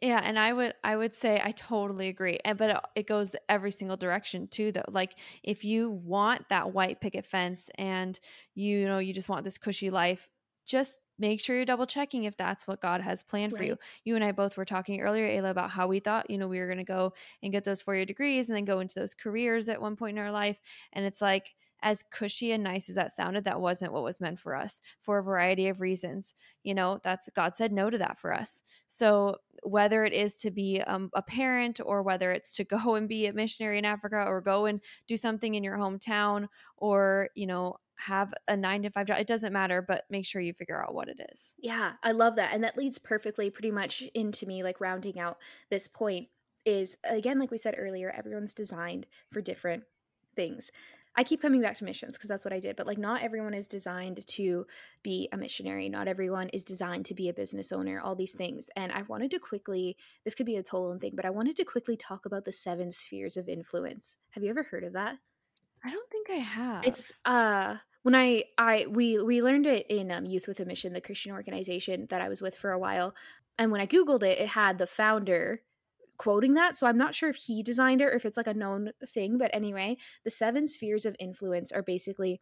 Yeah, 0.00 0.20
and 0.22 0.38
I 0.38 0.52
would 0.52 0.74
I 0.84 0.96
would 0.96 1.14
say 1.14 1.40
I 1.42 1.50
totally 1.52 2.08
agree. 2.08 2.38
And 2.44 2.56
but 2.56 2.70
it, 2.70 2.76
it 2.94 3.06
goes 3.08 3.34
every 3.48 3.72
single 3.72 3.96
direction 3.96 4.46
too 4.46 4.70
though. 4.70 4.84
Like 4.88 5.16
if 5.42 5.64
you 5.64 5.90
want 5.90 6.48
that 6.50 6.72
white 6.72 7.00
picket 7.00 7.26
fence 7.26 7.68
and 7.76 8.18
you 8.54 8.86
know 8.86 8.98
you 8.98 9.12
just 9.12 9.28
want 9.28 9.44
this 9.44 9.58
cushy 9.58 9.90
life, 9.90 10.28
just 10.64 11.00
make 11.18 11.40
sure 11.40 11.56
you're 11.56 11.64
double 11.64 11.86
checking 11.86 12.24
if 12.24 12.36
that's 12.36 12.66
what 12.66 12.80
God 12.80 13.00
has 13.00 13.22
planned 13.22 13.56
for 13.56 13.62
you. 13.62 13.76
You 14.04 14.14
and 14.14 14.24
I 14.24 14.32
both 14.32 14.56
were 14.56 14.64
talking 14.64 15.00
earlier, 15.00 15.28
Ayla, 15.28 15.50
about 15.50 15.70
how 15.70 15.86
we 15.86 16.00
thought, 16.00 16.30
you 16.30 16.38
know, 16.38 16.48
we 16.48 16.60
were 16.60 16.66
going 16.66 16.78
to 16.78 16.84
go 16.84 17.12
and 17.42 17.52
get 17.52 17.64
those 17.64 17.82
four 17.82 17.94
year 17.94 18.04
degrees 18.04 18.48
and 18.48 18.56
then 18.56 18.64
go 18.64 18.80
into 18.80 18.94
those 18.94 19.14
careers 19.14 19.68
at 19.68 19.80
one 19.80 19.96
point 19.96 20.16
in 20.16 20.22
our 20.22 20.32
life. 20.32 20.58
And 20.92 21.04
it's 21.04 21.20
like, 21.20 21.54
as 21.82 22.02
cushy 22.02 22.52
and 22.52 22.64
nice 22.64 22.88
as 22.88 22.96
that 22.96 23.12
sounded, 23.12 23.44
that 23.44 23.60
wasn't 23.60 23.92
what 23.92 24.02
was 24.02 24.20
meant 24.20 24.40
for 24.40 24.54
us 24.54 24.80
for 25.00 25.18
a 25.18 25.22
variety 25.22 25.68
of 25.68 25.80
reasons. 25.80 26.34
You 26.64 26.74
know, 26.74 27.00
that's 27.02 27.28
God 27.34 27.54
said 27.54 27.72
no 27.72 27.90
to 27.90 27.98
that 27.98 28.18
for 28.18 28.32
us. 28.32 28.62
So 28.88 29.36
whether 29.62 30.04
it 30.04 30.12
is 30.12 30.36
to 30.38 30.50
be 30.50 30.80
um, 30.82 31.10
a 31.14 31.22
parent 31.22 31.80
or 31.84 32.02
whether 32.02 32.32
it's 32.32 32.52
to 32.54 32.64
go 32.76 32.94
and 32.94 33.08
be 33.08 33.26
a 33.26 33.32
missionary 33.32 33.78
in 33.78 33.84
Africa 33.84 34.24
or 34.26 34.40
go 34.40 34.66
and 34.66 34.80
do 35.06 35.16
something 35.16 35.54
in 35.54 35.64
your 35.64 35.76
hometown 35.76 36.48
or, 36.76 37.28
you 37.34 37.46
know, 37.46 37.76
have 37.96 38.32
a 38.46 38.56
nine 38.56 38.82
to 38.82 38.90
five 38.90 39.06
job, 39.08 39.18
it 39.18 39.26
doesn't 39.26 39.52
matter, 39.52 39.82
but 39.82 40.04
make 40.08 40.24
sure 40.24 40.40
you 40.40 40.52
figure 40.52 40.80
out 40.80 40.94
what 40.94 41.08
it 41.08 41.18
is. 41.32 41.54
yeah 41.58 41.92
i 42.04 42.12
love 42.12 42.36
that 42.36 42.52
and 42.54 42.62
that 42.62 42.76
leads 42.76 42.96
perfectly 42.98 43.50
pretty 43.50 43.72
much 43.72 44.02
into 44.14 44.46
me 44.46 44.62
like 44.62 44.80
rounding 44.80 45.18
out 45.18 45.38
this 45.68 45.88
point 45.88 46.28
is 46.64 46.98
again 47.04 47.38
like 47.40 47.50
we 47.50 47.58
said 47.58 47.74
earlier 47.76 48.10
everyone's 48.16 48.54
designed 48.54 49.06
for 49.32 49.40
different 49.40 49.82
things 50.36 50.70
I 51.18 51.24
keep 51.24 51.42
coming 51.42 51.60
back 51.60 51.76
to 51.78 51.84
missions 51.84 52.16
because 52.16 52.28
that's 52.28 52.44
what 52.44 52.54
I 52.54 52.60
did, 52.60 52.76
but 52.76 52.86
like 52.86 52.96
not 52.96 53.22
everyone 53.22 53.52
is 53.52 53.66
designed 53.66 54.24
to 54.24 54.64
be 55.02 55.28
a 55.32 55.36
missionary. 55.36 55.88
Not 55.88 56.06
everyone 56.06 56.48
is 56.50 56.62
designed 56.62 57.06
to 57.06 57.14
be 57.14 57.28
a 57.28 57.34
business 57.34 57.72
owner, 57.72 58.00
all 58.00 58.14
these 58.14 58.34
things. 58.34 58.70
And 58.76 58.92
I 58.92 59.02
wanted 59.02 59.32
to 59.32 59.40
quickly, 59.40 59.96
this 60.24 60.36
could 60.36 60.46
be 60.46 60.54
a 60.54 60.62
total 60.62 60.96
thing, 60.96 61.14
but 61.16 61.24
I 61.24 61.30
wanted 61.30 61.56
to 61.56 61.64
quickly 61.64 61.96
talk 61.96 62.24
about 62.24 62.44
the 62.44 62.52
seven 62.52 62.92
spheres 62.92 63.36
of 63.36 63.48
influence. 63.48 64.16
Have 64.30 64.44
you 64.44 64.50
ever 64.50 64.62
heard 64.62 64.84
of 64.84 64.92
that? 64.92 65.16
I 65.84 65.90
don't 65.90 66.08
think 66.08 66.30
I 66.30 66.34
have. 66.34 66.84
It's 66.86 67.12
uh 67.24 67.74
when 68.04 68.14
I 68.14 68.44
I 68.56 68.86
we 68.88 69.18
we 69.20 69.42
learned 69.42 69.66
it 69.66 69.86
in 69.90 70.12
um, 70.12 70.24
Youth 70.24 70.46
with 70.46 70.60
a 70.60 70.64
Mission, 70.64 70.92
the 70.92 71.00
Christian 71.00 71.32
organization 71.32 72.06
that 72.10 72.20
I 72.20 72.28
was 72.28 72.40
with 72.40 72.56
for 72.56 72.70
a 72.70 72.78
while. 72.78 73.12
And 73.58 73.72
when 73.72 73.80
I 73.80 73.88
googled 73.88 74.22
it, 74.22 74.38
it 74.38 74.50
had 74.50 74.78
the 74.78 74.86
founder 74.86 75.62
quoting 76.18 76.54
that. 76.54 76.76
So 76.76 76.86
I'm 76.86 76.98
not 76.98 77.14
sure 77.14 77.30
if 77.30 77.36
he 77.36 77.62
designed 77.62 78.00
it 78.00 78.06
or 78.06 78.12
if 78.12 78.24
it's 78.26 78.36
like 78.36 78.46
a 78.46 78.54
known 78.54 78.90
thing, 79.06 79.38
but 79.38 79.50
anyway, 79.54 79.96
the 80.24 80.30
seven 80.30 80.66
spheres 80.66 81.06
of 81.06 81.16
influence 81.18 81.72
are 81.72 81.82
basically 81.82 82.40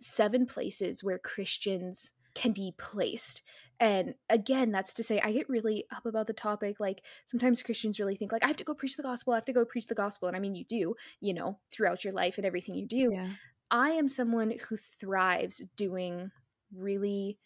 seven 0.00 0.46
places 0.46 1.02
where 1.04 1.18
Christians 1.18 2.10
can 2.34 2.52
be 2.52 2.74
placed. 2.78 3.42
And 3.80 4.14
again, 4.30 4.70
that's 4.72 4.94
to 4.94 5.02
say 5.02 5.20
I 5.20 5.32
get 5.32 5.48
really 5.48 5.84
up 5.94 6.06
about 6.06 6.26
the 6.26 6.32
topic 6.32 6.80
like 6.80 7.02
sometimes 7.26 7.62
Christians 7.62 7.98
really 7.98 8.16
think 8.16 8.32
like 8.32 8.44
I 8.44 8.46
have 8.46 8.56
to 8.58 8.64
go 8.64 8.74
preach 8.74 8.96
the 8.96 9.02
gospel, 9.02 9.32
I 9.32 9.36
have 9.36 9.44
to 9.46 9.52
go 9.52 9.64
preach 9.64 9.86
the 9.86 9.94
gospel 9.94 10.28
and 10.28 10.36
I 10.36 10.40
mean 10.40 10.54
you 10.54 10.64
do, 10.64 10.94
you 11.20 11.34
know, 11.34 11.58
throughout 11.72 12.04
your 12.04 12.12
life 12.14 12.36
and 12.38 12.46
everything 12.46 12.74
you 12.74 12.86
do. 12.86 13.10
yeah. 13.12 13.28
I 13.70 13.90
am 13.90 14.06
someone 14.08 14.54
who 14.68 14.76
thrives 14.76 15.60
doing 15.76 16.30
really 16.74 17.38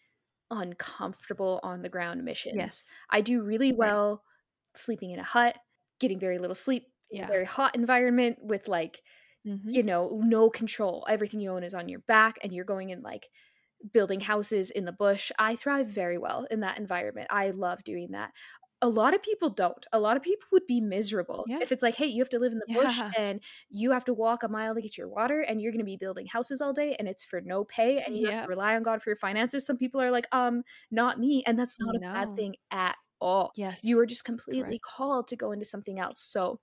uncomfortable 0.51 1.59
on 1.63 1.81
the 1.81 1.89
ground 1.89 2.23
missions. 2.23 2.55
Yes. 2.55 2.83
I 3.09 3.21
do 3.21 3.41
really 3.41 3.71
Right. 3.71 3.77
well 3.79 4.23
sleeping 4.75 5.11
in 5.11 5.19
a 5.19 5.23
hut, 5.23 5.57
getting 6.01 6.19
very 6.19 6.39
little 6.39 6.55
sleep 6.55 6.87
in 7.11 7.19
Yeah. 7.19 7.25
a 7.25 7.27
very 7.27 7.45
hot 7.45 7.75
environment 7.75 8.39
with 8.41 8.67
like, 8.67 9.03
Mhm. 9.47 9.61
you 9.65 9.83
know, 9.83 10.19
no 10.23 10.49
control. 10.49 11.05
Everything 11.09 11.41
you 11.41 11.51
own 11.51 11.63
is 11.63 11.73
on 11.75 11.89
your 11.89 12.01
back 12.01 12.37
and 12.43 12.53
you're 12.53 12.65
going 12.65 12.91
in 12.91 13.01
like 13.03 13.29
building 13.93 14.19
houses 14.21 14.71
in 14.71 14.85
the 14.85 14.91
bush. 14.91 15.31
I 15.39 15.55
thrive 15.55 15.87
very 15.87 16.17
well 16.17 16.45
in 16.51 16.59
that 16.61 16.77
environment. 16.77 17.27
I 17.31 17.51
love 17.51 17.83
doing 17.83 18.11
that. 18.11 18.31
A 18.83 18.89
lot 18.89 19.13
of 19.15 19.21
people 19.23 19.49
don't. 19.51 19.85
A 19.93 19.99
lot 19.99 20.17
of 20.17 20.23
people 20.23 20.47
would 20.51 20.67
be 20.67 20.81
miserable 20.81 21.45
Yeah. 21.47 21.59
if 21.61 21.71
it's 21.71 21.83
like, 21.83 21.95
hey, 21.95 22.07
you 22.07 22.21
have 22.21 22.29
to 22.29 22.39
live 22.39 22.51
in 22.51 22.59
the 22.59 22.67
bush 22.73 23.03
and 23.17 23.41
you 23.69 23.91
have 23.91 24.05
to 24.05 24.13
walk 24.13 24.43
a 24.43 24.47
mile 24.49 24.73
to 24.75 24.81
get 24.81 24.97
your 24.97 25.07
water 25.09 25.41
and 25.41 25.61
you're 25.61 25.71
going 25.71 25.79
to 25.79 25.85
be 25.85 25.97
building 25.97 26.25
houses 26.27 26.61
all 26.61 26.73
day 26.73 26.95
and 26.97 27.07
it's 27.07 27.23
for 27.23 27.41
no 27.41 27.63
pay 27.63 28.01
and 28.01 28.17
you 28.17 28.25
have 28.27 28.41
to 28.41 28.47
rely 28.47 28.75
on 28.75 28.83
God 28.83 29.01
for 29.03 29.09
your 29.11 29.17
finances. 29.17 29.65
Some 29.65 29.77
people 29.77 30.01
are 30.01 30.11
like, 30.11 30.27
um, 30.31 30.63
not 30.91 31.19
me. 31.19 31.43
And 31.45 31.59
that's 31.59 31.77
not 31.79 31.95
a 31.95 31.99
bad 32.13 32.29
thing 32.35 32.55
at 32.71 32.97
all. 33.21 33.51
Yes. 33.55 33.83
You 33.83 33.99
are 33.99 34.05
just 34.05 34.25
completely 34.25 34.79
Correct. 34.79 34.83
called 34.83 35.27
to 35.29 35.35
go 35.35 35.51
into 35.51 35.65
something 35.65 35.99
else. 35.99 36.19
So 36.19 36.59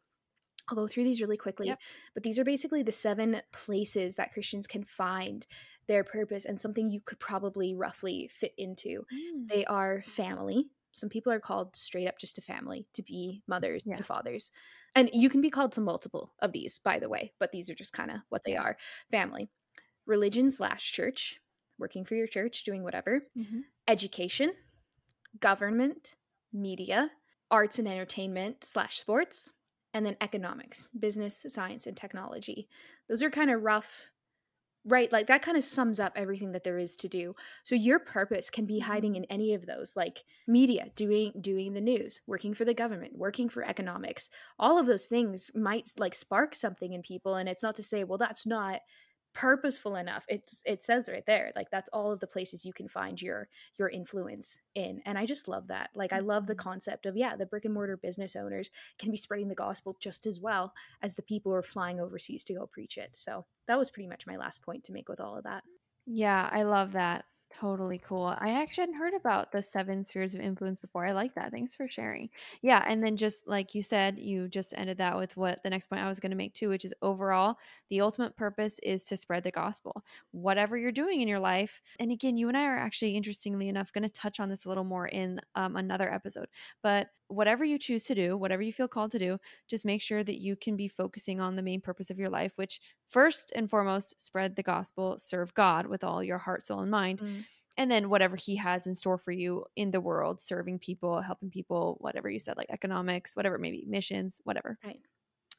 I'll 0.69 0.77
go 0.77 0.87
through 0.87 1.05
these 1.05 1.21
really 1.21 1.37
quickly. 1.39 1.69
Yep. 1.69 1.79
But 2.15 2.23
these 2.25 2.39
are 2.39 2.45
basically 2.45 2.83
the 2.83 2.93
seven 2.93 3.41
places 3.53 4.17
that 4.17 4.33
Christians 4.33 4.67
can 4.67 4.85
find 4.85 5.47
their 5.87 6.05
purpose 6.05 6.45
and 6.45 6.61
something 6.61 6.89
you 6.91 7.01
could 7.01 7.19
probably 7.19 7.75
roughly 7.75 8.29
fit 8.29 8.53
into. 8.59 9.07
Mm. 9.15 9.49
They 9.49 9.65
are 9.65 10.03
family. 10.03 10.67
Some 10.93 11.09
people 11.09 11.33
are 11.33 11.41
called 11.41 11.77
straight 11.77 12.07
up 12.09 12.19
just 12.19 12.37
a 12.37 12.43
family 12.43 12.87
to 12.93 13.03
be 13.03 13.43
mothers 13.47 13.85
Yeah. 13.87 13.97
and 13.97 14.05
fathers. 14.05 14.51
And 14.95 15.09
you 15.15 15.31
can 15.31 15.41
be 15.41 15.49
called 15.49 15.73
to 15.73 15.81
multiple 15.81 16.35
of 16.41 16.53
these, 16.53 16.79
by 16.79 16.99
the 16.99 17.09
way, 17.09 17.33
but 17.39 17.53
these 17.53 17.71
are 17.71 17.75
just 17.75 17.93
kind 17.95 18.11
of 18.11 18.19
what 18.29 18.43
they 18.45 18.57
are 18.57 18.77
family, 19.11 19.49
religion 20.07 20.51
slash 20.51 20.93
church, 20.93 21.41
working 21.79 22.05
for 22.05 22.17
your 22.17 22.27
church, 22.27 22.65
doing 22.65 22.83
whatever, 22.83 23.23
Mhm. 23.37 23.63
education, 23.87 24.53
government, 25.41 26.17
media, 26.53 27.11
arts 27.51 27.79
and 27.79 27.89
entertainment 27.89 28.65
slash 28.65 28.99
sports, 28.99 29.53
and 29.95 30.05
then 30.05 30.17
economics, 30.21 30.91
business, 30.99 31.45
science, 31.49 31.87
and 31.87 31.97
technology. 31.97 32.69
Those 33.09 33.23
are 33.23 33.31
kind 33.31 33.51
of 33.51 33.63
rough, 33.63 34.11
right? 34.85 35.11
Like 35.11 35.27
that 35.29 35.43
kind 35.43 35.57
of 35.57 35.65
sums 35.65 35.99
up 35.99 36.13
everything 36.15 36.53
that 36.53 36.63
there 36.63 36.79
is 36.79 36.95
to 36.97 37.09
do. 37.09 37.35
So 37.65 37.75
your 37.75 37.99
purpose 37.99 38.51
can 38.51 38.67
be 38.67 38.81
mm-hmm. 38.81 38.91
hiding 38.91 39.17
in 39.17 39.25
any 39.25 39.55
of 39.55 39.67
those, 39.67 39.97
like 39.97 40.25
media, 40.47 40.89
doing 40.95 41.33
doing 41.41 41.73
the 41.73 41.81
news, 41.81 42.21
working 42.27 42.55
for 42.55 42.65
the 42.65 42.75
government, 42.75 43.17
working 43.17 43.49
for 43.49 43.65
economics. 43.65 44.29
All 44.59 44.79
of 44.79 44.87
those 44.87 45.07
things 45.07 45.51
might 45.55 45.91
like 45.99 46.15
spark 46.15 46.55
something 46.55 46.93
in 46.93 47.03
people, 47.03 47.35
and 47.35 47.49
it's 47.49 47.63
not 47.63 47.75
to 47.77 47.83
say, 47.83 48.05
well, 48.05 48.19
that's 48.19 48.47
not 48.47 48.81
purposeful 49.39 49.95
enough 49.95 50.25
it 50.29 50.51
it 50.67 50.83
says 50.83 51.09
right 51.09 51.25
there 51.25 51.53
like 51.55 51.71
that's 51.71 51.89
all 51.91 52.11
of 52.11 52.19
the 52.19 52.27
places 52.27 52.65
you 52.65 52.73
can 52.73 52.89
find 52.89 53.23
your 53.23 53.49
your 53.77 53.89
influence 53.89 54.59
in 54.75 55.01
and 55.07 55.17
i 55.17 55.25
just 55.25 55.47
love 55.47 55.69
that 55.69 55.91
like 55.95 56.13
i 56.13 56.19
love 56.19 56.49
the 56.49 56.55
Mhm. 56.55 56.57
concept 56.57 57.07
of 57.07 57.17
yeah 57.17 57.37
the 57.37 57.47
brick 57.47 57.65
and 57.65 57.73
mortar 57.73 57.97
business 57.97 58.35
owners 58.35 58.69
can 58.99 59.13
be 59.13 59.17
spreading 59.17 59.47
the 59.47 59.55
gospel 59.55 59.97
just 60.01 60.27
as 60.27 60.41
well 60.41 60.75
as 61.03 61.15
the 61.15 61.23
people 61.23 61.53
who 61.53 61.57
are 61.57 61.63
flying 61.63 62.01
overseas 62.01 62.43
to 62.43 62.55
go 62.55 62.67
preach 62.67 62.99
it 62.99 63.17
so 63.17 63.47
that 63.69 63.79
was 63.79 63.93
pretty 63.93 64.09
much 64.09 64.27
my 64.27 64.37
last 64.37 64.65
point 64.65 64.83
to 64.83 64.93
make 64.93 65.09
with 65.09 65.21
all 65.21 65.37
of 65.37 65.45
that 65.45 65.63
Yeah, 66.07 66.49
I 66.51 66.63
love 66.65 66.93
that. 66.93 67.27
Totally 67.51 67.99
cool. 67.99 68.35
I 68.39 68.51
actually 68.51 68.83
hadn't 68.83 68.99
heard 68.99 69.15
about 69.15 69.53
the 69.53 69.63
seven 69.63 70.05
spheres 70.05 70.35
of 70.35 70.41
influence 70.43 70.79
before. 70.79 71.07
I 71.07 71.13
like 71.13 71.35
that. 71.35 71.51
Thanks 71.51 71.75
for 71.75 71.89
sharing. 71.89 72.29
Yeah, 72.61 72.85
and 72.87 73.03
then 73.03 73.17
just 73.17 73.49
like 73.49 73.75
you 73.75 73.81
said, 73.81 74.19
you 74.19 74.49
just 74.49 74.75
ended 74.77 74.99
that 74.99 75.17
with 75.17 75.35
what 75.35 75.63
the 75.63 75.71
next 75.71 75.87
point 75.87 76.03
I 76.03 76.09
was 76.09 76.21
going 76.21 76.31
to 76.31 76.37
make 76.37 76.53
too, 76.53 76.69
which 76.69 76.85
is 76.85 76.93
overall, 77.01 77.57
the 77.89 78.03
ultimate 78.03 78.37
purpose 78.37 78.79
is 78.83 79.07
to 79.07 79.17
spread 79.17 79.45
the 79.45 79.51
gospel. 79.51 80.05
Whatever 80.31 80.77
you're 80.77 80.93
doing 80.93 81.23
in 81.23 81.29
your 81.29 81.41
life, 81.41 81.81
and 81.99 82.13
again, 82.13 82.37
you 82.37 82.49
and 82.49 82.57
I 82.57 82.65
are 82.65 82.79
actually 82.79 83.17
interestingly 83.17 83.71
enough 83.71 83.95
going 83.95 84.05
to 84.05 84.11
touch 84.11 84.41
on 84.41 84.51
this 84.51 84.67
a 84.67 84.69
little 84.69 84.85
more 84.85 85.09
in 85.09 85.41
um, 85.55 85.77
another 85.77 86.13
episode. 86.13 86.49
But 86.83 87.09
whatever 87.29 87.65
you 87.65 87.79
choose 87.79 88.05
to 88.05 88.15
do, 88.15 88.37
whatever 88.37 88.63
you 88.63 88.73
feel 88.73 88.89
called 88.89 89.11
to 89.13 89.19
do, 89.19 89.39
just 89.69 89.85
make 89.85 90.03
sure 90.03 90.25
that 90.25 90.41
you 90.41 90.57
can 90.57 90.77
be 90.77 90.89
focusing 90.89 91.41
on 91.41 91.57
the 91.57 91.63
main 91.63 91.81
purpose 91.81 92.11
of 92.11 92.19
your 92.19 92.31
life, 92.31 92.53
which 92.57 92.81
first 93.09 93.53
and 93.55 93.71
foremost, 93.71 94.21
spread 94.21 94.57
the 94.57 94.63
gospel, 94.63 95.17
serve 95.19 95.55
God 95.55 95.87
with 95.87 96.03
all 96.03 96.23
your 96.23 96.39
heart, 96.39 96.63
soul, 96.63 96.81
and 96.81 96.91
mind. 96.91 97.21
Mm. 97.21 97.45
And 97.77 97.91
then 97.91 98.11
whatever 98.11 98.35
he 98.35 98.57
has 98.57 98.89
in 98.89 98.95
store 98.95 99.19
for 99.19 99.31
you 99.31 99.65
in 99.77 99.93
the 99.93 100.01
world, 100.01 100.41
serving 100.41 100.81
people, 100.81 101.21
helping 101.21 101.49
people, 101.49 101.97
whatever 102.01 102.29
you 102.29 102.41
said, 102.41 102.57
like 102.57 102.71
economics, 102.71 103.37
whatever, 103.37 103.57
maybe 103.57 103.85
missions, 103.87 104.41
whatever. 104.43 104.79
Right. 104.85 105.01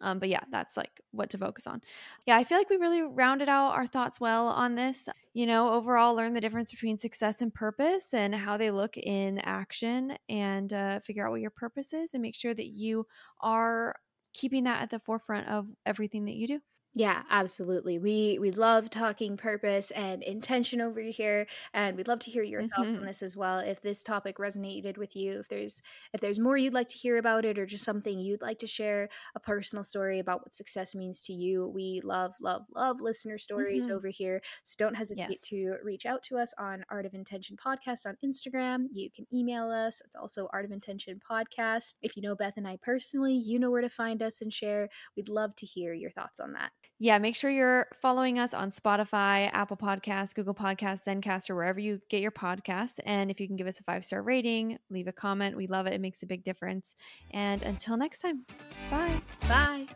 Um, 0.01 0.19
but 0.19 0.29
yeah, 0.29 0.43
that's 0.51 0.77
like 0.77 1.01
what 1.11 1.29
to 1.31 1.37
focus 1.37 1.67
on. 1.67 1.81
Yeah, 2.25 2.37
I 2.37 2.43
feel 2.43 2.57
like 2.57 2.69
we 2.69 2.77
really 2.77 3.01
rounded 3.01 3.49
out 3.49 3.71
our 3.71 3.87
thoughts 3.87 4.19
well 4.19 4.47
on 4.47 4.75
this. 4.75 5.09
You 5.33 5.45
know, 5.45 5.73
overall, 5.73 6.15
learn 6.15 6.33
the 6.33 6.41
difference 6.41 6.71
between 6.71 6.97
success 6.97 7.41
and 7.41 7.53
purpose 7.53 8.13
and 8.13 8.33
how 8.33 8.57
they 8.57 8.71
look 8.71 8.97
in 8.97 9.39
action 9.39 10.17
and 10.27 10.71
uh, 10.71 10.99
figure 11.01 11.25
out 11.25 11.31
what 11.31 11.41
your 11.41 11.51
purpose 11.51 11.93
is 11.93 12.13
and 12.13 12.21
make 12.21 12.35
sure 12.35 12.53
that 12.53 12.67
you 12.67 13.05
are 13.41 13.95
keeping 14.33 14.63
that 14.65 14.81
at 14.81 14.89
the 14.89 14.99
forefront 14.99 15.47
of 15.47 15.67
everything 15.85 16.25
that 16.25 16.35
you 16.35 16.47
do. 16.47 16.61
Yeah, 16.95 17.21
absolutely. 17.29 17.99
We 17.99 18.39
we 18.39 18.49
love 18.51 18.89
talking 18.89 19.37
purpose 19.37 19.91
and 19.91 20.23
intention 20.23 20.81
over 20.81 20.99
here, 21.01 21.45
and 21.71 21.95
we'd 21.95 22.07
love 22.07 22.19
to 22.21 22.31
hear 22.31 22.41
your 22.41 22.63
thoughts 22.63 22.95
on 22.95 23.03
Mhm. 23.03 23.05
this 23.05 23.21
as 23.21 23.37
well. 23.37 23.59
If 23.59 23.79
this 23.81 24.01
topic 24.01 24.37
resonated 24.37 24.97
with 24.97 25.15
you, 25.15 25.39
if 25.39 25.47
there's 25.49 25.83
if 26.13 26.19
there's 26.19 26.39
more 26.39 26.57
you'd 26.57 26.73
like 26.73 26.87
to 26.89 26.97
hear 26.97 27.17
about 27.17 27.45
it, 27.45 27.59
or 27.59 27.67
just 27.67 27.83
something 27.85 28.19
you'd 28.19 28.41
like 28.41 28.57
to 28.59 28.67
share, 28.67 29.07
a 29.35 29.39
personal 29.39 29.83
story 29.83 30.17
about 30.17 30.41
what 30.41 30.51
success 30.53 30.95
means 30.95 31.21
to 31.21 31.33
you, 31.33 31.67
we 31.67 32.01
love 32.03 32.33
love 32.41 32.65
love 32.73 33.01
listener 33.01 33.37
stories 33.37 33.87
Mhm. 33.87 33.91
over 33.91 34.07
here. 34.07 34.41
So 34.63 34.73
don't 34.77 34.95
hesitate 34.95 35.39
Yes. 35.39 35.41
to 35.49 35.77
reach 35.83 36.07
out 36.07 36.23
to 36.23 36.37
us 36.39 36.55
on 36.57 36.85
Art 36.89 37.05
of 37.05 37.13
Intention 37.13 37.55
Podcast 37.55 38.07
on 38.07 38.17
Instagram. 38.25 38.87
You 38.91 39.11
can 39.11 39.27
email 39.31 39.69
us. 39.69 40.01
It's 40.01 40.15
also 40.15 40.49
Art 40.51 40.65
of 40.65 40.71
Intention 40.71 41.19
Podcast. 41.29 41.95
If 42.01 42.15
you 42.17 42.23
know 42.23 42.35
Beth 42.35 42.57
and 42.57 42.67
I 42.67 42.77
personally, 42.77 43.35
you 43.35 43.59
know 43.59 43.69
where 43.69 43.81
to 43.81 43.89
find 43.89 44.23
us 44.23 44.41
and 44.41 44.51
share. 44.51 44.89
We'd 45.15 45.29
love 45.29 45.55
to 45.57 45.67
hear 45.67 45.93
your 45.93 46.09
thoughts 46.11 46.39
on 46.39 46.53
that. 46.53 46.71
Yeah, 47.01 47.17
make 47.17 47.37
sure 47.37 47.49
you're 47.49 47.87
following 48.01 48.39
us 48.39 48.53
on 48.53 48.71
Spotify, 48.71 49.49
Apple 49.53 49.77
Podcasts, 49.77 50.35
Google 50.35 50.53
Podcasts, 50.53 51.05
Zencast, 51.05 51.49
or 51.49 51.55
wherever 51.55 51.79
you 51.79 52.01
get 52.09 52.21
your 52.21 52.31
podcasts. 52.31 52.99
And 53.05 53.31
if 53.31 53.39
you 53.39 53.47
can 53.47 53.55
give 53.55 53.67
us 53.67 53.79
a 53.79 53.83
five 53.83 54.03
star 54.03 54.21
rating, 54.21 54.77
leave 54.89 55.07
a 55.07 55.13
comment. 55.13 55.55
We 55.55 55.67
love 55.67 55.87
it. 55.87 55.93
It 55.93 56.01
makes 56.01 56.23
a 56.23 56.25
big 56.25 56.43
difference. 56.43 56.95
And 57.31 57.63
until 57.63 57.95
next 57.95 58.19
time, 58.19 58.45
bye. 58.91 59.21
Bye. 59.47 59.87